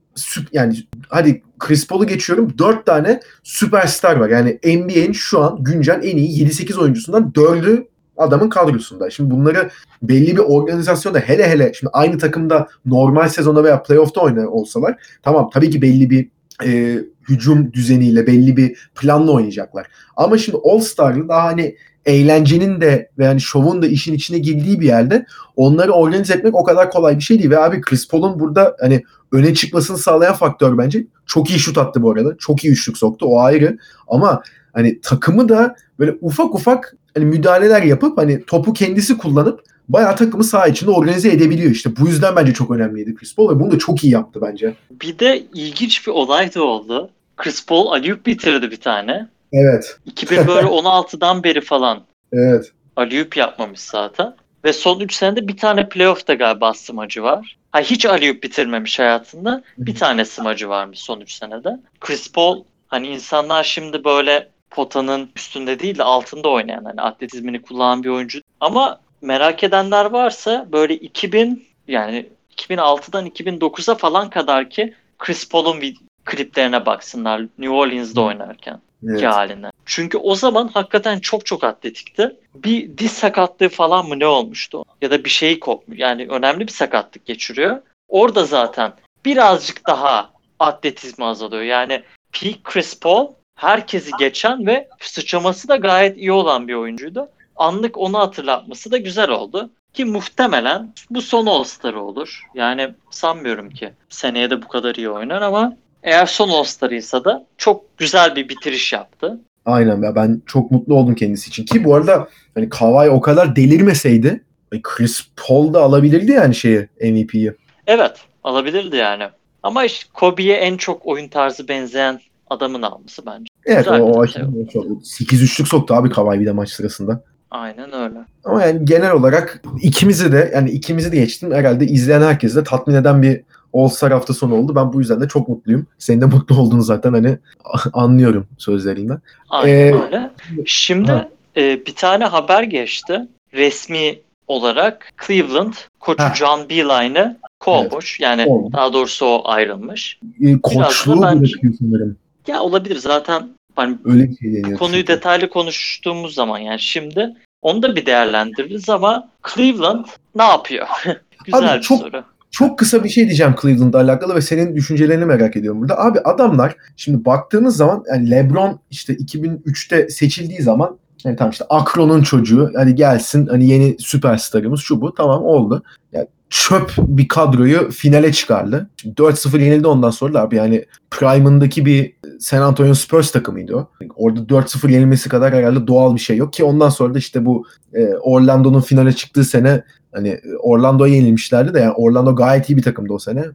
yani 0.52 0.78
hadi 1.10 1.44
Chris 1.60 1.88
Paul'u 1.88 2.08
geçiyorum. 2.08 2.58
Dört 2.58 2.86
tane 2.86 3.20
süperstar 3.44 4.16
var. 4.16 4.30
Yani 4.30 4.60
NBA'in 4.64 5.12
şu 5.12 5.40
an 5.40 5.64
güncel 5.64 6.00
en 6.04 6.18
iyi 6.18 6.48
7-8 6.48 6.80
oyuncusundan 6.80 7.36
dördü 7.36 7.88
adamın 8.18 8.50
kadrosunda. 8.50 9.10
Şimdi 9.10 9.32
bunları 9.32 9.70
belli 10.02 10.36
bir 10.36 10.42
organizasyonda 10.42 11.20
hele 11.20 11.50
hele 11.50 11.74
şimdi 11.74 11.92
aynı 11.94 12.18
takımda 12.18 12.68
normal 12.86 13.30
sezonda 13.30 13.64
veya 13.64 13.84
playoff'ta 13.84 14.22
oynar 14.22 14.44
olsalar 14.44 14.96
tamam 15.24 15.50
tabii 15.54 15.70
ki 15.70 15.82
belli 15.82 16.10
bir 16.10 16.30
e, 16.66 17.00
hücum 17.30 17.74
düzeniyle 17.74 18.28
belli 18.28 18.58
bir 18.58 18.90
planla 18.96 19.32
oynayacaklar. 19.32 19.88
Ama 20.16 20.38
şimdi 20.38 20.58
All 20.64 20.80
Star'lı 20.80 21.30
daha 21.30 21.44
hani 21.44 21.76
eğlencenin 22.06 22.82
de 22.82 23.10
ve 23.18 23.26
yani 23.26 23.42
şovun 23.42 23.82
da 23.82 23.88
işin 23.88 24.14
içine 24.14 24.38
girdiği 24.38 24.80
bir 24.80 24.86
yerde 24.86 25.26
onları 25.56 25.92
organize 25.92 26.34
etmek 26.34 26.56
o 26.56 26.64
kadar 26.64 26.92
kolay 26.92 27.18
bir 27.18 27.24
şey 27.24 27.40
değil. 27.40 27.50
Ve 27.50 27.60
abi 27.60 27.82
Chris 27.82 28.08
Paul'un 28.08 28.40
burada 28.40 28.76
hani 28.80 29.04
öne 29.32 29.54
çıkmasını 29.54 29.98
sağlayan 29.98 30.34
faktör 30.34 30.78
bence 30.78 31.06
çok 31.26 31.50
iyi 31.50 31.60
şut 31.60 31.78
attı 31.78 32.02
bu 32.02 32.12
arada. 32.12 32.38
Çok 32.38 32.64
iyi 32.64 32.72
üçlük 32.72 32.98
soktu 32.98 33.26
o 33.26 33.40
ayrı. 33.40 33.78
Ama 34.08 34.44
hani 34.74 35.02
takımı 35.02 35.50
da 35.50 35.76
böyle 36.00 36.16
ufak 36.22 36.56
ufak 36.56 36.96
hani 37.14 37.26
müdahaleler 37.26 37.82
yapıp 37.82 38.18
hani 38.18 38.46
topu 38.46 38.74
kendisi 38.74 39.18
kullanıp 39.18 39.64
bayağı 39.90 40.16
takımı 40.16 40.44
saha 40.44 40.68
içinde 40.68 40.92
organize 40.92 41.30
edebiliyor 41.32 41.72
işte. 41.72 41.90
Bu 42.00 42.08
yüzden 42.08 42.36
bence 42.36 42.54
çok 42.54 42.72
önemliydi 42.72 43.16
Chris 43.16 43.36
Paul 43.36 43.56
ve 43.56 43.60
bunu 43.60 43.72
da 43.72 43.80
çok 43.80 44.04
iyi 44.04 44.14
yaptı 44.14 44.40
bence. 44.42 44.76
Bir 44.92 45.20
de 45.20 45.44
ilginç 45.54 46.08
bir 46.08 46.12
olay 46.12 46.54
da 46.54 46.64
oldu. 46.64 47.10
Chris 47.38 47.66
Paul 47.66 47.92
Aliyup 47.92 48.26
bitirdi 48.26 48.72
bir 48.72 48.82
tane. 48.82 49.28
Evet. 49.54 49.98
2016'dan 50.16 51.44
beri 51.44 51.62
falan 51.62 52.04
Evet. 52.34 52.72
Aliyup 52.96 53.38
yapmamış 53.38 53.80
zaten. 53.80 54.36
Ve 54.66 54.74
son 54.74 55.00
3 55.00 55.14
senede 55.14 55.48
bir 55.48 55.58
tane 55.58 55.90
playoff'ta 55.90 56.34
galiba 56.34 56.74
smacı 56.74 57.24
var. 57.24 57.58
Ha, 57.72 57.80
hiç 57.82 58.06
Aliyup 58.06 58.44
bitirmemiş 58.44 59.00
hayatında. 59.00 59.64
Bir 59.78 59.96
tane 59.96 60.26
smacı 60.26 60.70
varmış 60.70 61.00
son 61.00 61.20
3 61.22 61.32
senede. 61.34 61.80
Chris 62.00 62.32
Paul 62.32 62.64
hani 62.88 63.08
insanlar 63.08 63.64
şimdi 63.64 64.04
böyle 64.04 64.50
potanın 64.74 65.30
üstünde 65.36 65.80
değil 65.80 65.98
de 65.98 66.04
altında 66.04 66.50
oynayan 66.50 66.86
hani 66.86 67.02
atletizmini 67.02 67.62
kullanan 67.62 68.04
bir 68.04 68.10
oyuncu. 68.10 68.42
Ama 68.60 69.00
merak 69.22 69.64
edenler 69.64 70.06
varsa 70.06 70.68
böyle 70.72 70.96
2000 70.96 71.68
yani 71.88 72.30
2006'dan 72.58 73.28
2009'a 73.28 73.96
falan 73.96 74.30
kadar 74.30 74.70
ki 74.70 74.94
Chris 75.20 75.50
Paul'un 75.50 75.82
kliplerine 76.26 76.86
baksınlar 76.86 77.42
New 77.42 77.76
Orleans'da 77.76 78.22
oynarken 78.22 78.82
evet. 79.08 79.20
ki 79.20 79.28
haline. 79.28 79.72
Çünkü 79.86 80.18
o 80.18 80.36
zaman 80.36 80.68
hakikaten 80.68 81.20
çok 81.20 81.46
çok 81.46 81.64
atletikti. 81.64 82.36
Bir 82.56 82.98
diz 82.98 83.12
sakatlığı 83.12 83.70
falan 83.70 84.08
mı 84.08 84.20
ne 84.20 84.28
olmuştu? 84.28 84.86
Ya 85.02 85.12
da 85.12 85.24
bir 85.24 85.30
şeyi 85.30 85.60
kopmuş. 85.60 86.00
Yani 86.00 86.28
önemli 86.30 86.68
bir 86.68 86.72
sakatlık 86.72 87.26
geçiriyor. 87.26 87.82
Orada 88.08 88.46
zaten 88.46 88.94
birazcık 89.26 89.88
daha 89.88 90.30
atletizmi 90.60 91.26
azalıyor. 91.26 91.64
Yani 91.64 92.04
peak 92.32 92.64
Chris 92.64 93.00
Paul 93.00 93.28
herkesi 93.56 94.12
geçen 94.20 94.66
ve 94.66 94.88
sıçraması 95.00 95.68
da 95.68 95.76
gayet 95.76 96.18
iyi 96.18 96.32
olan 96.32 96.68
bir 96.68 96.74
oyuncuydu. 96.74 97.30
Anlık 97.56 97.98
onu 97.98 98.20
hatırlatması 98.20 98.92
da 98.92 98.98
güzel 98.98 99.30
oldu. 99.30 99.70
Ki 99.94 100.06
muhtemelen 100.06 100.94
bu 101.10 101.22
son 101.22 101.46
All-Star'ı 101.46 102.02
olur. 102.02 102.42
Yani 102.56 102.90
sanmıyorum 103.12 103.70
ki 103.70 103.94
seneye 104.10 104.50
de 104.50 104.62
bu 104.62 104.68
kadar 104.68 104.96
iyi 104.96 105.10
oynar 105.10 105.42
ama 105.42 105.78
eğer 106.04 106.26
son 106.26 106.50
All-Star'ıysa 106.50 107.26
da 107.26 107.46
çok 107.58 107.98
güzel 107.98 108.36
bir 108.36 108.50
bitiriş 108.50 108.94
yaptı. 108.94 109.40
Aynen 109.66 110.02
ya 110.02 110.16
ben 110.16 110.42
çok 110.46 110.72
mutlu 110.72 110.96
oldum 110.96 111.16
kendisi 111.16 111.50
için 111.50 111.66
ki 111.66 111.84
bu 111.84 111.96
arada 111.96 112.28
hani 112.56 112.70
Kawhi 112.70 113.10
o 113.10 113.22
kadar 113.22 113.56
delirmeseydi 113.56 114.44
Chris 114.84 115.28
Paul 115.36 115.74
da 115.74 115.82
alabilirdi 115.82 116.32
yani 116.32 116.56
şeyi 116.56 116.90
MVP'yi. 117.02 117.54
Evet 117.88 118.18
alabilirdi 118.44 118.96
yani. 118.96 119.24
Ama 119.64 119.84
işte 119.86 120.10
Kobe'ye 120.14 120.56
en 120.56 120.78
çok 120.78 121.06
oyun 121.06 121.28
tarzı 121.28 121.68
benzeyen 121.68 122.20
adamın 122.50 122.82
alması 122.82 123.26
bence. 123.26 123.46
Evet 123.66 123.86
Güzel 123.86 124.02
o, 124.02 124.06
o 124.06 124.22
açıdan 124.22 124.66
çok 124.74 124.86
8-3'lük 124.86 125.66
soktu 125.68 125.94
abi 125.94 126.10
Kawhi 126.10 126.40
bir 126.40 126.46
de 126.46 126.52
maç 126.52 126.70
sırasında. 126.70 127.24
Aynen 127.52 127.94
öyle. 127.94 128.18
Ama 128.44 128.64
yani 128.66 128.86
genel 128.86 129.12
olarak 129.12 129.62
ikimizi 129.82 130.32
de 130.32 130.52
yani 130.56 130.70
ikimizi 130.72 131.12
de 131.12 131.16
geçtim 131.16 131.52
herhalde 131.54 131.86
izleyen 131.86 132.22
herkesi 132.22 132.56
de 132.56 132.64
tatmin 132.64 132.96
eden 132.96 133.22
bir 133.22 133.42
All-Star 133.74 134.12
hafta 134.14 134.34
sonu 134.34 134.56
oldu. 134.56 134.76
Ben 134.76 134.94
bu 134.94 135.00
yüzden 135.00 135.22
de 135.22 135.28
çok 135.28 135.50
mutluyum. 135.50 135.88
Senin 135.98 136.22
de 136.22 136.26
mutlu 136.26 136.58
olduğunu 136.60 136.82
zaten 136.82 137.14
hani 137.14 137.38
anlıyorum 137.94 138.48
sözlerinden. 138.58 139.20
Aynen 139.50 139.74
Ee, 139.74 139.94
öyle. 140.06 140.32
Şimdi 140.66 141.12
ha. 141.12 141.30
e, 141.58 141.86
bir 141.86 141.96
tane 141.96 142.26
haber 142.26 142.64
geçti. 142.64 143.22
Resmi 143.54 144.20
olarak 144.48 145.10
Cleveland 145.28 145.74
koçu 146.00 146.24
Ha. 146.24 146.34
John 146.36 146.70
Beeline'ı 146.70 147.38
kovmuş. 147.60 148.20
Yani 148.20 148.46
Oldu. 148.46 148.74
daha 148.74 148.94
doğrusu 148.94 149.26
o 149.26 149.42
ayrılmış. 149.50 150.20
Ee, 150.42 150.62
koçluğu 150.64 151.22
bence- 151.22 151.40
bırakıyor 151.54 151.74
sanırım. 151.80 152.18
Ya 152.48 152.62
olabilir 152.62 152.96
zaten 152.96 153.50
hani 153.76 153.98
Öyle 154.06 154.30
bir 154.30 154.38
şey 154.38 154.54
deniyor. 154.64 154.80
konuyu 154.80 154.98
çünkü. 155.02 155.14
detaylı 155.14 155.50
konuştuğumuz 155.50 156.34
zaman 156.34 156.58
yani 156.60 156.80
şimdi 156.80 157.30
onu 157.62 157.82
da 157.84 157.96
bir 157.96 158.06
değerlendiririz 158.06 158.90
ama 158.90 159.30
Cleveland 159.56 160.06
ne 160.36 160.44
yapıyor? 160.44 160.88
Güzel 161.46 161.72
Abi 161.74 161.78
bir 161.78 161.82
çok- 161.84 162.00
soru. 162.00 162.24
Çok 162.52 162.80
kısa 162.80 163.04
bir 163.04 163.10
şey 163.10 163.26
diyeceğim 163.26 163.56
Cleveland'la 163.62 164.00
alakalı 164.02 164.36
ve 164.36 164.42
senin 164.42 164.76
düşüncelerini 164.76 165.26
merak 165.26 165.56
ediyorum 165.58 165.82
burada. 165.82 166.00
Abi 166.00 166.20
adamlar 166.20 166.76
şimdi 166.98 167.26
baktığımız 167.26 167.78
zaman 167.78 168.04
yani 168.14 168.32
LeBron 168.32 168.80
işte 168.92 169.14
2003'te 169.16 170.10
seçildiği 170.10 170.62
zaman 170.62 170.98
yani 171.26 171.36
tamam 171.36 171.52
işte 171.52 171.66
Akron'un 171.70 172.24
çocuğu 172.24 172.72
hadi 172.76 172.96
gelsin 172.96 173.48
hani 173.48 173.68
yeni 173.70 173.96
süperstarımız 174.00 174.80
şu 174.82 175.02
bu 175.02 175.14
tamam 175.14 175.46
oldu. 175.46 175.84
Yani 176.12 176.28
çöp 176.54 176.94
bir 176.98 177.28
kadroyu 177.28 177.92
finale 177.92 178.32
çıkardı. 178.32 178.90
Şimdi 179.02 179.16
4-0 179.16 179.62
yenildi 179.62 179.88
ondan 179.88 180.10
sonra 180.10 180.34
da 180.34 180.42
abi 180.42 180.56
yani 180.56 180.86
Prime'ındaki 181.12 181.86
bir 181.86 182.14
San 182.40 182.62
Antonio 182.62 182.94
Spurs 182.94 183.32
takımıydı 183.32 183.76
o. 183.76 183.90
Orada 184.16 184.40
4-0 184.40 184.92
yenilmesi 184.92 185.30
kadar 185.30 185.54
herhalde 185.54 185.88
doğal 185.88 186.16
bir 186.16 186.20
şey 186.20 186.38
yok 186.38 186.54
ki 186.54 186.64
ondan 186.64 186.90
sonra 186.90 187.14
da 187.14 187.18
işte 187.18 187.46
bu 187.46 187.66
e, 187.94 188.08
Orlando'nun 188.08 188.82
finale 188.82 189.14
çıktığı 189.14 189.44
sene 189.44 189.84
hani 190.12 190.40
Orlando'ya 190.60 191.16
yenilmişlerdi 191.16 191.74
de 191.74 191.80
yani 191.80 191.94
Orlando 191.94 192.36
gayet 192.36 192.70
iyi 192.70 192.78
bir 192.78 192.84
takımdı 192.84 193.14
o 193.14 193.20
sene. 193.20 193.46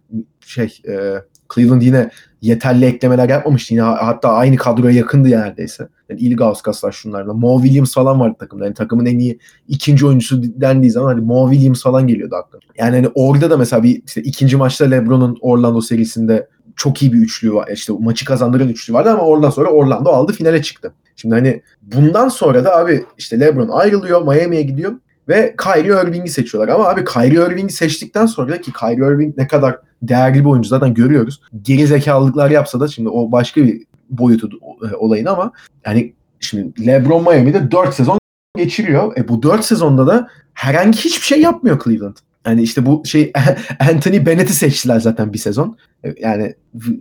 Şey 0.46 0.80
e, 0.88 1.14
Cleveland 1.54 1.82
yine 1.82 2.10
yeterli 2.42 2.84
eklemeler 2.84 3.28
yapmamıştı. 3.28 3.74
Yine 3.74 3.82
ha- 3.82 3.98
hatta 4.00 4.28
aynı 4.32 4.56
kadroya 4.56 4.94
yakındı 4.94 5.28
ya 5.28 5.40
neredeyse. 5.40 5.88
Yani 6.08 6.20
Ilgauskas 6.20 6.84
şunlarla. 6.92 7.34
Mo 7.34 7.62
Williams 7.62 7.94
falan 7.94 8.20
vardı 8.20 8.36
takımda. 8.38 8.64
Yani 8.64 8.74
takımın 8.74 9.06
en 9.06 9.18
iyi 9.18 9.38
ikinci 9.68 10.06
oyuncusu 10.06 10.42
dendiği 10.42 10.90
zaman 10.90 11.08
hani 11.14 11.20
Mo 11.20 11.50
Williams 11.50 11.82
falan 11.82 12.06
geliyordu 12.06 12.34
aklıma. 12.34 12.62
Yani 12.78 12.96
hani 12.96 13.08
orada 13.14 13.50
da 13.50 13.56
mesela 13.56 13.82
bir 13.82 14.02
işte 14.06 14.22
ikinci 14.22 14.56
maçta 14.56 14.84
LeBron'un 14.84 15.38
Orlando 15.40 15.80
serisinde 15.80 16.48
çok 16.76 17.02
iyi 17.02 17.12
bir 17.12 17.18
üçlü 17.18 17.54
var. 17.54 17.68
İşte 17.72 17.92
maçı 18.00 18.24
kazandıran 18.24 18.68
üçlü 18.68 18.94
vardı 18.94 19.10
ama 19.10 19.22
oradan 19.22 19.50
sonra 19.50 19.68
Orlando 19.68 20.10
aldı 20.10 20.32
finale 20.32 20.62
çıktı. 20.62 20.92
Şimdi 21.16 21.34
hani 21.34 21.62
bundan 21.82 22.28
sonra 22.28 22.64
da 22.64 22.76
abi 22.76 23.04
işte 23.18 23.40
LeBron 23.40 23.68
ayrılıyor, 23.68 24.22
Miami'ye 24.22 24.62
gidiyor 24.62 24.92
ve 25.28 25.54
Kyrie 25.64 26.02
Irving'i 26.02 26.28
seçiyorlar. 26.28 26.74
Ama 26.74 26.88
abi 26.88 27.04
Kyrie 27.04 27.46
Irving'i 27.46 27.72
seçtikten 27.72 28.26
sonra 28.26 28.60
ki 28.60 28.72
Kyrie 28.72 29.14
Irving 29.14 29.38
ne 29.38 29.46
kadar 29.46 29.78
değerli 30.02 30.40
bir 30.40 30.44
oyuncu 30.44 30.68
zaten 30.68 30.94
görüyoruz. 30.94 31.40
Geri 31.62 31.86
zekalılıklar 31.86 32.50
yapsa 32.50 32.80
da 32.80 32.88
şimdi 32.88 33.08
o 33.08 33.32
başka 33.32 33.62
bir 33.62 33.82
boyutu 34.10 34.50
e, 34.92 34.96
olayın 34.96 35.26
ama 35.26 35.52
yani 35.86 36.14
şimdi 36.40 36.86
LeBron 36.86 37.22
Miami'de 37.22 37.70
4 37.70 37.94
sezon 37.94 38.18
geçiriyor. 38.56 39.16
E 39.16 39.28
bu 39.28 39.42
4 39.42 39.64
sezonda 39.64 40.06
da 40.06 40.28
herhangi 40.54 40.98
hiçbir 40.98 41.26
şey 41.26 41.40
yapmıyor 41.40 41.80
Cleveland. 41.84 42.16
Yani 42.46 42.62
işte 42.62 42.86
bu 42.86 43.02
şey 43.04 43.32
Anthony 43.92 44.26
Bennett'i 44.26 44.52
seçtiler 44.52 45.00
zaten 45.00 45.32
bir 45.32 45.38
sezon. 45.38 45.76
E, 46.04 46.14
Yani 46.20 46.54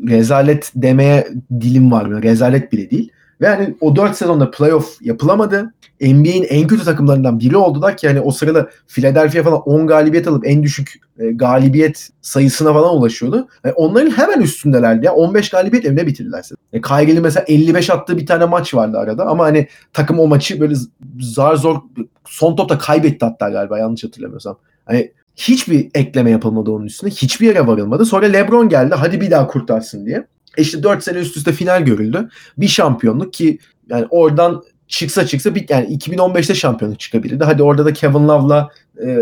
rezalet 0.09 0.71
demeye 0.75 1.27
dilim 1.61 1.91
var. 1.91 2.23
Rezalet 2.23 2.71
bile 2.71 2.89
değil. 2.89 3.11
Ve 3.41 3.45
yani 3.45 3.75
o 3.81 3.95
4 3.95 4.15
sezonda 4.15 4.51
playoff 4.51 5.01
yapılamadı. 5.01 5.73
NBA'in 6.01 6.43
en 6.49 6.67
kötü 6.67 6.83
takımlarından 6.83 7.39
biri 7.39 7.57
oldular 7.57 7.97
ki 7.97 8.05
yani 8.05 8.21
o 8.21 8.31
sırada 8.31 8.69
Philadelphia 8.87 9.43
falan 9.43 9.61
10 9.61 9.87
galibiyet 9.87 10.27
alıp 10.27 10.47
en 10.47 10.63
düşük 10.63 10.93
e, 11.19 11.31
galibiyet 11.31 12.09
sayısına 12.21 12.73
falan 12.73 12.97
ulaşıyordu. 12.97 13.47
Yani 13.63 13.73
onların 13.73 14.11
hemen 14.11 14.41
üstündelerdi 14.41 15.05
ya. 15.05 15.13
15 15.13 15.49
galibiyet 15.49 15.85
evine 15.85 16.07
bitirdiler. 16.07 16.45
E, 16.73 16.81
Kyrie'li 16.81 17.19
mesela 17.19 17.45
55 17.47 17.89
attığı 17.89 18.17
bir 18.17 18.25
tane 18.25 18.45
maç 18.45 18.73
vardı 18.73 18.97
arada 18.97 19.25
ama 19.25 19.43
hani 19.43 19.67
takım 19.93 20.19
o 20.19 20.27
maçı 20.27 20.59
böyle 20.59 20.75
zar 21.19 21.55
zor 21.55 21.77
son 22.25 22.55
topta 22.55 22.77
kaybetti 22.77 23.25
hatta 23.25 23.49
galiba 23.49 23.79
yanlış 23.79 24.03
hatırlamıyorsam. 24.03 24.57
Hani 24.85 25.11
hiçbir 25.37 25.89
ekleme 25.93 26.31
yapılmadı 26.31 26.71
onun 26.71 26.85
üstüne. 26.85 27.09
Hiçbir 27.09 27.47
yere 27.47 27.67
varılmadı. 27.67 28.05
Sonra 28.05 28.25
LeBron 28.25 28.69
geldi. 28.69 28.95
Hadi 28.95 29.21
bir 29.21 29.31
daha 29.31 29.47
kurtarsın 29.47 30.05
diye. 30.05 30.27
E 30.57 30.61
işte 30.61 30.83
4 30.83 31.03
sene 31.03 31.17
üst 31.17 31.37
üste 31.37 31.51
final 31.51 31.85
görüldü. 31.85 32.29
Bir 32.57 32.67
şampiyonluk 32.67 33.33
ki 33.33 33.59
yani 33.89 34.05
oradan 34.09 34.63
çıksa 34.87 35.27
çıksa 35.27 35.55
bir, 35.55 35.65
yani 35.69 35.97
2015'te 35.97 36.55
şampiyonluk 36.55 36.99
çıkabilirdi. 36.99 37.43
Hadi 37.43 37.63
orada 37.63 37.85
da 37.85 37.93
Kevin 37.93 38.27
Love'la 38.27 38.69
e, 39.05 39.17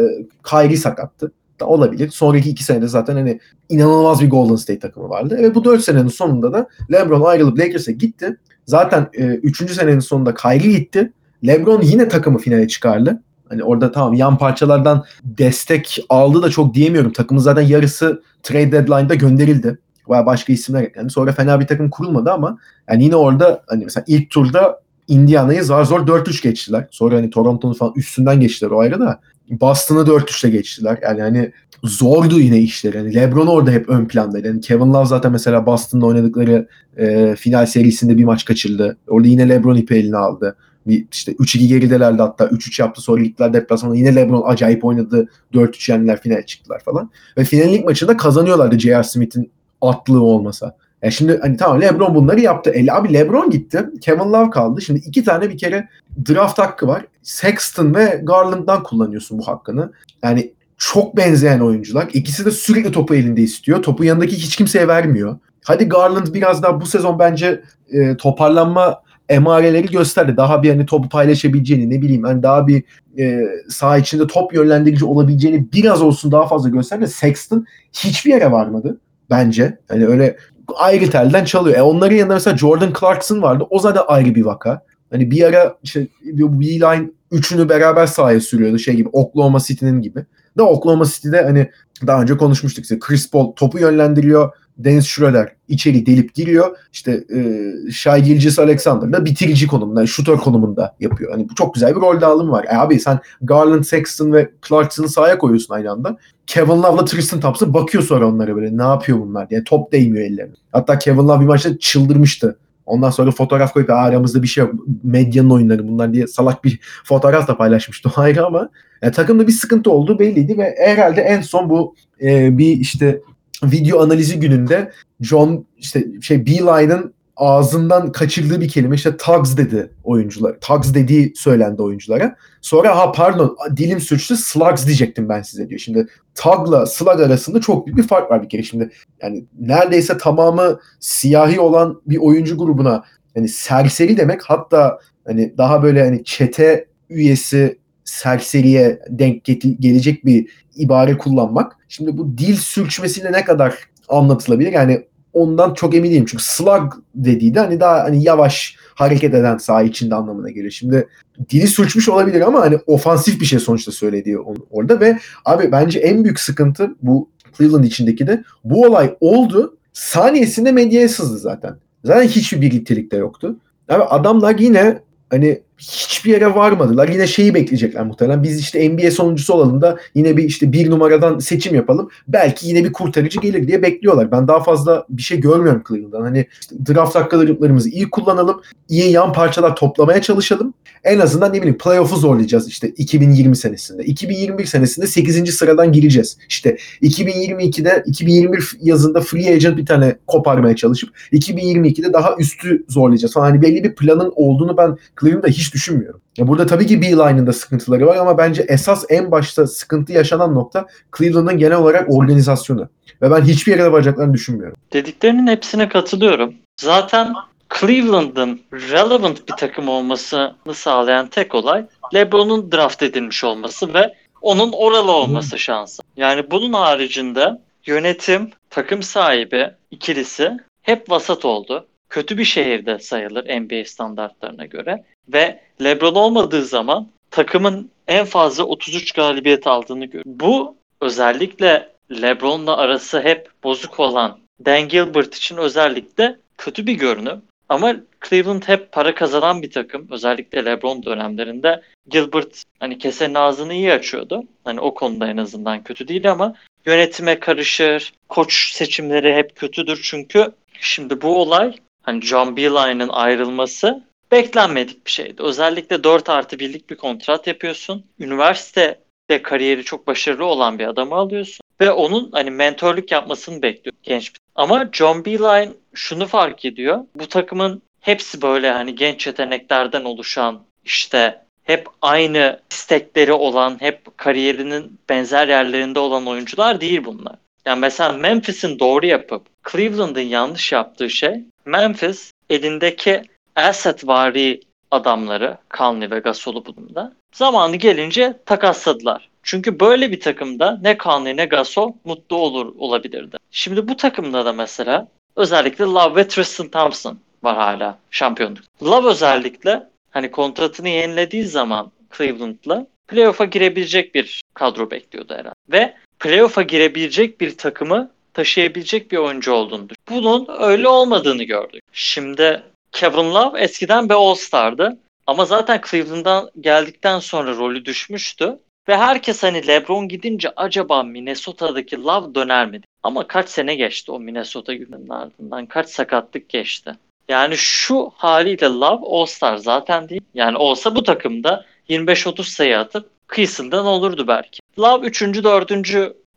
Kyrie 0.50 0.78
sakattı. 0.78 1.32
Da 1.60 1.66
olabilir. 1.66 2.10
Sonraki 2.10 2.50
iki 2.50 2.64
senede 2.64 2.88
zaten 2.88 3.16
hani 3.16 3.40
inanılmaz 3.70 4.22
bir 4.22 4.30
Golden 4.30 4.56
State 4.56 4.80
takımı 4.80 5.10
vardı. 5.10 5.38
Ve 5.38 5.56
bu 5.56 5.66
4 5.66 5.84
senenin 5.84 6.08
sonunda 6.08 6.54
da 6.54 6.68
LeBron 6.92 7.22
ayrılıp 7.22 7.60
Lakers'e 7.60 7.92
gitti. 7.92 8.38
Zaten 8.66 9.10
3. 9.14 9.72
senenin 9.72 10.00
sonunda 10.00 10.34
Kyrie 10.34 10.72
gitti. 10.80 11.14
LeBron 11.48 11.82
yine 11.82 12.08
takımı 12.08 12.38
finale 12.38 12.68
çıkardı. 12.68 13.22
Hani 13.50 13.64
orada 13.64 13.92
tamam 13.92 14.14
yan 14.14 14.38
parçalardan 14.38 15.04
destek 15.24 16.06
aldı 16.10 16.44
da 16.44 16.50
çok 16.50 16.74
diyemiyorum. 16.74 17.12
Takımın 17.12 17.42
zaten 17.42 17.62
yarısı 17.62 18.24
trade 18.44 18.72
deadline'da 18.72 19.16
gönderildi. 19.16 19.78
Veya 20.10 20.26
başka 20.26 20.54
isimler 20.54 20.84
eklendi. 20.84 21.10
Sonra 21.10 21.32
fena 21.32 21.60
bir 21.60 21.68
takım 21.68 21.90
kurulmadı 21.90 22.32
ama 22.32 22.58
yani 22.90 23.04
yine 23.04 23.16
orada 23.16 23.64
hani 23.68 23.84
mesela 23.84 24.04
ilk 24.08 24.30
turda 24.30 24.80
Indiana'yı 25.08 25.64
zar 25.64 25.84
zor 25.84 26.08
4-3 26.08 26.44
geçtiler. 26.44 26.88
Sonra 26.92 27.16
hani 27.16 27.30
Toronto'nun 27.30 27.74
falan 27.74 27.94
üstünden 27.96 28.40
geçtiler 28.40 28.72
o 28.72 28.80
ayrı 28.80 29.00
da. 29.00 29.20
Boston'ı 29.50 30.00
4-3'le 30.00 30.50
geçtiler. 30.50 31.00
Yani 31.04 31.22
hani 31.22 31.52
zordu 31.84 32.40
yine 32.40 32.60
işleri. 32.60 32.98
Yani 32.98 33.16
LeBron 33.16 33.48
orada 33.48 33.72
hep 33.72 33.90
ön 33.90 34.06
plandaydı. 34.06 34.48
Yani 34.48 34.62
Kevin 34.62 34.94
Love 34.94 35.06
zaten 35.06 35.32
mesela 35.32 35.66
Boston'da 35.66 36.06
oynadıkları 36.06 36.68
e, 36.98 37.36
final 37.36 37.66
serisinde 37.66 38.18
bir 38.18 38.24
maç 38.24 38.46
kaçırdı. 38.46 38.98
Orada 39.08 39.28
yine 39.28 39.50
LeBron 39.50 39.76
ipi 39.76 39.96
eline 39.96 40.18
aldı. 40.18 40.56
Bir 40.88 41.06
işte 41.12 41.32
3-2 41.32 41.68
geridelerdi 41.68 42.22
hatta 42.22 42.46
3-3 42.46 42.82
yaptı 42.82 43.02
sonra 43.02 43.24
gittiler 43.24 43.54
deplasmanda 43.54 43.96
yine 43.96 44.16
LeBron 44.16 44.44
acayip 44.46 44.86
oynadı. 44.86 45.30
4-3 45.54 45.92
yendiler 45.92 46.22
finale 46.22 46.46
çıktılar 46.46 46.80
falan. 46.80 47.12
Ve 47.38 47.44
finalin 47.44 47.74
ilk 47.74 47.86
maçında 47.86 48.18
kazanıyorlardı 48.18 48.80
J.R. 48.80 49.04
Smith'in 49.04 49.52
atlığı 49.82 50.22
olmasa. 50.22 50.76
Yani 51.02 51.14
şimdi 51.14 51.40
hani 51.42 51.58
tamam 51.58 51.82
LeBron 51.82 52.16
bunları 52.16 52.40
yaptı. 52.40 52.70
E, 52.70 52.92
abi 52.92 53.14
LeBron 53.14 53.50
gitti. 53.50 53.86
Kevin 54.02 54.34
Love 54.34 54.50
kaldı. 54.50 54.82
Şimdi 54.82 55.00
iki 55.00 55.24
tane 55.24 55.50
bir 55.50 55.58
kere 55.58 55.90
draft 56.30 56.60
hakkı 56.60 56.88
var. 56.88 57.06
Sexton 57.24 57.96
ve 57.96 58.22
Garland'dan 58.24 58.84
kullanıyorsun 58.84 59.40
bu 59.40 59.48
hakkını. 59.48 59.92
Yani 60.24 60.54
çok 60.78 61.18
benzeyen 61.18 61.60
oyuncular. 61.60 62.10
İkisi 62.14 62.46
de 62.46 62.52
sürekli 62.52 62.92
topu 62.92 63.16
elinde 63.16 63.42
istiyor. 63.42 63.84
Topu 63.84 64.04
yanındaki 64.04 64.36
hiç 64.36 64.56
kimseye 64.56 64.88
vermiyor. 64.88 65.38
Hadi 65.64 65.90
Garland 65.90 66.34
biraz 66.34 66.64
daha 66.64 66.82
bu 66.82 66.86
sezon 66.86 67.20
bence 67.20 67.62
e, 67.92 68.18
toparlanma 68.18 69.02
emareleri 69.30 69.88
gösterdi. 69.88 70.38
Daha 70.38 70.64
bir 70.64 70.70
hani 70.70 70.86
topu 70.86 71.10
paylaşabileceğini 71.10 71.90
ne 71.90 72.02
bileyim 72.02 72.24
hani 72.24 72.44
daha 72.44 72.68
bir 72.68 72.84
e, 73.20 73.42
saha 73.70 73.98
içinde 73.98 74.28
top 74.28 74.54
yönlendirici 74.54 75.06
olabileceğini 75.06 75.68
biraz 75.74 76.02
olsun 76.02 76.32
daha 76.32 76.48
fazla 76.48 76.70
gösterdi. 76.70 77.08
Sexton 77.08 77.66
hiçbir 77.94 78.32
yere 78.32 78.52
varmadı 78.52 79.00
bence. 79.30 79.78
Hani 79.88 80.08
öyle 80.08 80.38
ayrı 80.76 81.10
telden 81.10 81.46
çalıyor. 81.46 81.78
E 81.78 81.82
onların 81.82 82.16
yanında 82.16 82.34
mesela 82.34 82.58
Jordan 82.58 82.94
Clarkson 83.00 83.42
vardı. 83.42 83.64
O 83.70 83.80
zaten 83.80 84.02
ayrı 84.08 84.36
bir 84.36 84.46
vaka. 84.46 84.82
Hani 85.12 85.32
bir 85.32 85.44
ara 85.44 85.78
işte 85.84 86.08
B-Line 86.24 87.10
üçünü 87.32 87.70
beraber 87.70 88.06
sahaya 88.06 88.40
sürüyordu 88.40 88.80
şey 88.80 88.96
gibi 88.96 89.10
Oklahoma 89.12 89.60
City'nin 89.60 90.02
gibi. 90.02 90.26
Da 90.58 90.64
Oklahoma 90.64 91.06
City'de 91.06 91.42
hani 91.42 91.70
daha 92.08 92.22
önce 92.22 92.38
konuşmuştuk 92.38 92.84
işte 92.84 93.00
Chris 93.00 93.32
Paul 93.32 93.52
topu 93.52 93.80
yönlendiriyor. 93.80 94.52
Dennis 94.78 95.06
Schroeder 95.06 95.56
içeri 95.68 96.06
delip 96.06 96.34
giriyor. 96.34 96.78
İşte 96.94 97.24
e, 97.36 97.72
Shai 97.92 98.24
Gilgis 98.24 98.60
Alexander 98.60 99.14
da 99.14 99.26
bitirici 99.26 99.68
konumunda, 99.68 100.08
şutör 100.08 100.38
konumunda 100.38 100.96
yapıyor. 101.00 101.32
Hani 101.32 101.50
bu 101.50 101.56
çok 101.56 101.74
güzel 101.74 101.96
bir 101.96 102.02
rol 102.02 102.22
dağılımı 102.22 102.52
var. 102.52 102.66
E 102.70 102.76
abi 102.76 103.00
sen 103.00 103.20
Garland, 103.42 103.84
Sexton 103.84 104.34
ve 104.34 104.52
Clarkson'ı 104.68 105.10
sahaya 105.10 105.38
koyuyorsun 105.38 105.74
aynı 105.74 105.92
anda. 105.92 106.18
Kevin 106.48 106.84
Love'la 106.84 107.06
Tristan 107.06 107.40
Thompson 107.40 107.74
bakıyor 107.74 108.04
sonra 108.04 108.28
onlara 108.28 108.56
böyle 108.56 108.78
ne 108.78 108.84
yapıyor 108.84 109.20
bunlar 109.20 109.50
diye. 109.50 109.64
Top 109.64 109.92
değmiyor 109.92 110.26
ellerine. 110.26 110.54
Hatta 110.72 111.00
Kevin 111.00 111.28
Love 111.28 111.40
bir 111.40 111.46
maçta 111.46 111.78
çıldırmıştı. 111.78 112.58
Ondan 112.86 113.10
sonra 113.10 113.32
fotoğraf 113.32 113.74
koyup 113.74 113.90
aramızda 113.90 114.44
bir 114.44 114.48
şey 114.48 114.64
yok. 114.64 114.74
Medyanın 115.04 115.50
oyunları 115.50 115.88
bunlar 115.88 116.14
diye 116.14 116.28
salak 116.28 116.64
bir 116.64 116.80
fotoğraf 117.04 117.48
da 117.48 117.58
paylaşmıştı 117.58 118.12
ayrı 118.16 118.46
ama 118.46 118.70
yani 119.02 119.14
takımda 119.14 119.48
bir 119.48 119.52
sıkıntı 119.52 119.92
olduğu 119.92 120.20
belliydi 120.20 120.58
ve 120.58 120.76
herhalde 120.78 121.22
en 121.22 121.42
son 121.42 121.70
bu 121.70 121.96
e, 122.22 122.58
bir 122.58 122.78
işte 122.78 123.22
video 123.64 124.02
analizi 124.02 124.40
gününde 124.40 124.92
John 125.22 125.66
işte 125.78 126.06
şey 126.22 126.46
Beeline'ın 126.46 127.14
ağzından 127.38 128.12
kaçırdığı 128.12 128.62
bir 128.62 128.70
kelime 128.70 128.96
işte 128.96 129.18
tugs 129.18 129.58
dedi 129.58 129.92
oyuncular. 130.04 130.60
Tugs 130.60 130.94
dediği 130.94 131.34
söylendi 131.36 131.82
oyunculara. 131.82 132.36
Sonra 132.62 132.98
ha 132.98 133.12
pardon 133.12 133.58
dilim 133.78 134.00
suçlu 134.00 134.38
slugs 134.38 134.86
diyecektim 134.86 135.30
ben 135.30 135.42
size 135.42 135.70
diyor. 135.70 135.80
Şimdi 135.80 136.08
tug'la 136.36 136.86
slug 136.86 137.20
arasında 137.20 137.62
çok 137.62 137.86
büyük 137.88 137.98
bir 137.98 138.08
fark 138.08 138.32
var 138.32 138.44
bir 138.44 138.50
kere. 138.50 138.64
Şimdi 138.64 138.90
yani 139.22 139.46
neredeyse 139.60 140.18
tamamı 140.18 140.80
siyahi 141.00 141.60
olan 141.60 142.02
bir 142.06 142.18
oyuncu 142.18 142.58
grubuna 142.58 143.04
hani 143.36 143.48
serseri 143.48 144.18
demek 144.18 144.42
hatta 144.44 145.00
hani 145.28 145.58
daha 145.58 145.84
böyle 145.84 146.04
hani 146.04 146.24
çete 146.24 146.88
üyesi 147.10 147.78
serseriye 148.06 149.00
denk 149.10 149.44
gelecek 149.80 150.26
bir 150.26 150.48
ibare 150.76 151.18
kullanmak. 151.18 151.78
Şimdi 151.88 152.18
bu 152.18 152.38
dil 152.38 152.56
sürçmesiyle 152.56 153.32
ne 153.32 153.46
kadar 153.46 153.76
anlatılabilir? 154.10 154.72
Yani 154.72 155.06
ondan 155.34 155.74
çok 155.74 155.96
emin 155.96 156.12
değilim. 156.12 156.26
Çünkü 156.28 156.44
slug 156.44 156.94
dediği 157.16 157.56
de 157.56 157.60
hani 157.60 157.80
daha 157.80 158.04
hani 158.04 158.24
yavaş 158.24 158.76
hareket 158.96 159.34
eden 159.34 159.58
saha 159.58 159.84
içinde 159.84 160.16
anlamına 160.16 160.50
geliyor. 160.50 160.72
Şimdi 160.72 161.08
dili 161.50 161.68
sürçmüş 161.68 162.10
olabilir 162.10 162.42
ama 162.42 162.62
hani 162.62 162.80
ofansif 162.88 163.42
bir 163.42 163.46
şey 163.46 163.60
sonuçta 163.60 163.92
söylediği 163.92 164.38
orada 164.72 165.00
ve 165.00 165.20
abi 165.46 165.72
bence 165.72 166.00
en 166.00 166.24
büyük 166.24 166.40
sıkıntı 166.40 166.96
bu 167.02 167.30
Cleveland 167.58 167.84
içindeki 167.84 168.28
de 168.28 168.44
bu 168.64 168.86
olay 168.86 169.16
oldu. 169.20 169.78
Saniyesinde 169.94 170.72
medyaya 170.72 171.10
sızdı 171.10 171.38
zaten. 171.38 171.76
Zaten 172.04 172.28
hiçbir 172.28 172.62
birliktelikte 172.62 173.18
yoktu. 173.18 173.60
Abi 173.90 174.04
adamlar 174.04 174.60
yine 174.60 175.02
hani 175.30 175.62
hiçbir 175.78 176.32
yere 176.32 176.56
varmadılar. 176.56 177.08
Yine 177.08 177.28
şeyi 177.28 177.54
bekleyecekler 177.54 178.06
muhtemelen. 178.06 178.44
Biz 178.44 178.60
işte 178.60 178.90
NBA 178.90 179.12
sonuncusu 179.12 179.54
olalım 179.54 179.82
da 179.82 179.98
yine 180.16 180.38
bir 180.38 180.44
işte 180.44 180.72
bir 180.72 180.90
numaradan 180.90 181.40
seçim 181.40 181.76
yapalım. 181.76 182.10
Belki 182.28 182.68
yine 182.68 182.84
bir 182.84 182.94
kurtarıcı 182.94 183.40
gelir 183.40 183.68
diye 183.68 183.82
bekliyorlar. 183.82 184.32
Ben 184.32 184.48
daha 184.48 184.64
fazla 184.64 185.06
bir 185.10 185.22
şey 185.22 185.40
görmüyorum 185.40 185.84
Cleveland'dan. 185.88 186.22
Hani 186.22 186.48
işte 186.62 186.76
draft 186.88 187.16
haklarımızı 187.16 187.90
iyi 187.90 188.10
kullanalım. 188.10 188.62
iyi 188.90 189.12
yan 189.12 189.34
parçalar 189.34 189.76
toplamaya 189.76 190.22
çalışalım. 190.22 190.74
En 191.04 191.20
azından 191.20 191.54
ne 191.54 191.58
bileyim 191.58 191.78
playoff'u 191.78 192.16
zorlayacağız 192.16 192.68
işte 192.68 192.90
2020 192.90 193.56
senesinde. 193.56 194.04
2021 194.04 194.66
senesinde 194.66 195.08
8. 195.08 195.56
sıradan 195.56 195.92
gireceğiz. 195.92 196.38
İşte 196.50 196.78
2022'de 197.02 198.04
2021 198.06 198.78
yazında 198.82 199.22
free 199.22 199.54
agent 199.54 199.78
bir 199.78 199.86
tane 199.86 200.16
koparmaya 200.28 200.76
çalışıp 200.76 201.10
2022'de 201.34 202.14
daha 202.14 202.36
üstü 202.40 202.86
zorlayacağız 202.90 203.34
falan. 203.34 203.46
Hani 203.46 203.62
belli 203.62 203.84
bir 203.84 203.96
planın 203.96 204.34
olduğunu 204.36 204.78
ben 204.78 204.98
Cleveland'da 205.22 205.48
hiç 205.48 205.65
düşünmüyorum. 205.74 206.22
Ya 206.38 206.48
burada 206.48 206.66
tabii 206.66 206.88
ki 206.88 207.02
Beeline'ın 207.02 207.48
da 207.48 207.54
sıkıntıları 207.54 208.08
var 208.08 208.18
ama 208.18 208.38
bence 208.38 208.66
esas 208.68 209.06
en 209.10 209.32
başta 209.32 209.68
sıkıntı 209.68 210.14
yaşanan 210.14 210.56
nokta 210.56 210.86
Cleveland'ın 211.18 211.58
genel 211.58 211.78
olarak 211.78 212.14
organizasyonu. 212.14 212.90
Ve 213.22 213.32
ben 213.32 213.42
hiçbir 213.42 213.72
yere 213.72 213.92
varacaklarını 213.92 214.34
düşünmüyorum. 214.34 214.78
Dediklerinin 214.94 215.48
hepsine 215.48 215.90
katılıyorum. 215.90 216.54
Zaten 216.82 217.34
Cleveland'ın 217.80 218.62
relevant 218.74 219.50
bir 219.50 219.54
takım 219.54 219.90
olmasını 219.90 220.74
sağlayan 220.74 221.28
tek 221.28 221.56
olay 221.56 221.86
LeBron'un 222.14 222.72
draft 222.72 223.04
edilmiş 223.04 223.44
olması 223.44 223.94
ve 223.94 224.14
onun 224.42 224.72
oralı 224.72 225.12
olması 225.12 225.60
şansı. 225.60 226.02
Yani 226.18 226.52
bunun 226.52 226.74
haricinde 226.74 227.50
yönetim, 227.86 228.52
takım 228.70 229.04
sahibi 229.04 229.72
ikilisi 229.92 230.52
hep 230.82 231.12
vasat 231.12 231.46
oldu. 231.46 231.88
Kötü 232.16 232.38
bir 232.38 232.46
şehirde 232.46 233.00
sayılır 233.00 233.44
NBA 233.44 233.86
standartlarına 233.86 234.66
göre 234.66 235.04
ve 235.34 235.60
LeBron 235.84 236.16
olmadığı 236.16 236.66
zaman 236.66 237.08
takımın 237.32 237.92
en 238.08 238.26
fazla 238.26 238.64
33 238.64 239.12
galibiyet 239.12 239.68
aldığını 239.68 240.06
görüyoruz. 240.06 240.40
Bu 240.40 240.76
özellikle 241.02 241.90
LeBron'la 242.12 242.78
arası 242.78 243.22
hep 243.22 243.50
bozuk 243.64 244.00
olan 244.00 244.40
Dan 244.66 244.88
Gilbert 244.88 245.36
için 245.36 245.58
özellikle 245.58 246.38
kötü 246.58 246.88
bir 246.88 246.94
görünüm. 246.94 247.42
Ama 247.70 247.96
Cleveland 248.30 248.64
hep 248.64 248.92
para 248.92 249.16
kazanan 249.16 249.62
bir 249.62 249.72
takım. 249.72 250.08
Özellikle 250.12 250.66
LeBron 250.66 251.04
dönemlerinde 251.04 251.82
Gilbert 252.10 252.64
hani 252.80 252.98
kesenin 252.98 253.36
ağzını 253.36 253.74
iyi 253.74 253.94
açıyordu. 253.94 254.44
Hani 254.64 254.80
o 254.80 254.94
konuda 254.94 255.28
en 255.28 255.38
azından 255.38 255.84
kötü 255.84 256.08
değil 256.08 256.32
ama 256.32 256.56
yönetime 256.86 257.40
karışır. 257.40 258.14
Koç 258.30 258.74
seçimleri 258.74 259.34
hep 259.34 259.56
kötüdür 259.56 260.00
çünkü 260.04 260.52
şimdi 260.80 261.22
bu 261.22 261.42
olay 261.42 261.76
hani 262.06 262.22
John 262.22 262.58
Beeline'ın 262.58 263.10
ayrılması 263.10 264.04
beklenmedik 264.32 265.06
bir 265.06 265.12
şeydi. 265.12 265.44
Özellikle 265.44 266.04
4 266.04 266.30
artı 266.30 266.60
birlik 266.60 266.90
bir 266.90 266.96
kontrat 266.96 267.48
yapıyorsun. 267.48 268.06
Üniversitede 268.20 269.42
kariyeri 269.44 269.84
çok 269.84 270.08
başarılı 270.08 270.46
olan 270.46 270.80
bir 270.80 270.88
adamı 270.88 271.16
alıyorsun. 271.16 271.66
Ve 271.82 271.92
onun 271.92 272.32
hani 272.32 272.52
mentorluk 272.52 273.12
yapmasını 273.12 273.62
bekliyor 273.62 273.96
genç 274.04 274.34
bir. 274.34 274.40
Ama 274.56 274.90
John 274.92 275.26
Beeline 275.26 275.72
şunu 275.94 276.28
fark 276.28 276.66
ediyor. 276.66 277.00
Bu 277.16 277.28
takımın 277.28 277.82
hepsi 278.02 278.42
böyle 278.42 278.72
hani 278.72 278.96
genç 278.96 279.28
yeteneklerden 279.28 280.04
oluşan 280.04 280.62
işte 280.86 281.42
hep 281.64 281.88
aynı 282.02 282.60
istekleri 282.72 283.34
olan, 283.34 283.78
hep 283.80 284.18
kariyerinin 284.18 285.00
benzer 285.10 285.48
yerlerinde 285.48 286.00
olan 286.00 286.28
oyuncular 286.28 286.82
değil 286.82 287.06
bunlar. 287.06 287.36
Yani 287.66 287.80
mesela 287.80 288.14
Memphis'in 288.14 288.80
doğru 288.80 289.06
yapıp 289.06 289.46
Cleveland'ın 289.72 290.22
yanlış 290.22 290.72
yaptığı 290.72 291.10
şey 291.10 291.44
Memphis 291.66 292.32
elindeki 292.50 293.22
asset 293.56 294.08
vari 294.08 294.62
adamları 294.92 295.58
Conley 295.78 296.12
ve 296.12 296.20
Gasol'u 296.20 296.66
bununla 296.66 297.14
zamanı 297.34 297.76
gelince 297.76 298.34
takasladılar. 298.46 299.30
Çünkü 299.44 299.80
böyle 299.80 300.12
bir 300.12 300.20
takımda 300.20 300.80
ne 300.82 300.98
Conley 300.98 301.38
ne 301.38 301.46
Gasol 301.46 301.94
mutlu 302.06 302.38
olur 302.38 302.76
olabilirdi. 302.78 303.38
Şimdi 303.52 303.88
bu 303.88 303.98
takımda 303.98 304.46
da 304.46 304.54
mesela 304.54 305.08
özellikle 305.36 305.86
Love 305.86 306.16
ve 306.16 306.28
Tristan 306.28 306.68
Thompson 306.68 307.20
var 307.44 307.56
hala 307.56 308.00
şampiyonluk. 308.12 308.64
Love 308.84 309.08
özellikle 309.08 309.84
hani 310.12 310.32
kontratını 310.32 310.90
yenilediği 310.90 311.44
zaman 311.44 311.92
Cleveland'la 312.18 312.88
playoff'a 313.08 313.46
girebilecek 313.46 314.16
bir 314.16 314.42
kadro 314.54 314.92
bekliyordu 314.92 315.34
herhalde. 315.34 315.56
Ve 315.72 315.94
playoff'a 316.20 316.62
girebilecek 316.62 317.42
bir 317.42 317.58
takımı 317.58 318.12
taşıyabilecek 318.36 319.12
bir 319.12 319.18
oyuncu 319.18 319.54
olduğunu 319.54 319.88
Bunun 320.10 320.48
öyle 320.60 320.88
olmadığını 320.88 321.44
gördük. 321.44 321.84
Şimdi 321.94 322.64
Kevin 322.92 323.34
Love 323.34 323.60
eskiden 323.62 324.10
bir 324.10 324.14
All-Star'dı. 324.14 324.98
Ama 325.28 325.46
zaten 325.46 325.82
Cleveland'dan 325.90 326.50
geldikten 326.60 327.20
sonra 327.20 327.56
rolü 327.56 327.86
düşmüştü. 327.86 328.60
Ve 328.88 328.98
herkes 328.98 329.44
hani 329.44 329.68
LeBron 329.68 330.08
gidince 330.08 330.50
acaba 330.56 331.04
Minnesota'daki 331.04 332.04
Love 332.04 332.36
döner 332.36 332.66
mi? 332.66 332.82
Ama 333.04 333.28
kaç 333.28 333.50
sene 333.50 333.76
geçti 333.76 334.12
o 334.12 334.20
Minnesota 334.20 334.74
gününün 334.74 335.10
ardından. 335.10 335.66
Kaç 335.66 335.90
sakatlık 335.90 336.50
geçti. 336.50 336.96
Yani 337.30 337.58
şu 337.58 338.12
haliyle 338.16 338.66
Love 338.66 339.06
All-Star 339.06 339.58
zaten 339.58 340.10
değil. 340.10 340.22
Yani 340.34 340.58
olsa 340.58 340.96
bu 340.96 341.04
takımda 341.04 341.66
25-30 341.90 342.44
sayı 342.44 342.80
atıp 342.80 343.10
kıyısından 343.28 343.86
olurdu 343.86 344.28
belki. 344.28 344.60
Love 344.80 345.08
3. 345.08 345.22
4. 345.22 345.72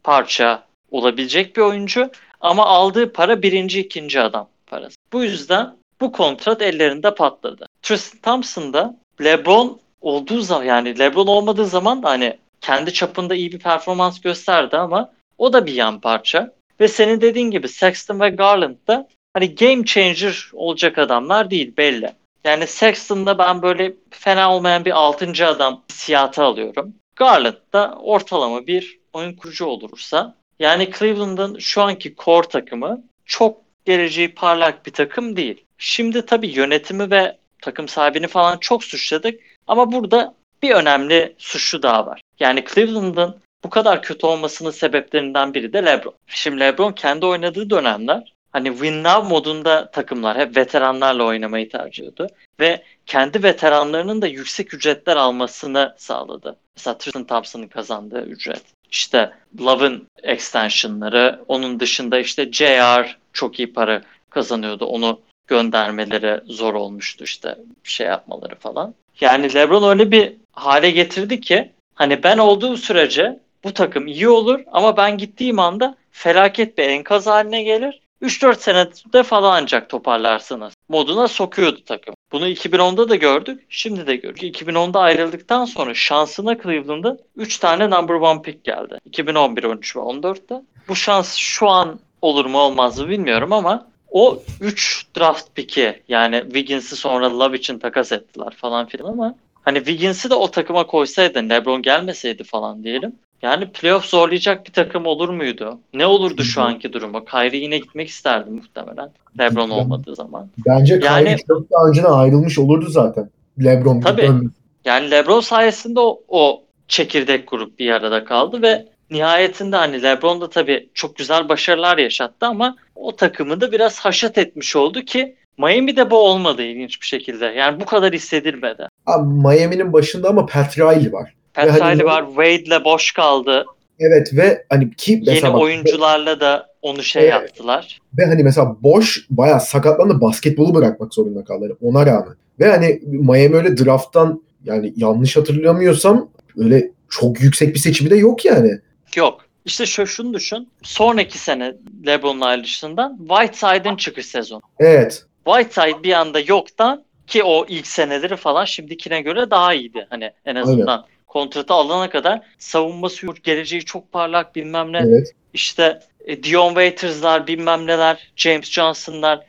parça 0.04 0.67
olabilecek 0.90 1.56
bir 1.56 1.62
oyuncu. 1.62 2.10
Ama 2.40 2.66
aldığı 2.66 3.12
para 3.12 3.42
birinci, 3.42 3.80
ikinci 3.80 4.20
adam 4.20 4.48
parası. 4.66 4.96
Bu 5.12 5.24
yüzden 5.24 5.76
bu 6.00 6.12
kontrat 6.12 6.62
ellerinde 6.62 7.14
patladı. 7.14 7.66
Tristan 7.82 8.20
Thompson 8.20 8.72
da 8.72 8.96
LeBron 9.24 9.80
olduğu 10.00 10.40
zaman 10.40 10.64
yani 10.64 10.98
LeBron 10.98 11.26
olmadığı 11.26 11.66
zaman 11.66 12.02
da 12.02 12.08
hani 12.08 12.38
kendi 12.60 12.92
çapında 12.92 13.34
iyi 13.34 13.52
bir 13.52 13.58
performans 13.58 14.20
gösterdi 14.20 14.76
ama 14.76 15.12
o 15.38 15.52
da 15.52 15.66
bir 15.66 15.72
yan 15.72 16.00
parça. 16.00 16.52
Ve 16.80 16.88
senin 16.88 17.20
dediğin 17.20 17.50
gibi 17.50 17.68
Sexton 17.68 18.20
ve 18.20 18.28
Garland 18.28 18.76
da 18.88 19.08
hani 19.34 19.54
game 19.54 19.84
changer 19.84 20.50
olacak 20.52 20.98
adamlar 20.98 21.50
değil 21.50 21.76
belli. 21.76 22.12
Yani 22.44 22.66
Sexton'da 22.66 23.38
ben 23.38 23.62
böyle 23.62 23.94
fena 24.10 24.54
olmayan 24.54 24.84
bir 24.84 24.98
6. 24.98 25.46
adam 25.46 25.82
siyahı 25.88 26.42
alıyorum. 26.42 26.94
Garland 27.16 27.54
da 27.72 27.98
ortalama 28.02 28.66
bir 28.66 28.98
oyun 29.12 29.32
kurucu 29.32 29.66
olursa 29.66 30.34
yani 30.58 30.90
Cleveland'ın 30.98 31.58
şu 31.58 31.82
anki 31.82 32.14
core 32.24 32.48
takımı 32.48 33.04
çok 33.26 33.60
geleceği 33.84 34.34
parlak 34.34 34.86
bir 34.86 34.92
takım 34.92 35.36
değil. 35.36 35.64
Şimdi 35.78 36.26
tabii 36.26 36.48
yönetimi 36.48 37.10
ve 37.10 37.36
takım 37.62 37.88
sahibini 37.88 38.26
falan 38.26 38.58
çok 38.58 38.84
suçladık 38.84 39.40
ama 39.66 39.92
burada 39.92 40.34
bir 40.62 40.70
önemli 40.70 41.34
suçlu 41.38 41.82
daha 41.82 42.06
var. 42.06 42.20
Yani 42.40 42.64
Cleveland'ın 42.74 43.40
bu 43.64 43.70
kadar 43.70 44.02
kötü 44.02 44.26
olmasının 44.26 44.70
sebeplerinden 44.70 45.54
biri 45.54 45.72
de 45.72 45.84
LeBron. 45.84 46.14
Şimdi 46.26 46.60
LeBron 46.60 46.92
kendi 46.92 47.26
oynadığı 47.26 47.70
dönemler 47.70 48.32
hani 48.52 48.68
win 48.68 49.04
now 49.04 49.28
modunda 49.28 49.90
takımlar 49.90 50.38
hep 50.38 50.56
veteranlarla 50.56 51.24
oynamayı 51.24 51.70
tercih 51.70 52.02
ediyordu 52.04 52.34
ve 52.60 52.82
kendi 53.06 53.42
veteranlarının 53.42 54.22
da 54.22 54.26
yüksek 54.26 54.74
ücretler 54.74 55.16
almasını 55.16 55.94
sağladı. 55.98 56.56
Mesela 56.76 56.98
Tristan 56.98 57.26
Thompson'ın 57.26 57.68
kazandığı 57.68 58.22
ücret. 58.22 58.62
İşte 58.90 59.30
Love'ın 59.60 60.06
extensionları, 60.22 61.40
onun 61.48 61.80
dışında 61.80 62.18
işte 62.18 62.52
JR 62.52 63.16
çok 63.32 63.58
iyi 63.58 63.72
para 63.72 64.02
kazanıyordu. 64.30 64.84
Onu 64.84 65.20
göndermeleri 65.46 66.40
zor 66.44 66.74
olmuştu 66.74 67.24
işte 67.24 67.58
şey 67.84 68.06
yapmaları 68.06 68.54
falan. 68.54 68.94
Yani 69.20 69.54
LeBron 69.54 69.90
öyle 69.90 70.10
bir 70.10 70.32
hale 70.52 70.90
getirdi 70.90 71.40
ki 71.40 71.72
hani 71.94 72.22
ben 72.22 72.38
olduğu 72.38 72.76
sürece 72.76 73.38
bu 73.64 73.74
takım 73.74 74.06
iyi 74.06 74.28
olur 74.28 74.60
ama 74.72 74.96
ben 74.96 75.18
gittiğim 75.18 75.58
anda 75.58 75.96
felaket 76.10 76.78
bir 76.78 76.82
enkaz 76.82 77.26
haline 77.26 77.62
gelir. 77.62 78.00
3-4 78.22 78.56
senede 78.56 79.22
falan 79.22 79.62
ancak 79.62 79.90
toparlarsınız. 79.90 80.74
Moduna 80.88 81.28
sokuyordu 81.28 81.84
takım. 81.86 82.14
Bunu 82.32 82.48
2010'da 82.48 83.08
da 83.08 83.14
gördük. 83.14 83.66
Şimdi 83.68 84.06
de 84.06 84.16
gördük. 84.16 84.42
2010'da 84.42 85.00
ayrıldıktan 85.00 85.64
sonra 85.64 85.94
şansına 85.94 86.62
Cleveland'ın 86.62 87.20
3 87.36 87.58
tane 87.58 87.90
number 87.90 88.14
one 88.14 88.42
pick 88.42 88.64
geldi. 88.64 88.98
2011, 89.04 89.64
13 89.64 89.96
ve 89.96 90.00
14'te. 90.00 90.62
Bu 90.88 90.96
şans 90.96 91.34
şu 91.34 91.68
an 91.68 92.00
olur 92.22 92.44
mu 92.46 92.58
olmaz 92.58 92.98
mı 92.98 93.08
bilmiyorum 93.08 93.52
ama 93.52 93.86
o 94.10 94.42
3 94.60 95.06
draft 95.16 95.54
pick'i 95.54 96.02
yani 96.08 96.42
Wiggins'i 96.44 96.96
sonra 96.96 97.38
Love 97.38 97.56
için 97.56 97.78
takas 97.78 98.12
ettiler 98.12 98.54
falan 98.56 98.86
filan 98.86 99.12
ama 99.12 99.34
hani 99.62 99.78
Wiggins'i 99.78 100.30
de 100.30 100.34
o 100.34 100.50
takıma 100.50 100.86
koysaydı 100.86 101.50
LeBron 101.50 101.82
gelmeseydi 101.82 102.44
falan 102.44 102.84
diyelim. 102.84 103.12
Yani 103.42 103.72
playoff 103.72 104.04
zorlayacak 104.04 104.66
bir 104.66 104.72
takım 104.72 105.06
olur 105.06 105.28
muydu? 105.28 105.78
Ne 105.94 106.06
olurdu 106.06 106.42
şu 106.44 106.62
anki 106.62 106.92
durumu? 106.92 107.24
Kyrie 107.24 107.60
yine 107.60 107.78
gitmek 107.78 108.08
isterdi 108.08 108.50
muhtemelen. 108.50 109.10
LeBron 109.38 109.70
olmadığı 109.70 110.14
zaman. 110.16 110.48
Bence 110.66 111.00
Yani- 111.02 111.24
Kyrie 111.24 111.38
çok 111.48 111.70
daha 111.70 111.88
önceden 111.88 112.10
ayrılmış 112.12 112.58
olurdu 112.58 112.86
zaten. 112.88 113.30
LeBron 113.64 114.00
Tabii. 114.00 114.22
dönmüş. 114.22 114.52
Yani 114.84 115.10
LeBron 115.10 115.40
sayesinde 115.40 116.00
o, 116.00 116.20
o 116.28 116.62
çekirdek 116.88 117.50
grup 117.50 117.78
bir 117.78 117.90
arada 117.90 118.24
kaldı 118.24 118.62
ve 118.62 118.86
nihayetinde 119.10 119.76
hani 119.76 120.02
LeBron 120.02 120.40
da 120.40 120.50
tabii 120.50 120.88
çok 120.94 121.16
güzel 121.16 121.48
başarılar 121.48 121.98
yaşattı 121.98 122.46
ama 122.46 122.76
o 122.94 123.16
takımı 123.16 123.60
da 123.60 123.72
biraz 123.72 124.00
haşat 124.00 124.38
etmiş 124.38 124.76
oldu 124.76 125.00
ki 125.00 125.36
Miami'de 125.58 126.10
bu 126.10 126.16
olmadı 126.16 126.62
ilginç 126.62 127.00
bir 127.00 127.06
şekilde. 127.06 127.46
Yani 127.46 127.80
bu 127.80 127.84
kadar 127.84 128.12
hissedilmedi. 128.12 128.88
Abi 129.06 129.28
Miami'nin 129.28 129.92
başında 129.92 130.28
ama 130.28 130.46
Pat 130.46 130.78
Riley 130.78 131.12
var. 131.12 131.34
Pat 131.54 131.80
hani- 131.80 131.94
Riley 131.94 132.06
var, 132.06 132.26
Wade'le 132.26 132.84
boş 132.84 133.12
kaldı. 133.12 133.66
Evet 133.98 134.34
ve 134.36 134.64
hani 134.68 134.90
ki 134.90 135.20
Yeni 135.22 135.42
bak, 135.42 135.54
oyuncularla 135.54 136.40
da 136.40 136.66
onu 136.82 137.02
şey 137.02 137.22
Evet. 137.22 137.32
yaptılar. 137.32 138.00
ve 138.18 138.26
hani 138.26 138.42
mesela 138.42 138.76
boş 138.82 139.26
bayağı 139.30 139.60
sakatlandı 139.60 140.20
basketbolu 140.20 140.74
bırakmak 140.74 141.14
zorunda 141.14 141.44
kaldı 141.44 141.76
ona 141.82 142.06
rağmen. 142.06 142.34
Ve 142.60 142.70
hani 142.70 143.00
Miami 143.06 143.56
öyle 143.56 143.76
drafttan 143.76 144.42
yani 144.64 144.92
yanlış 144.96 145.36
hatırlamıyorsam 145.36 146.28
öyle 146.56 146.90
çok 147.08 147.40
yüksek 147.40 147.74
bir 147.74 147.78
seçimi 147.78 148.10
de 148.10 148.16
yok 148.16 148.44
yani. 148.44 148.70
Yok. 149.16 149.40
İşte 149.64 149.86
şu 149.86 150.06
şunu 150.06 150.34
düşün. 150.34 150.68
Sonraki 150.82 151.38
sene 151.38 151.74
LeBron'un 152.06 152.40
ayrılışından 152.40 153.18
Whiteside'ın 153.28 153.96
çıkış 153.96 154.26
sezonu. 154.26 154.60
Evet. 154.78 155.24
Whiteside 155.44 156.02
bir 156.02 156.12
anda 156.12 156.40
yoktan 156.40 157.04
ki 157.26 157.42
o 157.44 157.66
ilk 157.68 157.86
seneleri 157.86 158.36
falan 158.36 158.64
şimdikine 158.64 159.20
göre 159.20 159.50
daha 159.50 159.74
iyiydi. 159.74 160.06
Hani 160.10 160.30
en 160.44 160.54
azından 160.54 161.04
kontratı 161.28 161.74
alana 161.74 162.10
kadar 162.10 162.40
savunması 162.58 163.26
yok, 163.26 163.44
geleceği 163.44 163.84
çok 163.84 164.12
parlak 164.12 164.56
bilmem 164.56 164.92
ne. 164.92 164.98
Evet. 164.98 165.34
İşte 165.54 166.00
e, 166.26 166.42
Dion 166.42 166.68
Waiters'lar 166.68 167.46
bilmem 167.46 167.86
neler, 167.86 168.30
James 168.36 168.70
Johnson'lar. 168.70 169.40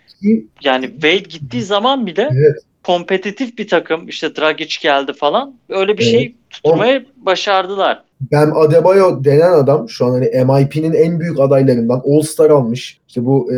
Yani 0.62 0.86
Wade 0.92 1.18
gittiği 1.18 1.64
zaman 1.64 2.06
bile 2.08 2.30
Evet. 2.32 2.64
kompetitif 2.84 3.58
bir 3.58 3.68
takım. 3.68 4.08
İşte 4.08 4.36
Dragic 4.36 4.78
geldi 4.82 5.14
falan. 5.14 5.56
Öyle 5.70 5.98
bir 5.98 6.04
Evet. 6.04 6.12
şey 6.12 6.36
tutmayı 6.50 7.06
başardılar. 7.18 8.04
Bam 8.32 8.58
Adebayo 8.58 9.24
denen 9.24 9.52
adam 9.52 9.90
şu 9.90 10.06
an 10.06 10.12
hani 10.12 10.26
MIP'nin 10.26 10.94
en 10.94 11.20
büyük 11.20 11.40
adaylarından 11.40 12.02
All-Star 12.06 12.50
almış. 12.50 13.00
İşte 13.08 13.26
bu 13.26 13.54
e, 13.54 13.56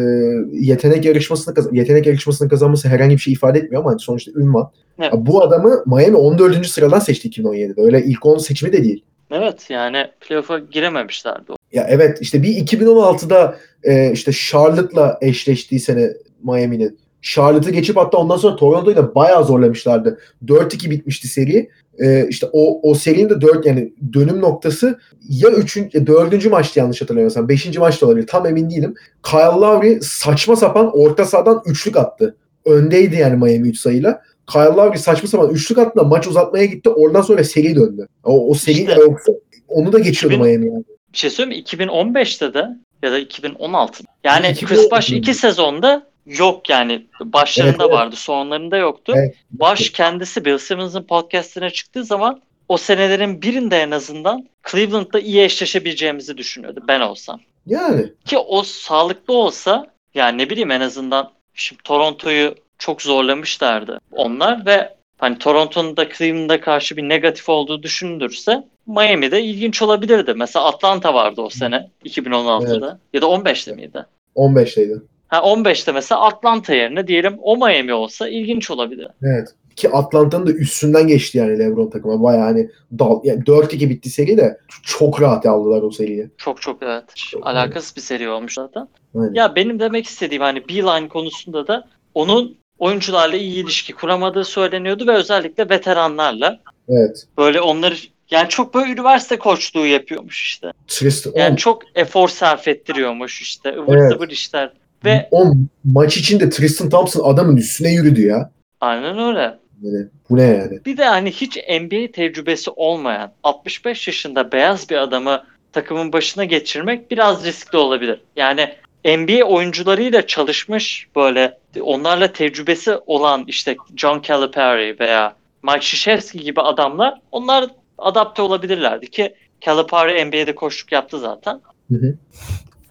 yetenek 0.51 1.05
yarışmasını 1.05 1.53
kaz- 1.53 1.73
yetenek 1.73 2.05
yarışmasını 2.07 2.49
kazanması 2.49 2.87
herhangi 2.87 3.15
bir 3.15 3.21
şey 3.21 3.33
ifade 3.33 3.59
etmiyor 3.59 3.81
ama 3.81 3.91
hani 3.91 3.99
sonuçta 3.99 4.31
ünvan. 4.31 4.71
Evet. 4.99 5.13
Bu 5.15 5.43
adamı 5.43 5.83
Miami 5.85 6.15
14. 6.15 6.67
sıradan 6.67 6.99
seçti 6.99 7.29
2017'de. 7.29 7.81
Öyle 7.81 8.03
ilk 8.03 8.25
10 8.25 8.37
seçimi 8.37 8.73
de 8.73 8.83
değil. 8.83 9.03
Evet 9.31 9.69
yani 9.69 9.97
playoff'a 10.27 10.59
girememişlerdi. 10.59 11.51
Ya 11.73 11.85
evet 11.89 12.17
işte 12.21 12.43
bir 12.43 12.49
2016'da 12.49 13.55
e, 13.83 14.11
işte 14.11 14.31
Charlotte'la 14.31 15.17
eşleştiği 15.21 15.79
sene 15.79 16.09
Miami'nin. 16.43 16.99
Charlotte'ı 17.21 17.71
geçip 17.73 17.97
hatta 17.97 18.17
ondan 18.17 18.37
sonra 18.37 18.55
Toronto'yu 18.55 18.95
da 18.95 19.15
bayağı 19.15 19.45
zorlamışlardı. 19.45 20.19
4-2 20.45 20.89
bitmişti 20.89 21.27
seri. 21.27 21.69
E, 21.99 22.27
işte 22.29 22.47
o 22.53 22.89
o 22.89 22.95
serinin 22.95 23.29
de 23.29 23.41
4 23.41 23.65
yani 23.65 23.93
dönüm 24.13 24.41
noktası 24.41 24.99
ya 25.29 25.49
3. 25.49 25.77
4. 25.77 26.45
maçtı 26.51 26.79
yanlış 26.79 27.01
hatırlamıyorsam. 27.01 27.49
5. 27.49 27.77
maçta 27.77 28.05
olabilir. 28.05 28.27
Tam 28.27 28.45
emin 28.45 28.69
değilim. 28.69 28.95
Kyle 29.23 29.41
Lowry 29.61 29.99
saçma 30.01 30.55
sapan 30.55 30.97
orta 30.97 31.25
sahadan 31.25 31.61
üçlük 31.65 31.97
attı. 31.97 32.35
Öndeydi 32.65 33.15
yani 33.15 33.35
Miami 33.37 33.67
3 33.67 33.77
sayıyla. 33.79 34.21
Kyle 34.51 34.63
Lowry 34.63 34.97
saçma 34.97 35.29
sapan 35.29 35.49
üçlük 35.49 35.77
attı 35.77 35.99
da 35.99 36.03
maç 36.03 36.27
uzatmaya 36.27 36.65
gitti. 36.65 36.89
Oradan 36.89 37.21
sonra 37.21 37.43
seri 37.43 37.75
döndü. 37.75 38.07
O, 38.23 38.49
o 38.49 38.53
seri 38.53 38.77
İşte- 38.79 38.99
yoksa 38.99 39.31
onu 39.67 39.93
da 39.93 39.99
geçiyordu 39.99 40.35
2000 40.35 40.49
Miami 40.51 40.73
yani. 40.73 40.83
Bir 41.13 41.17
şey 41.17 41.29
söyleyeyim 41.29 41.63
mi? 41.63 41.85
2015'te 41.85 42.53
de 42.53 42.65
ya 43.03 43.11
da 43.11 43.19
2016'da. 43.19 44.07
Yani 44.23 44.45
2016'da. 44.47 44.65
Chris 44.65 44.91
Bosh 44.91 45.11
iki 45.11 45.33
sezonda 45.33 46.10
yok 46.25 46.69
yani. 46.69 47.05
Başlarında 47.19 47.71
Evet, 47.71 47.81
evet. 47.81 47.91
vardı, 47.91 48.15
sonlarında 48.15 48.77
yoktu. 48.77 49.13
Evet. 49.15 49.35
Bosh 49.51 49.91
kendisi 49.91 50.45
Bill 50.45 50.57
Simmons'ın 50.57 51.03
podcastine 51.03 51.69
çıktığı 51.69 52.03
zaman 52.03 52.41
o 52.67 52.77
senelerin 52.77 53.41
birinde 53.41 53.77
en 53.77 53.91
azından 53.91 54.47
Cleveland'da 54.71 55.19
iyi 55.19 55.41
eşleşebileceğimizi 55.41 56.37
düşünüyordu 56.37 56.83
ben 56.87 56.99
olsam. 56.99 57.39
Yani. 57.65 58.13
Ki 58.25 58.37
o 58.37 58.63
sağlıklı 58.63 59.33
olsa 59.33 59.87
yani 60.13 60.37
ne 60.37 60.49
bileyim 60.49 60.71
en 60.71 60.81
azından 60.81 61.31
şimdi 61.53 61.83
Toronto'yu 61.83 62.55
çok 62.77 63.01
zorlamışlardı 63.01 63.99
onlar 64.11 64.65
ve 64.65 64.95
hani 65.17 65.37
Toronto'nun 65.37 65.97
da 65.97 66.09
Cleveland'a 66.09 66.61
karşı 66.61 66.97
bir 66.97 67.09
negatif 67.09 67.49
olduğu 67.49 67.83
düşünülürse 67.83 68.63
Miami'de 68.87 69.43
ilginç 69.43 69.81
olabilirdi. 69.81 70.33
Mesela 70.33 70.65
Atlanta 70.65 71.13
vardı 71.13 71.41
o 71.41 71.49
sene 71.49 71.89
2016'da 72.05 72.99
ya 73.13 73.21
da 73.21 73.25
15'te 73.25 73.71
miydi? 73.71 74.05
15'teydi. 74.35 75.01
Ha 75.31 75.37
15'te 75.37 75.91
mesela 75.91 76.21
Atlanta 76.21 76.75
yerine 76.75 77.07
diyelim 77.07 77.37
o 77.41 77.57
Miami 77.57 77.93
olsa 77.93 78.29
ilginç 78.29 78.71
olabilir. 78.71 79.07
Evet. 79.23 79.47
Ki 79.75 79.89
Atlanta'nın 79.89 80.47
da 80.47 80.51
üstünden 80.51 81.07
geçti 81.07 81.37
yani 81.37 81.59
LeBron 81.59 81.89
takıma. 81.89 82.23
Bayağı 82.23 82.43
hani 82.43 82.69
dal, 82.99 83.19
yani 83.23 83.43
4-2 83.43 83.89
bitti 83.89 84.09
seri 84.09 84.37
de 84.37 84.57
çok 84.83 85.21
rahat 85.21 85.45
aldılar 85.45 85.81
o 85.81 85.91
seriyi. 85.91 86.29
Çok 86.37 86.61
çok 86.61 86.83
evet. 86.83 87.03
Alakasız 87.41 87.95
bir 87.95 88.01
seri 88.01 88.29
olmuş 88.29 88.53
zaten. 88.53 88.87
Aynen. 89.15 89.33
Ya 89.33 89.55
benim 89.55 89.79
demek 89.79 90.05
istediğim 90.05 90.43
hani 90.43 90.67
Beeline 90.69 91.07
konusunda 91.07 91.67
da 91.67 91.87
onun 92.13 92.57
oyuncularla 92.79 93.37
iyi 93.37 93.63
ilişki 93.63 93.93
kuramadığı 93.93 94.45
söyleniyordu 94.45 95.07
ve 95.07 95.11
özellikle 95.11 95.69
veteranlarla 95.69 96.59
Evet. 96.89 97.27
böyle 97.37 97.61
onları 97.61 97.95
yani 98.31 98.49
çok 98.49 98.73
böyle 98.73 98.91
üniversite 98.91 99.39
koçluğu 99.39 99.85
yapıyormuş 99.85 100.41
işte. 100.43 100.73
Tristan 100.87 101.31
Yani 101.35 101.57
çok 101.57 101.81
efor 101.95 102.27
sarf 102.27 102.67
ettiriyormuş 102.67 103.41
işte. 103.41 103.75
ıvır 103.77 103.95
Evet. 103.97 104.11
zıvır 104.13 104.29
işler. 104.29 104.71
Ve 105.05 105.27
o 105.31 105.53
maç 105.83 106.17
içinde 106.17 106.49
Tristan 106.49 106.89
Thompson 106.89 107.33
adamın 107.33 107.57
üstüne 107.57 107.93
yürüdü 107.93 108.27
ya. 108.27 108.51
aynen 108.81 109.19
öyle. 109.19 109.59
Yani, 109.81 110.07
bu 110.29 110.37
ne 110.37 110.43
yani? 110.43 110.79
Bir 110.85 110.97
de 110.97 111.05
hani 111.05 111.31
hiç 111.31 111.57
NBA 111.57 112.11
tecrübesi 112.11 112.71
olmayan 112.71 113.31
65 113.43 114.07
yaşında 114.07 114.51
beyaz 114.51 114.89
bir 114.89 114.97
adamı 114.97 115.43
takımın 115.73 116.13
başına 116.13 116.45
geçirmek 116.45 117.11
biraz 117.11 117.45
riskli 117.45 117.77
olabilir. 117.77 118.21
Yani 118.35 118.69
NBA 119.05 119.43
oyuncularıyla 119.43 120.27
çalışmış 120.27 121.07
böyle 121.15 121.57
onlarla 121.81 122.31
tecrübesi 122.31 122.97
olan 123.05 123.43
işte 123.47 123.75
John 123.95 124.21
Calipari 124.21 124.99
veya 124.99 125.35
Mike 125.63 125.79
Krzyzewski 125.79 126.39
gibi 126.39 126.61
adamlar 126.61 127.19
onlar 127.31 127.65
adapte 127.97 128.41
olabilirlerdi 128.41 129.09
ki 129.09 129.35
Calipari 129.61 130.25
NBA'de 130.25 130.55
koşluk 130.55 130.91
yaptı 130.91 131.19
zaten. 131.19 131.61
Hı 131.91 131.95
hı. 131.95 132.15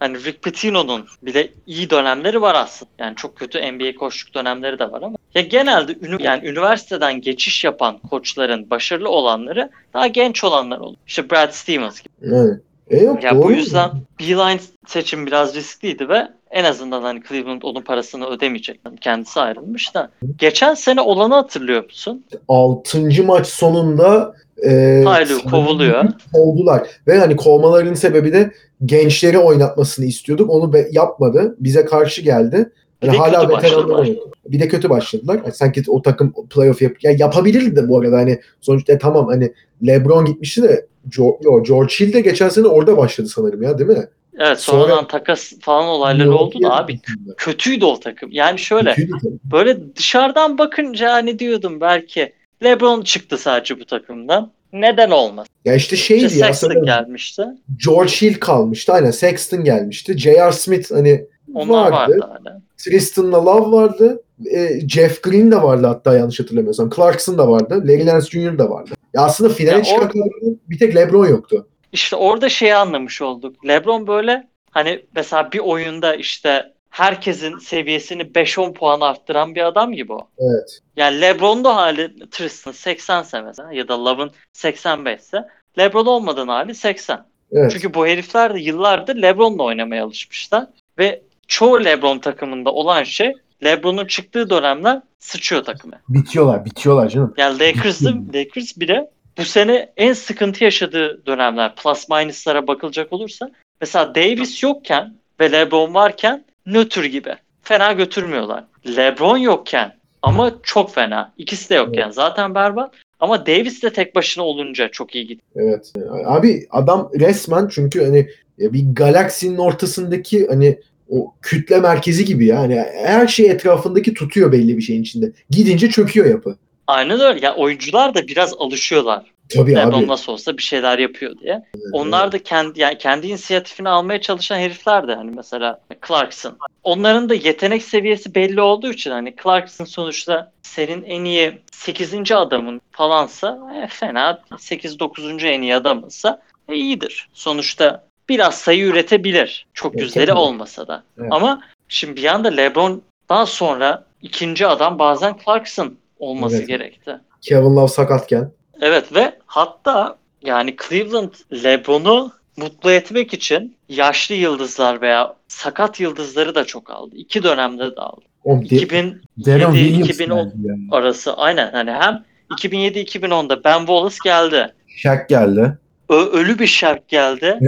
Hani 0.01 0.23
Rick 0.23 0.41
Pitino'nun 0.43 1.05
bile 1.21 1.49
iyi 1.67 1.89
dönemleri 1.89 2.41
var 2.41 2.55
aslında. 2.55 2.91
Yani 2.99 3.15
çok 3.15 3.35
kötü 3.35 3.71
NBA 3.71 3.95
koçluk 3.99 4.35
dönemleri 4.35 4.79
de 4.79 4.91
var 4.91 5.01
ama. 5.01 5.17
Ya 5.35 5.41
genelde 5.41 5.91
ünü- 5.91 6.23
yani 6.23 6.47
üniversiteden 6.47 7.21
geçiş 7.21 7.63
yapan 7.63 7.97
koçların 8.09 8.69
başarılı 8.69 9.09
olanları 9.09 9.69
daha 9.93 10.07
genç 10.07 10.43
olanlar 10.43 10.77
olur. 10.79 10.97
İşte 11.07 11.29
Brad 11.29 11.51
Stevens 11.51 12.01
gibi. 12.01 12.13
Yani. 12.35 12.53
E 12.89 12.97
yok 12.97 13.23
Ya 13.23 13.35
doğru. 13.35 13.43
bu 13.43 13.51
yüzden 13.51 13.91
Beeline 14.19 14.59
seçim 14.87 15.25
biraz 15.27 15.55
riskliydi 15.55 16.09
ve 16.09 16.27
en 16.51 16.63
azından 16.63 17.01
hani 17.01 17.21
Cleveland 17.29 17.61
onun 17.61 17.81
parasını 17.81 18.25
ödemeyecek. 18.27 18.79
Yani 18.85 18.97
kendisi 18.99 19.39
ayrılmış 19.39 19.95
da. 19.95 20.09
Geçen 20.37 20.73
sene 20.73 21.01
olanı 21.01 21.33
hatırlıyor 21.33 21.83
musun? 21.83 22.25
6. 22.47 23.23
maç 23.23 23.47
sonunda 23.47 24.35
e, 24.63 24.69
Tyler 25.03 25.27
kovuluyor. 25.51 26.05
kovdular. 26.33 26.87
Ve 27.07 27.19
hani 27.19 27.35
kovmalarının 27.35 27.93
sebebi 27.93 28.33
de 28.33 28.51
gençleri 28.85 29.37
oynatmasını 29.37 30.05
istiyorduk. 30.05 30.49
Onu 30.49 30.73
be- 30.73 30.87
yapmadı. 30.91 31.55
Bize 31.59 31.85
karşı 31.85 32.21
geldi. 32.21 32.71
Bir 33.03 33.07
de 33.07 33.17
hala 33.17 33.49
veteranlar 33.49 33.99
oynadı. 33.99 34.19
Bir 34.47 34.59
de 34.59 34.67
kötü 34.67 34.89
başladılar. 34.89 35.35
Yani 35.43 35.53
sanki 35.53 35.83
o 35.87 36.01
takım 36.01 36.33
playoff 36.49 36.81
yap 36.81 37.03
ya 37.03 37.11
yapabilirdi 37.11 37.75
de 37.75 37.89
bu 37.89 37.99
arada 37.99 38.17
hani 38.17 38.39
sonuçta 38.61 38.97
tamam 38.97 39.27
hani 39.27 39.53
LeBron 39.87 40.25
gitmişti 40.25 40.63
de 40.63 40.85
Jo- 41.09 41.37
yo, 41.43 41.63
George 41.63 41.93
Hill 41.99 42.13
de 42.13 42.21
geçen 42.21 42.49
sene 42.49 42.67
orada 42.67 42.97
başladı 42.97 43.27
sanırım 43.27 43.61
ya 43.63 43.77
değil 43.79 43.89
mi? 43.89 44.05
Evet 44.39 44.59
Sonra- 44.59 44.81
sonradan 44.81 45.07
takas 45.07 45.53
falan 45.61 45.85
olayları 45.87 46.35
oldu 46.35 46.63
da 46.63 46.77
abi 46.77 46.99
kötüydü 47.37 47.85
o 47.85 47.99
takım. 47.99 48.29
Yani 48.31 48.59
şöyle 48.59 48.89
Kötüydü 48.93 49.13
böyle 49.51 49.95
dışarıdan 49.95 50.57
bakınca 50.57 51.11
hani 51.13 51.39
diyordum 51.39 51.81
belki 51.81 52.33
LeBron 52.63 53.01
çıktı 53.01 53.37
sadece 53.37 53.79
bu 53.79 53.85
takımdan. 53.85 54.51
Neden 54.73 55.11
olmaz? 55.11 55.47
Ya 55.65 55.75
işte 55.75 55.95
İşte 55.95 56.07
şeydi 56.07 56.37
ya 56.39 56.53
Sexton 56.53 56.85
gelmişti. 56.85 57.43
George 57.85 58.11
Hill 58.11 58.33
kalmıştı. 58.39 58.93
Aynen 58.93 59.11
Sexton 59.11 59.63
gelmişti. 59.63 60.17
J.R. 60.17 60.51
Smith 60.51 60.91
hani 60.91 61.25
Onlar 61.53 61.91
vardı. 61.91 62.11
vardı 62.19 62.27
hala. 62.43 62.61
Tristan'la 62.77 63.45
Love 63.45 63.71
vardı. 63.71 64.23
E, 64.51 64.87
Jeff 64.89 65.23
Green 65.23 65.51
de 65.51 65.61
vardı 65.61 65.87
hatta 65.87 66.17
yanlış 66.17 66.39
hatırlamıyorsam. 66.39 66.89
Clarkson 66.95 67.37
da 67.37 67.47
vardı. 67.47 67.83
Larry 67.87 68.05
Nance 68.05 68.27
Jr. 68.27 68.57
da 68.57 68.69
vardı. 68.69 68.91
Ya 69.13 69.21
aslında 69.21 69.49
finale 69.53 69.77
Ya 69.77 69.83
çıkan 69.83 70.03
o- 70.05 70.07
kadroda 70.07 70.55
bir 70.69 70.79
tek 70.79 70.95
LeBron 70.95 71.27
yoktu. 71.27 71.67
İşte 71.91 72.15
orada 72.15 72.49
şeyi 72.49 72.75
anlamış 72.75 73.21
olduk. 73.21 73.67
LeBron 73.67 74.07
böyle 74.07 74.47
hani 74.71 75.05
mesela 75.15 75.51
bir 75.51 75.59
oyunda 75.59 76.15
işte 76.15 76.63
herkesin 76.91 77.57
seviyesini 77.57 78.21
5-10 78.21 78.73
puan 78.73 79.01
arttıran 79.01 79.55
bir 79.55 79.67
adam 79.67 79.93
gibi 79.93 80.13
o. 80.13 80.27
Evet. 80.39 80.79
Yani 80.95 81.21
LeBron'da 81.21 81.75
hali 81.75 82.29
Tristan 82.29 82.71
80 82.71 83.23
ise 83.23 83.41
mesela 83.41 83.73
ya 83.73 83.87
da 83.87 84.05
Love'ın 84.05 84.31
85 84.53 85.19
ise 85.19 85.47
LeBron 85.79 86.05
olmadan 86.05 86.47
hali 86.47 86.75
80. 86.75 87.25
Evet. 87.51 87.71
Çünkü 87.71 87.93
bu 87.93 88.07
herifler 88.07 88.53
de 88.53 88.59
yıllardır 88.59 89.15
LeBron'la 89.15 89.63
oynamaya 89.63 90.05
alışmışlar. 90.05 90.67
Ve 90.97 91.21
çoğu 91.47 91.85
LeBron 91.85 92.19
takımında 92.19 92.71
olan 92.71 93.03
şey 93.03 93.33
LeBron'un 93.63 94.05
çıktığı 94.05 94.49
dönemler 94.49 95.01
sıçıyor 95.19 95.63
takımı. 95.63 95.95
Bitiyorlar, 96.09 96.65
bitiyorlar 96.65 97.09
canım. 97.09 97.33
Yani 97.37 97.59
Lakers'ı, 97.59 98.15
Lakers 98.33 98.77
bile 98.77 99.09
bu 99.37 99.45
sene 99.45 99.93
en 99.97 100.13
sıkıntı 100.13 100.63
yaşadığı 100.63 101.25
dönemler 101.25 101.75
plus 101.75 102.09
minus'lara 102.09 102.67
bakılacak 102.67 103.13
olursa 103.13 103.51
mesela 103.81 104.15
Davis 104.15 104.63
yokken 104.63 105.13
ve 105.39 105.51
LeBron 105.51 105.93
varken 105.93 106.45
nötr 106.65 107.03
gibi. 107.03 107.35
Fena 107.61 107.91
götürmüyorlar. 107.91 108.63
LeBron 108.97 109.37
yokken 109.37 109.95
ama 110.21 110.53
çok 110.63 110.93
fena. 110.93 111.33
İkisi 111.37 111.69
de 111.69 111.75
yokken 111.75 112.09
zaten 112.09 112.55
berbat. 112.55 112.93
Ama 113.19 113.45
Davis 113.45 113.83
de 113.83 113.93
tek 113.93 114.15
başına 114.15 114.43
olunca 114.43 114.87
çok 114.87 115.15
iyi 115.15 115.27
gidiyor. 115.27 115.41
Evet. 115.55 115.93
Abi 116.25 116.67
adam 116.71 117.09
resmen 117.19 117.67
çünkü 117.67 118.03
hani 118.03 118.29
bir 118.59 118.95
galaksinin 118.95 119.57
ortasındaki 119.57 120.47
hani 120.47 120.79
o 121.09 121.33
kütle 121.41 121.79
merkezi 121.79 122.25
gibi 122.25 122.45
ya. 122.45 122.59
Hani 122.59 122.75
her 123.05 123.27
şey 123.27 123.51
etrafındaki 123.51 124.13
tutuyor 124.13 124.51
belli 124.51 124.77
bir 124.77 124.81
şeyin 124.81 125.01
içinde. 125.01 125.31
Gidince 125.49 125.89
çöküyor 125.89 126.25
yapı. 126.25 126.55
Aynen 126.87 127.19
öyle. 127.19 127.45
Ya 127.45 127.55
oyuncular 127.55 128.15
da 128.15 128.27
biraz 128.27 128.53
alışıyorlar. 128.59 129.31
Tabii 129.53 129.75
LeBron 129.75 129.99
abi. 129.99 130.07
nasıl 130.07 130.31
olsa 130.33 130.57
bir 130.57 130.61
şeyler 130.63 130.99
yapıyor 130.99 131.37
diye. 131.39 131.63
Onlar 131.93 132.31
da 132.31 132.43
kendi 132.43 132.79
yani 132.79 132.97
kendi 132.97 133.27
inisiyatifini 133.27 133.89
almaya 133.89 134.21
çalışan 134.21 134.57
herifler 134.59 135.07
de 135.07 135.15
hani 135.15 135.31
mesela 135.35 135.79
Clarkson. 136.07 136.57
Onların 136.83 137.29
da 137.29 137.33
yetenek 137.33 137.83
seviyesi 137.83 138.35
belli 138.35 138.61
olduğu 138.61 138.91
için 138.91 139.11
hani 139.11 139.35
Clarkson 139.43 139.85
sonuçta 139.85 140.51
senin 140.61 141.03
en 141.03 141.25
iyi 141.25 141.61
8. 141.71 142.31
adamın 142.31 142.81
falansa 142.91 143.59
e, 143.83 143.87
fena 143.87 144.39
8-9. 144.51 145.47
en 145.47 145.61
iyi 145.61 145.75
adamınsa 145.75 146.41
e, 146.69 146.75
iyidir. 146.75 147.29
Sonuçta 147.33 148.03
biraz 148.29 148.55
sayı 148.55 148.83
üretebilir. 148.85 149.65
Çok 149.73 149.95
Evet, 149.95 150.05
kesinlikle. 150.05 150.33
olmasa 150.33 150.87
da. 150.87 151.03
Evet. 151.19 151.29
Ama 151.31 151.61
şimdi 151.87 152.15
bir 152.21 152.25
anda 152.25 152.47
LeBron'dan 152.47 153.45
sonra 153.45 154.03
ikinci 154.21 154.67
adam 154.67 154.99
bazen 154.99 155.35
Clarkson 155.45 155.97
olması 156.19 156.57
Evet. 156.57 156.67
gerekti. 156.67 157.17
Kevin 157.41 157.75
Love 157.75 157.87
sakatken. 157.87 158.51
Evet 158.81 159.15
ve 159.15 159.33
hatta 159.45 160.17
yani 160.43 160.75
Cleveland 160.89 161.33
LeBron'u 161.63 162.31
mutlu 162.57 162.91
etmek 162.91 163.33
için 163.33 163.75
yaşlı 163.89 164.35
yıldızlar 164.35 165.01
veya 165.01 165.35
sakat 165.47 165.99
yıldızları 165.99 166.55
da 166.55 166.65
çok 166.65 166.89
aldı. 166.89 167.15
İki 167.15 167.43
dönemde 167.43 167.95
de 167.95 168.01
aldı. 168.01 168.21
Oğlum, 168.43 168.69
De- 168.69 168.75
2000 168.75 169.21
Darren 169.45 169.71
7, 169.71 169.85
Williams 169.85 170.09
2010 170.09 170.37
geldi 170.43 170.57
yani. 170.67 170.87
arası 170.91 171.33
aynen 171.37 171.71
hani 171.71 171.91
hem 171.91 172.23
2007-2010'da 172.49 173.63
Ben 173.63 173.77
Wallace 173.79 174.15
geldi. 174.23 174.73
Shaq 174.87 175.19
geldi. 175.29 175.77
Ö- 176.09 176.31
ölü 176.31 176.59
bir 176.59 176.67
Shaq 176.67 176.97
geldi. 177.07 177.59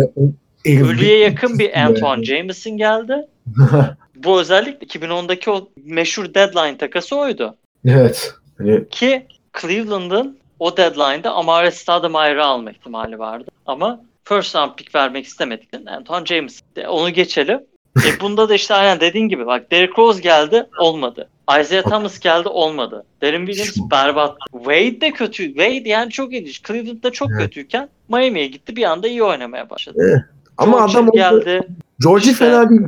Herif 0.66 0.82
Ölüye 0.82 1.18
yakın 1.20 1.60
bir. 1.60 1.84
Antoine 1.86 2.24
Jameson 2.26 2.78
geldi. 2.78 3.16
Bu 4.16 4.40
özellikle 4.42 4.88
2010'daki 4.88 5.50
o 5.52 5.70
meşhur 5.86 6.34
deadline 6.34 6.78
takası 6.78 7.16
oydu. 7.16 7.56
evet. 7.86 8.34
Hani 8.58 8.90
Ki 8.90 9.28
Cleveland'ın 9.62 10.38
o 10.64 10.78
deadline'da 10.78 11.32
Amare 11.34 11.72
Stoudemire'ı 11.72 12.44
alma 12.46 12.72
ihtimali 12.72 13.20
vardı. 13.20 13.52
Ama 13.66 14.02
first 14.24 14.56
round 14.56 14.72
pick 14.78 14.96
vermek 14.96 15.26
istemedikten 15.26 15.86
Anton 15.86 16.26
James. 16.26 16.62
Onu 16.88 17.10
geçelim. 17.10 17.60
E 17.98 18.20
bunda 18.22 18.50
da 18.50 18.56
işte 18.56 18.74
aynen 18.74 19.00
dediğin 19.00 19.28
gibi 19.30 19.46
bak 19.46 19.72
Derrick 19.72 19.94
Rose 19.98 20.22
geldi 20.22 20.66
olmadı. 20.80 21.30
Isaiah 21.62 21.84
Thomas 21.84 22.20
geldi 22.20 22.48
olmadı. 22.48 23.06
Derin 23.22 23.46
Williams 23.46 23.92
berbat. 23.92 24.38
Wade 24.52 25.02
de 25.02 25.12
kötü. 25.12 25.46
Wade 25.48 25.90
yani 25.90 26.12
çok 26.12 26.34
ilginç. 26.34 26.64
Cleveland'da 26.68 27.12
çok 27.12 27.30
Evet. 27.32 27.42
kötüyken 27.42 27.90
Miami'ye 28.10 28.48
gitti 28.48 28.76
bir 28.76 28.84
anda 28.84 29.08
iyi 29.08 29.24
oynamaya 29.24 29.70
başladı. 29.70 29.98
Evet. 30.02 30.22
ama 30.58 30.78
George 30.78 30.94
adam 30.94 31.12
geldi. 31.12 31.68
Georgie 32.04 32.32
İşte- 32.32 32.46
fena 32.46 32.70
değil. 32.70 32.82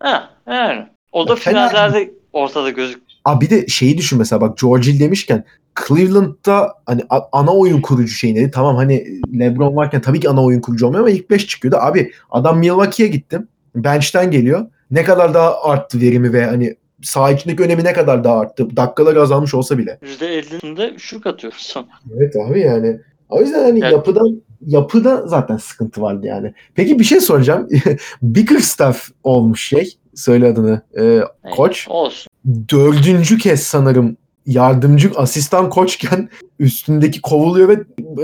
Ha, 0.00 0.30
yani. 0.46 0.86
O 1.12 1.28
da 1.28 1.32
Ya 1.32 1.36
fena 1.36 1.68
finallerde 1.68 2.10
ortada 2.32 2.70
gözük. 2.70 3.02
Abi 3.24 3.44
bir 3.44 3.50
de 3.50 3.66
şeyi 3.66 3.98
düşün 3.98 4.18
mesela 4.18 4.40
bak 4.40 4.58
George 4.58 4.92
Hill 4.92 5.00
demişken 5.00 5.44
Cleveland'da 5.88 6.74
hani 6.86 7.02
ana 7.32 7.50
oyun 7.50 7.80
kurucu 7.80 8.12
şeyleri 8.14 8.50
tamam 8.50 8.76
hani 8.76 9.06
LeBron 9.38 9.76
varken 9.76 10.00
tabii 10.00 10.20
ki 10.20 10.28
ana 10.28 10.44
oyun 10.44 10.60
kurucu 10.60 10.86
olmuyor 10.86 11.00
ama 11.04 11.10
ilk 11.10 11.30
5 11.30 11.46
çıkıyordu. 11.46 11.76
Abi 11.80 12.12
adam 12.30 12.58
Milwaukee'ye 12.58 13.08
gittim. 13.08 13.48
Bench'ten 13.74 14.30
geliyor. 14.30 14.66
Ne 14.90 15.04
kadar 15.04 15.34
daha 15.34 15.62
arttı 15.62 16.00
verimi 16.00 16.32
ve 16.32 16.44
hani 16.46 16.76
saha 17.02 17.30
içindeki 17.32 17.62
önemi 17.62 17.84
ne 17.84 17.92
kadar 17.92 18.24
daha 18.24 18.38
arttı. 18.40 18.76
Dakikalar 18.76 19.16
azalmış 19.16 19.54
olsa 19.54 19.78
bile. 19.78 19.98
%50'sinde 20.02 20.98
şut 20.98 21.26
atıyorsun. 21.26 21.86
Evet 22.16 22.36
abi 22.36 22.60
yani. 22.60 23.00
O 23.28 23.40
yüzden 23.40 23.62
hani 23.62 23.80
Evet. 23.82 23.92
yapıdan 23.92 24.42
yapıda 24.66 25.26
zaten 25.26 25.56
sıkıntı 25.56 26.02
vardı 26.02 26.26
yani. 26.26 26.54
Peki 26.74 26.98
bir 26.98 27.04
şey 27.04 27.20
soracağım. 27.20 27.68
Bickerstaff 28.22 29.08
olmuş 29.24 29.68
şey. 29.68 29.96
Söyle 30.14 30.46
adını. 30.46 30.82
Ee, 30.98 31.20
koç. 31.56 31.86
Olsun. 31.90 32.30
dördüncü 32.68 33.38
kez 33.38 33.62
sanırım 33.62 34.16
yardımcı 34.46 35.10
asistan 35.16 35.70
koçken 35.70 36.28
üstündeki 36.58 37.20
kovuluyor 37.20 37.68
ve 37.68 37.76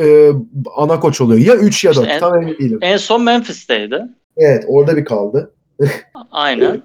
e, 0.04 0.32
ana 0.76 1.00
koç 1.00 1.20
oluyor. 1.20 1.40
Ya 1.40 1.54
3 1.54 1.84
ya 1.84 1.94
4 1.94 2.06
İşte 2.06 2.18
tam 2.18 2.42
emin 2.42 2.58
değilim. 2.58 2.78
En 2.82 2.96
son 2.96 3.22
Memphis'teydi. 3.22 4.02
Evet 4.36 4.64
orada 4.68 4.96
bir 4.96 5.04
kaldı. 5.04 5.54
Aynen. 6.30 6.82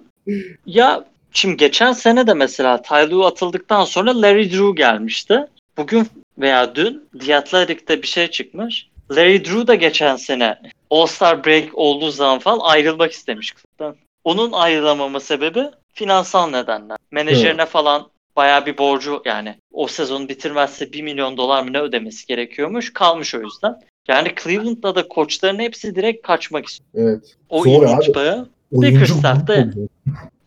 ya 0.66 1.06
Şimdi 1.34 1.58
geçen 1.58 1.92
sene 1.92 2.28
de 2.28 2.34
mesela 2.34 2.82
Ty 2.82 2.94
Lue 2.94 3.26
atıldıktan 3.26 3.86
sonra 3.86 4.22
Larry 4.22 4.52
Drew 4.52 4.72
gelmişti. 4.76 5.40
Bugün 5.78 6.08
veya 6.38 6.76
dün 6.76 7.10
The 7.20 7.38
Athletic'te 7.38 8.02
bir 8.02 8.08
şey 8.08 8.28
çıkmış. 8.28 8.88
Larry 9.12 9.46
Drew 9.46 9.68
da 9.68 9.76
geçen 9.76 10.16
sene 10.16 10.60
All-Star 10.90 11.46
Break 11.46 11.70
olduğu 11.74 12.12
zaman 12.12 12.40
falan 12.40 12.60
ayrılmak 12.60 13.12
istemiş 13.12 13.52
kulüpten. 13.52 13.96
Onun 14.24 14.52
ayrılamama 14.52 15.20
sebebi 15.20 15.64
finansal 15.94 16.50
nedenler. 16.50 16.98
Menajerine 17.12 17.66
falan 17.66 18.08
bayağı 18.36 18.66
bir 18.66 18.78
borcu 18.78 19.22
yani 19.26 19.56
o 19.72 19.88
sezonu 19.88 20.30
bitirmezse 20.30 20.94
1 20.94 21.02
milyon 21.02 21.38
dolar 21.38 21.64
mı 21.64 21.74
ne 21.74 21.80
ödemesi 21.80 22.28
gerekiyormuş. 22.28 22.94
Kalmış 22.94 23.36
o 23.36 23.42
yüzden. 23.42 23.76
Yani 24.08 24.34
Cleveland'da 24.44 24.96
da 24.96 25.08
koçların 25.08 25.60
hepsi 25.60 25.96
direkt 25.96 26.28
kaçmak 26.28 26.66
istiyor. 26.66 27.10
Evet. 27.10 27.36
O 27.50 27.64
Zor 27.64 27.84
ilginç 27.84 28.06
çok 28.06 28.16
zor. 28.16 28.46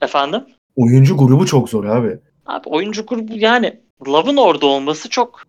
Efendim? 0.02 0.44
Oyuncu 0.76 1.16
grubu 1.16 1.46
çok 1.46 1.68
zor 1.68 1.84
abi. 1.84 2.18
Abi 2.46 2.68
oyuncu 2.68 3.06
grubu 3.06 3.32
yani 3.36 3.80
Love'ın 4.08 4.36
orada 4.36 4.66
olması 4.66 5.08
çok 5.10 5.42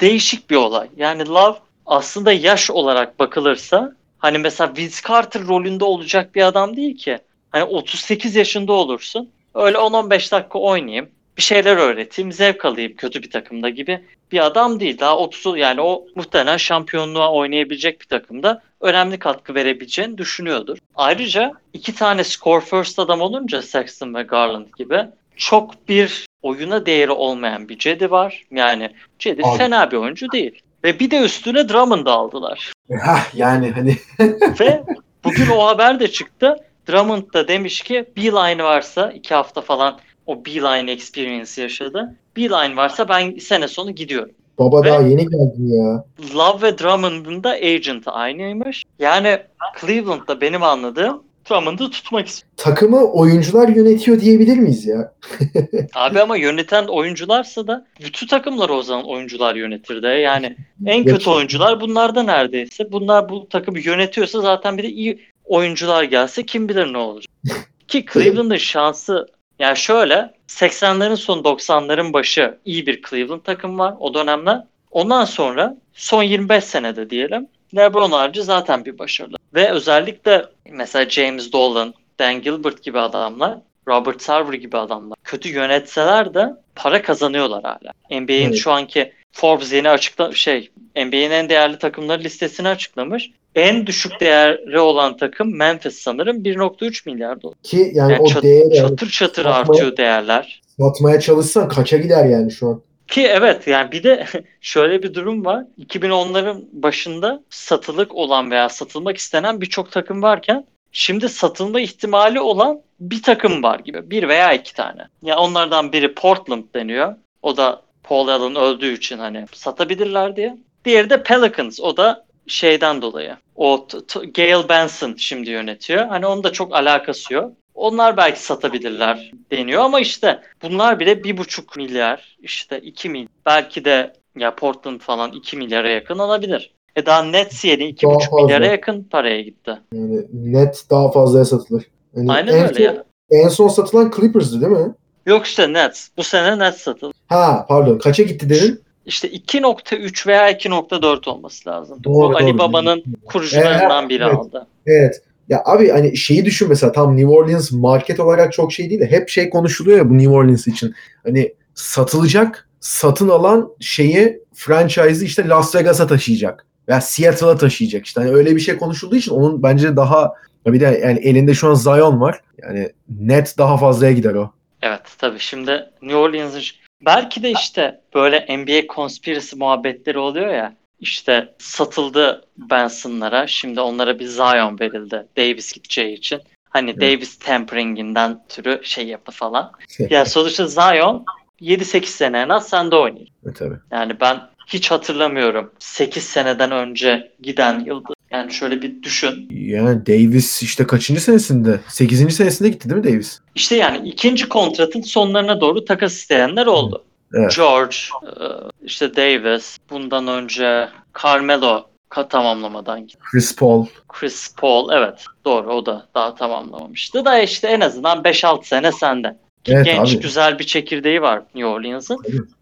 değişik 0.00 0.50
bir 0.50 0.56
olay. 0.56 0.88
Yani 0.96 1.28
Love 1.28 1.56
aslında 1.86 2.32
yaş 2.32 2.70
olarak 2.70 3.18
bakılırsa 3.18 3.96
hani 4.18 4.38
mesela 4.38 4.72
Vince 4.76 4.96
Carter 5.08 5.42
rolünde 5.46 5.84
olacak 5.84 6.34
bir 6.34 6.42
adam 6.42 6.76
değil 6.76 6.96
ki. 6.96 7.18
Hani 7.50 7.64
38 7.64 8.36
yaşında 8.36 8.72
olursun. 8.72 9.30
Öyle 9.54 9.78
10-15 9.78 10.32
dakika 10.32 10.58
oynayayım. 10.58 11.08
Bir 11.36 11.42
şeyler 11.42 11.76
öğreteyim, 11.76 12.32
zevk 12.32 12.64
alayım 12.64 12.92
kötü 12.96 13.22
bir 13.22 13.30
takımda 13.30 13.68
gibi 13.68 14.00
bir 14.32 14.46
adam 14.46 14.80
değil. 14.80 14.98
Daha 14.98 15.18
30 15.18 15.58
yani 15.58 15.80
o 15.80 16.06
muhtemelen 16.14 16.56
şampiyonluğa 16.56 17.32
oynayabilecek 17.32 18.00
bir 18.00 18.06
takımda 18.06 18.62
önemli 18.80 19.18
katkı 19.18 19.54
verebileceğini 19.54 20.18
düşünüyordur. 20.18 20.78
Ayrıca 20.96 21.52
iki 21.72 21.94
tane 21.94 22.24
score 22.24 22.64
first 22.64 22.98
adam 22.98 23.20
olunca 23.20 23.62
Sexton 23.62 24.14
ve 24.14 24.22
Garland 24.22 24.66
gibi 24.78 25.06
çok 25.36 25.88
bir 25.88 26.26
oyuna 26.42 26.86
değeri 26.86 27.10
olmayan 27.10 27.68
bir 27.68 27.78
Cedi 27.78 28.10
var. 28.10 28.42
Yani 28.50 28.90
Cedi 29.18 29.42
Abi. 29.44 29.58
fena 29.58 29.90
bir 29.90 29.96
oyuncu 29.96 30.32
değil. 30.32 30.60
Ve 30.84 30.98
bir 30.98 31.10
de 31.10 31.18
üstüne 31.18 31.68
Drummond'ı 31.68 32.10
aldılar. 32.10 32.72
Hah 33.00 33.34
yani 33.34 33.70
hani 33.70 33.96
Ve 34.60 34.82
bugün 35.24 35.46
o 35.46 35.66
haber 35.66 36.00
de 36.00 36.10
çıktı. 36.10 36.56
Drummond 36.88 37.34
da 37.34 37.48
demiş 37.48 37.80
ki 37.80 38.04
Beeline 38.16 38.64
varsa 38.64 39.10
iki 39.10 39.34
hafta 39.34 39.60
falan 39.60 39.98
o 40.26 40.44
Beeline 40.44 40.92
experience 40.92 41.62
yaşadı. 41.62 42.14
Beeline 42.36 42.76
varsa 42.76 43.08
ben 43.08 43.38
sene 43.38 43.68
sonu 43.68 43.90
gidiyorum. 43.90 44.30
baba 44.58 44.82
Ve- 44.82 44.88
daha 44.88 45.00
yeni 45.00 45.22
geldin 45.28 45.68
ya. 45.68 46.04
Love 46.34 46.62
ve 46.62 46.78
Drummond'un 46.78 47.44
da 47.44 47.50
agent'ı 47.50 48.10
aynıymış. 48.10 48.84
Yani 48.98 49.38
Cleveland'da 49.80 50.40
benim 50.40 50.62
anladığım 50.62 51.22
Drummond'u 51.50 51.90
tutmak 51.90 52.26
istiyor. 52.26 52.50
Takımı 52.56 53.04
oyuncular 53.04 53.68
yönetiyor 53.68 54.20
diyebilir 54.20 54.58
miyiz 54.58 54.86
ya? 54.86 55.12
Abi 55.94 56.20
ama 56.20 56.36
yöneten 56.36 56.84
oyuncularsa 56.84 57.66
da 57.66 57.86
bütün 58.04 58.26
takımları 58.26 58.74
o 58.74 58.82
zaman 58.82 59.04
oyuncular 59.08 59.54
yönetir 59.54 60.02
de. 60.02 60.08
Yani 60.08 60.56
en 60.86 61.04
kötü 61.04 61.30
oyuncular 61.30 61.80
bunlarda 61.80 62.22
neredeyse. 62.22 62.92
Bunlar 62.92 63.28
bu 63.28 63.48
takımı 63.48 63.78
yönetiyorsa 63.78 64.40
zaten 64.40 64.78
bir 64.78 64.82
de 64.82 64.88
iyi 64.88 65.18
oyuncular 65.44 66.02
gelse 66.04 66.46
kim 66.46 66.68
bilir 66.68 66.92
ne 66.92 66.98
olacak. 66.98 67.32
Ki 67.88 68.04
Cleveland'ın 68.12 68.56
şansı 68.56 69.26
yani 69.58 69.76
şöyle 69.76 70.34
80'lerin 70.48 71.16
sonu 71.16 71.42
90'ların 71.42 72.12
başı 72.12 72.58
iyi 72.64 72.86
bir 72.86 73.02
Cleveland 73.02 73.40
takım 73.40 73.78
var 73.78 73.94
o 74.00 74.14
dönemler. 74.14 74.62
Ondan 74.90 75.24
sonra 75.24 75.76
son 75.94 76.22
25 76.22 76.64
senede 76.64 77.10
diyelim 77.10 77.46
LeBron 77.76 78.10
harici 78.10 78.42
zaten 78.42 78.84
bir 78.84 78.98
başarılı. 78.98 79.36
Ve 79.54 79.70
özellikle 79.70 80.44
mesela 80.70 81.10
James 81.10 81.52
Dolan, 81.52 81.94
Dan 82.18 82.42
Gilbert 82.42 82.82
gibi 82.82 82.98
adamlar, 82.98 83.58
Robert 83.88 84.22
Sarver 84.22 84.54
gibi 84.54 84.76
adamlar 84.78 85.18
kötü 85.24 85.48
yönetseler 85.48 86.34
de 86.34 86.48
para 86.74 87.02
kazanıyorlar 87.02 87.62
hala. 87.62 88.20
NBA'in 88.20 88.48
Evet. 88.48 88.56
şu 88.56 88.72
anki 88.72 89.12
Forbes 89.34 89.72
yeni 89.72 89.88
açıkla 89.88 90.32
şey 90.32 90.70
NBA'nin 90.96 91.30
en 91.30 91.48
değerli 91.48 91.78
takımları 91.78 92.22
listesini 92.22 92.68
açıklamış. 92.68 93.30
En 93.54 93.86
düşük 93.86 94.20
değeri 94.20 94.78
olan 94.80 95.16
takım 95.16 95.56
Memphis 95.56 95.98
sanırım 95.98 96.44
1.3 96.44 97.08
milyar 97.10 97.42
dolar. 97.42 97.54
Ki 97.62 97.90
yani, 97.94 98.12
Yani 98.12 98.22
o 98.22 98.26
çat- 98.26 98.42
değer 98.42 98.60
yani 98.72 98.88
Çatır 98.88 99.10
çatır 99.10 99.44
Satmaya- 99.44 99.60
artıyor 99.72 99.96
değerler. 99.96 100.62
satmaya 100.80 101.20
çalışsan 101.20 101.68
kaça 101.68 101.96
gider 101.96 102.24
yani 102.26 102.50
şu 102.52 102.68
an. 102.68 102.82
Ki 103.08 103.26
evet 103.26 103.66
yani 103.66 103.92
bir 103.92 104.02
de 104.02 104.26
şöyle 104.60 105.02
bir 105.02 105.14
durum 105.14 105.44
var. 105.44 105.64
2010'ların 105.86 106.64
başında 106.72 107.42
satılık 107.50 108.14
olan 108.14 108.50
veya 108.50 108.68
satılmak 108.68 109.16
istenen 109.16 109.60
birçok 109.60 109.92
takım 109.92 110.22
varken 110.22 110.64
şimdi 110.92 111.28
satılma 111.28 111.80
ihtimali 111.80 112.40
olan 112.40 112.80
bir 113.00 113.22
takım 113.22 113.62
var 113.62 113.78
gibi. 113.78 114.10
Bir 114.10 114.28
veya 114.28 114.52
iki 114.52 114.74
tane. 114.74 115.02
Ya 115.22 115.36
onlardan 115.38 115.92
biri 115.92 116.14
Portland 116.14 116.64
deniyor. 116.74 117.14
O 117.42 117.56
da 117.56 117.82
Paul 118.04 118.28
Allen 118.28 118.56
öldüğü 118.56 118.92
için 118.92 119.18
hani 119.18 119.46
satabilirler 119.52 120.36
diye. 120.36 120.56
Diğeri 120.84 121.10
de 121.10 121.22
Pelicans. 121.22 121.80
O 121.80 121.96
da 121.96 122.24
şeyden 122.46 123.02
dolayı. 123.02 123.36
O 123.56 123.86
Gail 124.34 124.68
Benson 124.68 125.14
şimdi 125.16 125.50
yönetiyor. 125.50 126.06
Hani 126.06 126.26
onun 126.26 126.44
da 126.44 126.52
çok 126.52 126.74
alakası 126.74 127.34
yok. 127.34 127.52
Onlar 127.74 128.16
belki 128.16 128.42
satabilirler 128.42 129.32
deniyor 129.50 129.82
ama 129.82 130.00
işte 130.00 130.40
bunlar 130.62 131.00
bile 131.00 131.24
bir 131.24 131.36
buçuk 131.36 131.76
milyar 131.76 132.36
işte 132.42 132.80
2 132.80 133.08
milyar 133.08 133.28
belki 133.46 133.84
de 133.84 134.12
ya 134.36 134.54
Portland 134.54 135.00
falan 135.00 135.32
2 135.32 135.56
milyara 135.56 135.88
yakın 135.88 136.18
alabilir. 136.18 136.74
E 136.96 137.06
daha 137.06 137.22
Nets 137.22 137.64
yeni 137.64 137.84
iki 137.84 138.06
buçuk 138.06 138.32
milyara 138.32 138.66
yakın 138.66 139.02
paraya 139.02 139.42
gitti. 139.42 139.78
Yani 139.92 140.26
net 140.32 140.84
daha 140.90 141.10
fazlaya 141.10 141.44
satılır. 141.44 141.84
Yani 142.16 142.32
Aynen 142.32 142.52
en 142.52 142.62
öyle 142.62 142.74
son, 142.74 142.82
ya. 142.82 143.04
En 143.30 143.48
son 143.48 143.68
satılan 143.68 144.12
Clippers'dı 144.16 144.60
değil 144.60 144.72
mi? 144.72 144.94
Yok 145.26 145.46
işte 145.46 145.72
Nets. 145.72 146.08
Bu 146.16 146.22
sene 146.22 146.58
Nets 146.58 146.76
satıldı. 146.76 147.14
Ha 147.28 147.66
pardon 147.68 147.98
kaça 147.98 148.22
gitti 148.22 148.48
dedin? 148.48 148.80
İşte 149.06 149.28
2.3 149.28 150.26
veya 150.26 150.50
2.4 150.50 151.30
olması 151.30 151.70
lazım. 151.70 151.98
Doğru, 152.04 152.32
Bu 152.32 152.36
Ali. 152.36 152.58
Baba'nın 152.58 153.04
kurucularından 153.24 154.08
biri 154.08 154.22
Evet. 154.22 154.34
aldı. 154.34 154.66
Evet. 154.86 155.22
Ya 155.48 155.62
abi 155.64 155.88
hani 155.90 156.16
şeyi 156.16 156.44
düşün 156.44 156.68
mesela 156.68 156.92
tam 156.92 157.16
New 157.16 157.30
Orleans 157.30 157.72
market 157.72 158.20
olarak 158.20 158.52
çok 158.52 158.72
şey 158.72 158.90
değil 158.90 159.00
de 159.00 159.06
hep 159.10 159.28
şey 159.28 159.50
konuşuluyor 159.50 159.98
ya 159.98 160.10
bu 160.10 160.18
New 160.18 160.32
Orleans 160.32 160.66
için. 160.66 160.94
Hani 161.24 161.54
satılacak, 161.74 162.68
satın 162.80 163.28
alan 163.28 163.70
şeyi 163.80 164.40
franchise'ı 164.54 165.24
işte 165.24 165.48
Las 165.48 165.74
Vegas'a 165.74 166.06
taşıyacak. 166.06 166.66
Veya 166.88 167.00
Seattle'a 167.00 167.56
taşıyacak 167.56 168.06
işte. 168.06 168.20
Hani 168.20 168.30
öyle 168.30 168.56
bir 168.56 168.60
şey 168.60 168.76
konuşulduğu 168.76 169.16
için 169.16 169.32
onun 169.32 169.62
bence 169.62 169.96
daha 169.96 170.32
bir 170.66 170.80
de 170.80 171.00
yani 171.04 171.18
elinde 171.18 171.54
şu 171.54 171.68
an 171.68 171.74
Zion 171.74 172.20
var. 172.20 172.40
Yani 172.62 172.90
net 173.20 173.58
daha 173.58 173.76
fazlaya 173.76 174.12
gider 174.12 174.34
o. 174.34 174.50
Evet 174.84 175.02
tabii 175.18 175.38
şimdi 175.38 175.90
New 176.02 176.16
Orleans'ın 176.16 176.62
belki 177.06 177.42
de 177.42 177.50
işte 177.50 178.00
böyle 178.14 178.56
NBA 178.58 178.94
conspiracy 178.94 179.56
muhabbetleri 179.56 180.18
oluyor 180.18 180.48
ya 180.48 180.74
işte 181.00 181.54
satıldı 181.58 182.44
Benson'lara 182.56 183.46
şimdi 183.46 183.80
onlara 183.80 184.18
bir 184.18 184.26
Zion 184.26 184.80
verildi 184.80 185.26
Davis 185.36 185.72
gideceği 185.72 186.16
için. 186.16 186.40
Hani 186.70 186.90
Evet. 186.90 187.00
Davis 187.00 187.38
tempering'inden 187.38 188.42
türü 188.48 188.80
şey 188.82 189.06
yapı 189.06 189.32
falan. 189.32 189.72
Ya 190.10 190.24
sonuçta 190.26 190.66
Zion 190.66 191.24
7-8 191.60 192.04
sene 192.06 192.38
en 192.40 192.48
az 192.48 192.68
sende 192.68 192.96
oynayacak. 192.96 193.36
E, 193.46 193.52
tabii. 193.52 193.76
Yani 193.90 194.20
ben 194.20 194.40
hiç 194.66 194.90
hatırlamıyorum 194.90 195.72
8 195.78 196.24
seneden 196.24 196.70
önce 196.70 197.32
giden 197.40 197.80
yıldı. 197.80 198.13
Yani 198.44 198.54
şöyle 198.54 198.82
bir 198.82 199.02
düşün. 199.02 199.48
Yani 199.50 200.06
Davis 200.06 200.62
işte 200.62 200.86
kaçıncı 200.86 201.20
senesinde? 201.20 201.80
8. 201.88 202.36
senesinde 202.36 202.68
gitti 202.68 202.90
değil 202.90 203.00
mi 203.00 203.12
Davis? 203.12 203.40
İşte 203.54 203.76
yani 203.76 204.08
ikinci 204.08 204.48
kontratın 204.48 205.00
sonlarına 205.00 205.60
doğru 205.60 205.84
takas 205.84 206.14
isteyenler 206.14 206.66
oldu. 206.66 207.04
Evet. 207.34 207.56
George, 207.56 207.96
e, 208.22 208.44
işte 208.84 209.16
Davis, 209.16 209.78
bundan 209.90 210.26
önce 210.26 210.88
Carmelo 211.22 211.86
tamamlamadan 212.28 213.06
gitti. 213.06 213.18
Chris 213.30 213.56
Paul. 213.56 213.86
Chris 214.08 214.54
Paul 214.56 214.88
evet 214.92 215.24
doğru 215.44 215.74
o 215.74 215.86
da 215.86 216.06
daha 216.14 216.34
tamamlamamıştı 216.34 217.24
da 217.24 217.38
işte 217.38 217.68
en 217.68 217.80
azından 217.80 218.18
5-6 218.18 218.64
sene 218.64 218.92
sende. 218.92 219.36
Evet 219.66 219.84
genç 219.84 220.14
abi. 220.14 220.20
güzel 220.20 220.58
bir 220.58 220.64
çekirdeği 220.64 221.22
var 221.22 221.42
New 221.54 221.66
Orleans'ın. 221.70 222.18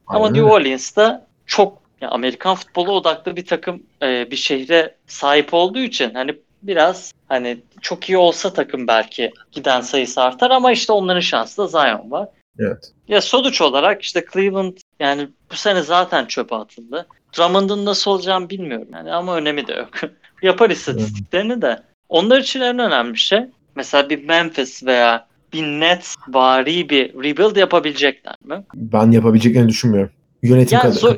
Ama 0.07 0.30
New. 0.30 0.51
Orleans'ta 0.51 1.26
çok 1.47 1.82
ya 2.03 2.09
Amerikan 2.09 2.55
futbolu 2.55 2.92
odaklı 2.92 3.36
bir 3.36 3.46
takım 3.46 3.82
e, 4.03 4.30
bir 4.30 4.36
şehre 4.36 4.94
sahip 5.07 5.55
olduğu 5.55 5.78
için 5.78 6.14
hani 6.14 6.34
biraz 6.62 7.12
hani 7.28 7.59
çok 7.80 8.09
iyi 8.09 8.18
olsa 8.18 8.53
takım 8.53 8.86
belki 8.86 9.30
giden 9.53 9.80
sayısı 9.80 10.20
artar 10.22 10.50
ama 10.50 10.72
işte 10.72 10.92
onların 10.92 11.20
şansı 11.20 11.62
da 11.62 11.66
Zion 11.66 12.11
var. 12.11 12.28
Evet. 12.59 12.92
Ya 13.09 13.20
sonuç 13.20 13.61
olarak 13.61 14.03
işte 14.03 14.24
Cleveland 14.32 14.76
yani 15.00 15.28
bu 15.53 15.57
sene 15.57 15.82
zaten 15.82 16.26
çöpe 16.26 16.55
atıldı. 16.55 17.07
Drummond'un 17.38 17.84
nasıl 17.84 18.11
olacağını 18.11 18.50
bilmiyorum 18.50 18.88
yani 18.92 19.12
ama 19.12 19.36
önemi 19.36 19.66
de 19.66 19.72
yok. 19.72 19.90
Yapar 20.42 20.70
istatistiklerini 20.70 21.62
de. 21.62 21.82
Onlar 22.09 22.38
için 22.38 22.61
en 22.61 22.78
önemli 22.78 23.18
şey 23.18 23.40
mesela 23.76 24.11
bir 24.11 24.24
Memphis 24.24 24.84
veya 24.86 25.26
bir 25.53 25.62
Nets 25.62 26.14
vari 26.28 26.88
bir 26.88 27.14
rebuild 27.14 27.57
yapabilecekler 27.57 28.34
mi? 28.44 28.64
Ben 28.74 29.11
yapabileceklerini 29.11 29.68
düşünmüyorum. 29.68 30.12
Yönetim 30.42 30.76
Ya 30.76 30.82
kadar. 30.82 30.94
zor- 30.94 31.16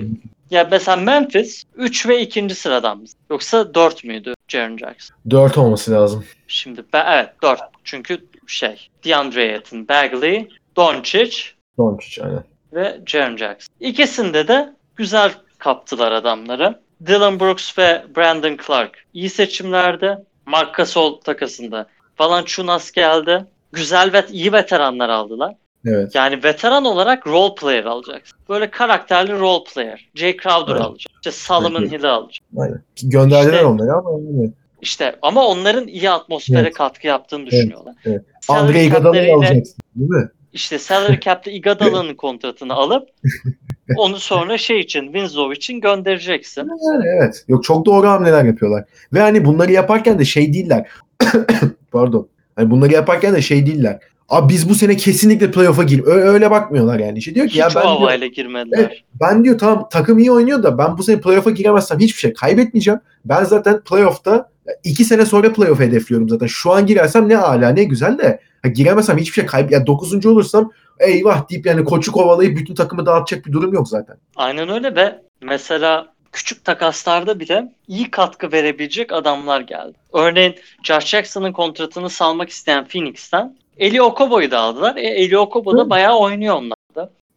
Ya 0.51 0.69
mesela 0.71 0.97
Memphis 0.97 1.65
3 1.75 2.09
ve 2.09 2.21
2. 2.21 2.55
sıradan 2.55 2.99
mı? 2.99 3.05
Yoksa 3.31 3.75
4 3.75 4.05
müydü 4.05 4.35
Jaren 4.49 4.77
Jackson? 4.77 5.17
4 5.31 5.59
olması 5.59 5.91
lazım. 5.91 6.25
Şimdi 6.49 6.85
ben, 6.93 7.13
evet 7.13 7.31
4. 7.43 7.61
Çünkü 7.85 8.27
şey 8.47 8.89
DeAndre 9.05 9.53
Ayton, 9.53 9.89
Bagley, 9.89 10.49
Doncic 10.77 11.39
Doncic 11.79 12.23
aynen. 12.23 12.45
ve 12.73 13.01
Jaren 13.07 13.37
Jackson. 13.37 13.75
İkisinde 13.81 14.49
de 14.49 14.73
güzel 14.97 15.33
kaptılar 15.59 16.13
adamları. 16.13 16.81
Dylan 17.07 17.41
Brooks 17.41 17.79
ve 17.79 18.05
Brandon 18.17 18.59
Clark 18.67 19.05
iyi 19.15 19.31
seçimlerdi. 19.31 20.19
Mark 20.47 20.75
Gasol 20.75 21.21
takasında. 21.21 21.87
Valanciunas 22.19 22.91
geldi. 22.91 23.47
Güzel 23.73 24.13
ve 24.13 24.25
iyi 24.31 24.53
veteranlar 24.53 25.09
aldılar. 25.09 25.55
Evet. 25.87 26.15
Yani 26.15 26.45
veteran 26.45 26.85
olarak 26.85 27.27
role 27.27 27.55
player 27.55 27.85
alacaksın. 27.85 28.39
Böyle 28.49 28.71
karakterli 28.71 29.33
role 29.39 29.65
player. 29.75 30.09
Jay 30.15 30.37
Crowder 30.37 30.73
Evet. 30.73 30.83
alacak. 30.83 31.13
İşte 31.15 31.31
Solomon 31.31 31.81
Evet. 31.83 31.93
Hill'i 31.93 32.09
alacak. 32.09 32.43
Aynen. 32.59 32.83
Gönderdiler 33.03 33.53
İşte- 33.53 33.65
onları 33.67 33.93
ama 33.93 34.11
evet. 34.41 34.53
İşte 34.83 35.17
ama 35.23 35.47
onların 35.47 35.89
iyi 35.89 36.11
atmosfere 36.11 36.61
Evet. 36.61 36.75
katkı 36.75 37.07
yaptığını 37.07 37.47
düşünüyorlar. 37.47 37.95
evet. 38.05 38.23
Salary 38.41 38.63
Andre 38.69 38.85
Iguodala'yı 38.85 39.35
alacaksın 39.35 39.77
değil 39.97 40.11
mi? 40.11 40.29
İşte 40.53 40.79
salary 40.79 41.21
cap'te 41.21 41.53
Iguodala'nın 41.53 42.15
kontratını 42.15 42.75
alıp 42.75 43.09
onu 43.97 44.17
sonra 44.17 44.59
şey 44.59 44.81
için 44.81 45.05
Winslow 45.05 45.55
için 45.57 45.81
göndereceksin. 45.81 46.61
Yani 46.93 47.05
evet. 47.21 47.45
Yok 47.49 47.65
çok 47.65 47.87
doğru 47.87 48.09
hamleler 48.09 48.45
yapıyorlar. 48.45 48.85
Ve 49.13 49.21
hani 49.21 49.45
bunları 49.45 49.73
yaparken 49.73 50.19
de 50.19 50.25
şey 50.25 50.53
değiller. 50.53 50.89
Pardon. 51.93 52.29
Hani 52.57 52.71
bunları 52.71 52.93
yaparken 52.93 53.35
de 53.35 53.43
şey 53.43 53.67
değiller. 53.67 53.99
Abi 54.29 54.53
biz 54.53 54.69
bu 54.69 54.75
sene 54.75 54.97
kesinlikle 54.97 55.51
playoff'a 55.51 55.83
gir. 55.83 56.03
Öyle 56.07 56.51
bakmıyorlar 56.51 56.99
yani. 56.99 57.19
İşte 57.19 57.35
diyor 57.35 57.47
ki 57.47 57.53
Hiç 57.53 57.59
ya 57.59 57.69
ben 57.77 57.83
diyor, 58.19 58.33
girmediler. 58.33 58.79
Evet. 58.79 58.93
ben 59.21 59.45
diyor 59.45 59.59
tamam 59.59 59.89
takım 59.93 60.19
iyi 60.19 60.33
oynuyor 60.33 60.63
da 60.63 60.79
ben 60.79 60.99
bu 60.99 61.03
sene 61.03 61.21
playoff'a 61.21 61.51
giremezsem 61.51 61.99
hiçbir 61.99 62.19
şey 62.19 62.33
kaybetmeyeceğim. 62.33 63.01
Ben 63.25 63.45
zaten 63.45 63.81
playoff'ta 63.81 64.51
iki 64.85 65.05
sene 65.05 65.27
sonra 65.27 65.53
playoff 65.53 65.81
hedefliyorum 65.81 66.29
zaten. 66.29 66.47
Şu 66.47 66.73
an 66.73 66.87
girersem 66.87 67.29
ne 67.29 67.39
ala 67.39 67.69
ne 67.69 67.85
güzel 67.85 68.19
de 68.19 68.41
ha, 68.63 68.69
giremezsem 68.69 69.19
hiçbir 69.19 69.33
şey 69.33 69.47
kayb 69.47 69.71
ya 69.71 69.87
9. 69.87 70.27
olursam 70.27 70.71
eyvah 70.99 71.51
deyip 71.51 71.67
yani 71.67 71.85
koçu 71.85 72.13
kovalayıp 72.13 72.59
bütün 72.59 72.75
takımı 72.75 73.07
dağıtacak 73.07 73.47
bir 73.47 73.53
durum 73.53 73.73
yok 73.75 73.89
zaten. 73.89 74.17
Aynen 74.37 74.69
öyle 74.69 74.95
ve 74.95 75.21
mesela 75.43 76.07
küçük 76.33 76.65
takaslarda 76.65 77.41
bile 77.41 77.73
iyi 77.89 78.11
katkı 78.11 78.53
verebilecek 78.53 79.13
adamlar 79.13 79.61
geldi. 79.61 79.99
Örneğin 80.13 80.55
Josh 80.83 81.07
Jackson'ın 81.07 81.53
kontratını 81.53 82.11
salmak 82.11 82.49
isteyen 82.49 82.85
Phoenix'ten 82.89 83.57
Eli 83.79 84.03
Okobo'yu 84.03 84.51
da 84.51 84.61
aldılar. 84.61 84.97
E, 84.97 85.01
Eli 85.01 85.39
Okobo 85.39 85.79
da 85.79 85.91
bayağı 85.91 86.19
oynuyor 86.19 86.57
onlar. 86.57 86.75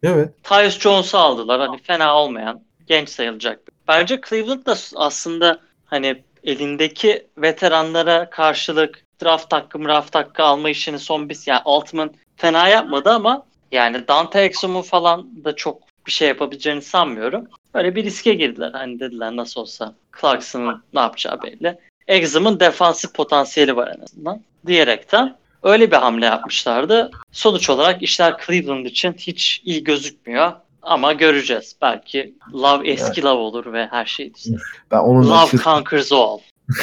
Evet. 0.02 0.44
Tyus 0.44 0.78
Jones'u 0.78 1.18
aldılar. 1.18 1.60
Hani 1.60 1.78
fena 1.78 2.16
olmayan, 2.16 2.60
genç 2.86 3.08
sayılacak. 3.08 3.60
Bence 3.88 4.20
Cleveland 4.28 4.66
da 4.66 4.74
aslında 4.96 5.60
hani 5.84 6.22
elindeki 6.44 7.26
veteranlara 7.38 8.30
karşılık 8.30 9.04
draft 9.22 9.52
hakkı, 9.52 9.84
draft 9.84 10.14
hakkı 10.14 10.42
alma 10.42 10.70
işini 10.70 10.98
son 10.98 11.28
bir 11.28 11.38
yani 11.46 11.60
Altman 11.64 12.14
fena 12.36 12.68
yapmadı 12.68 13.10
ama 13.10 13.46
yani 13.72 14.08
Dante 14.08 14.40
Exum'u 14.40 14.82
falan 14.82 15.44
da 15.44 15.56
çok 15.56 15.82
bir 16.06 16.12
şey 16.12 16.28
yapabileceğini 16.28 16.82
sanmıyorum. 16.82 17.48
Böyle 17.74 17.94
bir 17.94 18.04
riske 18.04 18.34
girdiler. 18.34 18.70
Hani 18.72 19.00
dediler 19.00 19.36
nasıl 19.36 19.60
olsa 19.60 19.94
Clarkson'ın 20.20 20.82
ne 20.94 21.00
yapacağı 21.00 21.42
belli. 21.42 21.78
Exum'un 22.06 22.60
defansif 22.60 23.14
potansiyeli 23.14 23.76
var 23.76 23.94
en 23.98 24.02
azından 24.02 24.40
diyerekten 24.66 25.36
öyle 25.62 25.90
bir 25.90 25.96
hamle 25.96 26.26
yapmışlardı. 26.26 27.10
Sonuç 27.32 27.70
olarak 27.70 28.02
işler 28.02 28.36
Cleveland 28.46 28.86
için 28.86 29.12
hiç 29.18 29.62
iyi 29.64 29.84
gözükmüyor. 29.84 30.52
Ama 30.82 31.12
göreceğiz. 31.12 31.76
Belki 31.82 32.34
Love 32.54 32.90
eski 32.90 33.22
Love 33.22 33.38
olur 33.38 33.72
ve 33.72 33.86
her 33.86 34.06
şey 34.06 34.34
düzelir. 34.34 34.62
Ben 34.90 34.98
onun 34.98 35.26
Love 35.26 35.34
açıkçası, 35.34 35.64
conquers 35.64 36.12
all. 36.12 36.38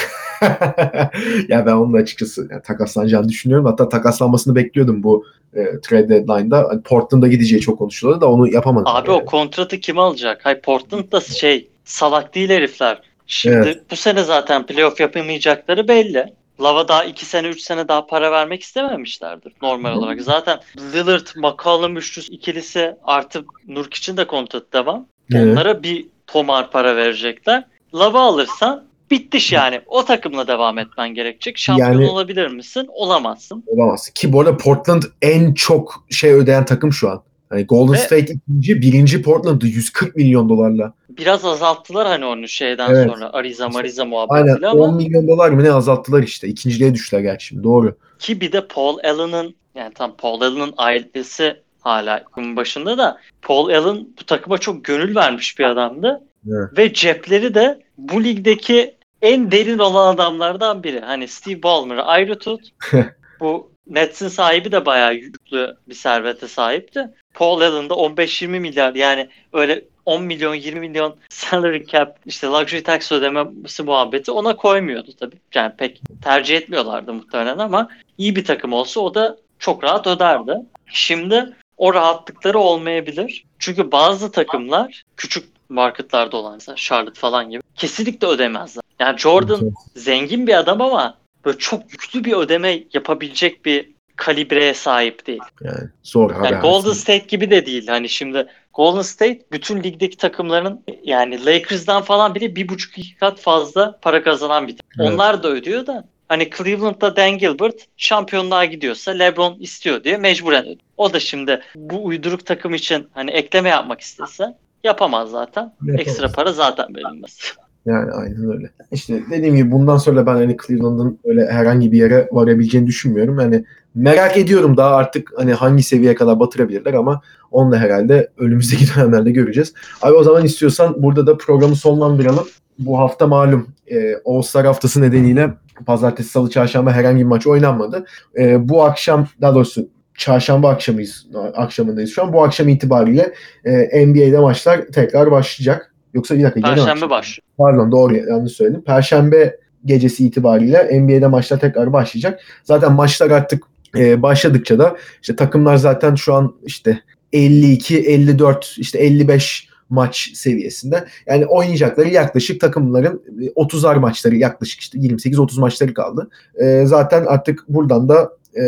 ya 1.47 1.65
ben 1.65 1.71
onun 1.71 1.93
açıkçası 1.93 2.47
yani 2.51 2.61
takaslanacağını 2.61 3.29
düşünüyorum. 3.29 3.65
Hatta 3.65 3.89
takaslanmasını 3.89 4.55
bekliyordum 4.55 5.03
bu 5.03 5.25
e, 5.53 5.63
trade 5.81 6.09
deadline'da. 6.09 6.67
Hani 6.69 6.81
Portland'a 6.81 7.27
gideceği 7.27 7.61
çok 7.61 7.79
konuşuluyordu 7.79 8.21
da 8.21 8.31
onu 8.31 8.53
yapamadı. 8.53 8.89
Abi 8.89 9.11
o 9.11 9.25
kontratı 9.25 9.79
kim 9.79 9.99
alacak? 9.99 10.45
Hay 10.45 10.61
Portland 10.61 11.11
da 11.11 11.21
şey 11.21 11.67
salak 11.85 12.35
değil 12.35 12.49
herifler. 12.49 13.01
Şimdi 13.27 13.55
Evet. 13.55 13.91
bu 13.91 13.95
sene 13.95 14.23
zaten 14.23 14.65
playoff 14.65 14.99
yapamayacakları 14.99 15.87
belli. 15.87 16.33
Lava 16.61 16.87
daha 16.87 17.03
2 17.03 17.25
sene 17.25 17.47
3 17.47 17.61
sene 17.61 17.87
daha 17.87 18.07
para 18.07 18.31
vermek 18.31 18.63
istememişlerdir 18.63 19.53
normal 19.61 19.97
olarak. 19.97 20.21
Zaten 20.21 20.59
Lillard, 20.93 21.27
McCollum 21.35 21.97
üçlüsü 21.97 22.33
ikilisi 22.33 22.95
artı 23.03 23.45
Nurkic'in 23.67 24.17
de 24.17 24.27
kontratı 24.27 24.73
devam. 24.73 25.05
Evet. 25.33 25.53
Onlara 25.53 25.83
bir 25.83 26.05
tomar 26.27 26.71
para 26.71 26.95
verecekler. 26.95 27.63
Lava 27.93 28.21
alırsan 28.21 28.83
bittiş 29.11 29.51
yani. 29.51 29.81
O 29.85 30.05
takımla 30.05 30.47
devam 30.47 30.77
etmen 30.77 31.13
gerekecek. 31.13 31.57
Şampiyon 31.57 31.91
Yani- 31.91 32.09
olabilir 32.09 32.47
misin? 32.47 32.87
Olamazsın. 32.89 33.63
Olamaz. 33.67 34.09
Ki 34.09 34.33
bu 34.33 34.39
arada 34.39 34.57
Portland 34.57 35.03
en 35.21 35.53
çok 35.53 36.05
şey 36.09 36.31
ödeyen 36.33 36.65
takım 36.65 36.93
şu 36.93 37.09
an. 37.09 37.23
Hani 37.55 37.65
Golden 37.65 37.93
Ve- 37.93 37.97
State 37.97 38.33
ikinci, 38.33 38.81
birinci 38.81 39.21
Portland'ı 39.21 39.67
140 39.67 40.15
milyon 40.15 40.49
dolarla. 40.49 40.93
Biraz 41.09 41.45
azalttılar 41.45 42.07
hani 42.07 42.25
onu 42.25 42.47
şeyden 42.47 42.89
Evet. 42.89 43.11
sonra 43.11 43.33
Ariza 43.33 43.69
Mariza 43.69 44.03
Aynen 44.03 44.09
muhabbetiyle 44.09 44.67
ama 44.67 44.83
10 44.83 44.95
milyon 44.95 45.27
dolar 45.27 45.49
mı 45.49 45.63
ne 45.63 45.71
azalttılar 45.71 46.23
işte. 46.23 46.47
İkinciliğe 46.47 46.93
düştüler 46.93 47.21
gerçi 47.21 47.45
şimdi 47.45 47.63
doğru. 47.63 47.97
Ki 48.19 48.41
bir 48.41 48.51
de 48.51 48.67
Paul 48.67 48.97
Allen'ın 49.03 49.55
yani 49.75 49.93
tam 49.93 50.15
Paul 50.17 50.41
Allen'ın 50.41 50.73
ailesi 50.77 51.61
hala 51.81 52.23
bunun 52.35 52.55
başında 52.55 52.97
da 52.97 53.17
Paul 53.41 53.69
Allen 53.69 54.07
bu 54.21 54.25
takıma 54.25 54.57
çok 54.57 54.85
gönül 54.85 55.15
vermiş 55.15 55.59
bir 55.59 55.63
adamdı. 55.63 56.21
Evet. 56.47 56.77
Ve 56.77 56.93
cepleri 56.93 57.55
de 57.55 57.79
bu 57.97 58.23
ligdeki 58.23 58.95
en 59.21 59.51
derin 59.51 59.79
olan 59.79 60.13
adamlardan 60.15 60.83
biri. 60.83 60.99
Hani 60.99 61.27
Steve 61.27 61.63
Ballmer'ı 61.63 62.03
ayrı 62.03 62.39
tut. 62.39 62.61
bu 63.39 63.74
Nets'in 63.87 64.27
sahibi 64.27 64.71
de 64.71 64.85
bayağı 64.85 65.15
yüklü 65.15 65.77
bir 65.87 65.93
servete 65.93 66.47
sahipti. 66.47 67.09
Paul 67.33 67.61
Allen 67.61 67.89
da 67.89 67.93
15-20 67.93 68.47
milyar 68.47 68.95
yani 68.95 69.29
öyle 69.53 69.85
10 70.05 70.23
milyon 70.23 70.55
20 70.55 70.79
milyon 70.79 71.15
salary 71.29 71.85
cap 71.85 72.19
işte 72.25 72.47
luxury 72.47 72.83
tax 72.83 73.11
ödemesi 73.11 73.83
muhabbeti 73.83 74.31
ona 74.31 74.55
koymuyordu 74.55 75.11
tabii. 75.19 75.35
Yani 75.53 75.73
pek 75.77 76.01
tercih 76.23 76.57
etmiyorlardı 76.57 77.13
muhtemelen 77.13 77.57
ama 77.57 77.89
iyi 78.17 78.35
bir 78.35 78.45
takım 78.45 78.73
olsa 78.73 78.99
o 78.99 79.15
da 79.15 79.37
çok 79.59 79.83
rahat 79.83 80.07
öderdi. 80.07 80.53
Şimdi 80.87 81.53
o 81.77 81.93
rahatlıkları 81.93 82.59
olmayabilir. 82.59 83.43
Çünkü 83.59 83.91
bazı 83.91 84.31
takımlar 84.31 85.03
küçük 85.17 85.45
marketlarda 85.69 86.37
olan 86.37 86.53
mesela 86.53 86.75
Charlotte 86.75 87.19
falan 87.19 87.49
gibi 87.49 87.61
kesinlikle 87.75 88.27
ödemezler. 88.27 88.83
Yani 88.99 89.17
Jordan 89.17 89.71
zengin 89.95 90.47
bir 90.47 90.53
adam 90.53 90.81
ama 90.81 91.17
böyle 91.45 91.57
çok 91.57 91.91
yüklü 91.91 92.23
bir 92.23 92.33
ödeme 92.33 92.83
yapabilecek 92.93 93.65
bir 93.65 93.95
kalibreye 94.15 94.73
sahip 94.73 95.27
değil. 95.27 95.41
Yani 95.61 95.89
zor 96.03 96.31
abi. 96.31 96.45
Yani 96.45 96.61
Golden 96.61 96.93
State 96.93 97.25
gibi 97.27 97.51
de 97.51 97.65
değil. 97.65 97.87
Hani 97.87 98.09
şimdi 98.09 98.47
Golden 98.73 99.01
State 99.01 99.39
bütün 99.51 99.83
ligdeki 99.83 100.17
takımların 100.17 100.83
yani 101.03 101.45
Lakers'dan 101.45 102.01
falan 102.01 102.35
bile 102.35 102.55
bir 102.55 102.69
buçuk 102.69 102.97
iki 102.97 103.15
kat 103.17 103.39
fazla 103.39 103.99
para 104.01 104.23
kazanan 104.23 104.67
bir 104.67 104.77
takım. 104.77 105.01
Evet. 105.01 105.13
Onlar 105.13 105.43
da 105.43 105.49
ödüyor 105.49 105.85
da 105.85 106.07
hani 106.29 106.49
Cleveland'da 106.57 107.15
Dan 107.15 107.37
Gilbert 107.37 107.85
şampiyonluğa 107.97 108.65
gidiyorsa 108.65 109.11
LeBron 109.11 109.59
istiyor 109.59 110.03
diye 110.03 110.17
mecburen 110.17 110.63
ödüyor. 110.63 110.79
O 110.97 111.13
da 111.13 111.19
şimdi 111.19 111.61
bu 111.75 112.05
uyduruk 112.05 112.45
takım 112.45 112.73
için 112.73 113.07
hani 113.13 113.31
ekleme 113.31 113.69
yapmak 113.69 114.01
istese 114.01 114.57
yapamaz 114.83 115.29
zaten. 115.29 115.73
Yapamaz. 115.81 115.99
Ekstra 115.99 116.31
para 116.31 116.51
zaten 116.51 116.95
verilmez. 116.95 117.53
Yani 117.85 118.11
aynen 118.11 118.51
öyle. 118.51 118.69
İşte 118.91 119.21
dediğim 119.31 119.55
gibi 119.55 119.71
bundan 119.71 119.97
sonra 119.97 120.25
ben 120.25 120.33
hani 120.33 120.57
Cleveland'ın 120.67 121.19
öyle 121.25 121.47
herhangi 121.47 121.91
bir 121.91 121.97
yere 121.97 122.29
varabileceğini 122.31 122.87
düşünmüyorum. 122.87 123.39
Yani 123.39 123.65
merak 123.95 124.37
ediyorum 124.37 124.77
daha 124.77 124.95
artık 124.95 125.31
hani 125.37 125.53
hangi 125.53 125.83
seviyeye 125.83 126.15
kadar 126.15 126.39
batırabilirler 126.39 126.93
ama 126.93 127.21
onu 127.51 127.71
da 127.71 127.77
herhalde 127.77 128.29
önümüzdeki 128.37 128.85
dönemlerde 128.95 129.31
göreceğiz. 129.31 129.73
Abi 130.01 130.13
o 130.13 130.23
zaman 130.23 130.45
istiyorsan 130.45 131.03
burada 131.03 131.27
da 131.27 131.37
programı 131.37 131.75
sonlandıralım. 131.75 132.47
Bu 132.79 132.99
hafta 132.99 133.27
malum 133.27 133.67
e, 133.87 134.15
All-Star 134.25 134.65
haftası 134.65 135.01
nedeniyle 135.01 135.53
pazartesi, 135.85 136.29
salı, 136.29 136.49
çarşamba 136.49 136.91
herhangi 136.91 137.19
bir 137.19 137.29
maç 137.29 137.47
oynanmadı. 137.47 138.05
E, 138.37 138.69
bu 138.69 138.83
akşam 138.83 139.27
daha 139.41 139.55
doğrusu 139.55 139.89
çarşamba 140.17 140.69
akşamıyız, 140.69 141.27
akşamındayız 141.55 142.11
şu 142.11 142.23
an. 142.23 142.33
Bu 142.33 142.43
akşam 142.43 142.67
itibariyle 142.67 143.33
e, 143.65 144.07
NBA'de 144.07 144.39
maçlar 144.39 144.81
tekrar 144.81 145.31
başlayacak. 145.31 145.94
Yoksa 146.15 146.37
bir 146.37 146.43
dakika. 146.43 146.75
Perşembe 146.75 147.09
baş. 147.09 147.39
Pardon 147.57 147.91
doğru 147.91 148.15
yanlış 148.15 148.53
söyledim. 148.53 148.81
Perşembe 148.81 149.57
gecesi 149.85 150.25
itibariyle 150.25 150.99
NBA'de 151.01 151.27
maçlar 151.27 151.59
tekrar 151.59 151.93
başlayacak. 151.93 152.39
Zaten 152.63 152.91
maçlar 152.91 153.31
artık 153.31 153.63
e, 153.97 154.21
başladıkça 154.21 154.79
da 154.79 154.97
işte 155.21 155.35
takımlar 155.35 155.75
zaten 155.75 156.15
şu 156.15 156.33
an 156.33 156.55
işte 156.65 157.01
52, 157.33 157.97
54, 157.99 158.75
işte 158.77 158.99
55 158.99 159.69
maç 159.89 160.31
seviyesinde. 160.33 161.05
Yani 161.27 161.45
oynayacakları 161.45 162.09
yaklaşık 162.09 162.61
takımların 162.61 163.21
e, 163.41 163.45
30'ar 163.45 163.99
maçları 163.99 164.35
yaklaşık 164.35 164.79
işte 164.79 164.97
28-30 164.97 165.59
maçları 165.59 165.93
kaldı. 165.93 166.29
E, 166.55 166.85
zaten 166.85 167.25
artık 167.25 167.65
buradan 167.69 168.09
da 168.09 168.31
e, 168.57 168.63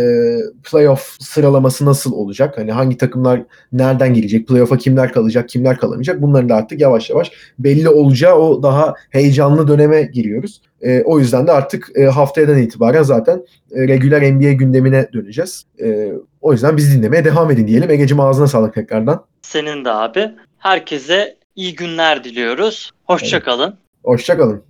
playoff 0.72 1.18
sıralaması 1.20 1.86
nasıl 1.86 2.13
olacak? 2.13 2.57
Hani 2.57 2.72
hangi 2.72 2.97
takımlar 2.97 3.43
nereden 3.72 4.13
gelecek? 4.13 4.47
Playoff'a 4.47 4.78
kimler 4.78 5.11
kalacak, 5.13 5.49
kimler 5.49 5.78
kalamayacak? 5.78 6.22
Bunların 6.22 6.49
da 6.49 6.55
artık 6.55 6.82
yavaş 6.82 7.09
yavaş 7.09 7.32
belli 7.59 7.89
olacağı 7.89 8.36
o 8.36 8.63
daha 8.63 8.93
heyecanlı 9.09 9.68
döneme 9.68 10.01
giriyoruz. 10.01 10.61
E, 10.82 11.01
o 11.01 11.20
yüzden 11.20 11.47
de 11.47 11.51
artık 11.51 11.91
e, 11.95 12.03
haftadan 12.05 12.57
itibaren 12.57 13.03
zaten 13.03 13.45
e, 13.72 13.88
regüler 13.88 14.34
NBA 14.34 14.51
gündemine 14.51 15.07
döneceğiz. 15.13 15.65
E, 15.82 16.11
o 16.41 16.53
yüzden 16.53 16.78
bizi 16.78 16.97
dinlemeye 16.97 17.26
devam 17.26 17.51
edin 17.51 17.68
diyelim. 17.68 17.89
Ege'cim 17.89 18.20
ağzına 18.20 18.47
sağlık 18.47 18.74
tekrardan. 18.74 19.26
Senin 19.41 19.86
de 19.86 19.91
abi. 19.91 20.32
Herkese 20.59 21.37
iyi 21.55 21.75
günler 21.75 22.23
diliyoruz. 22.23 22.91
Hoşçakalın. 23.05 23.77
Hoşçakalın. 24.03 24.63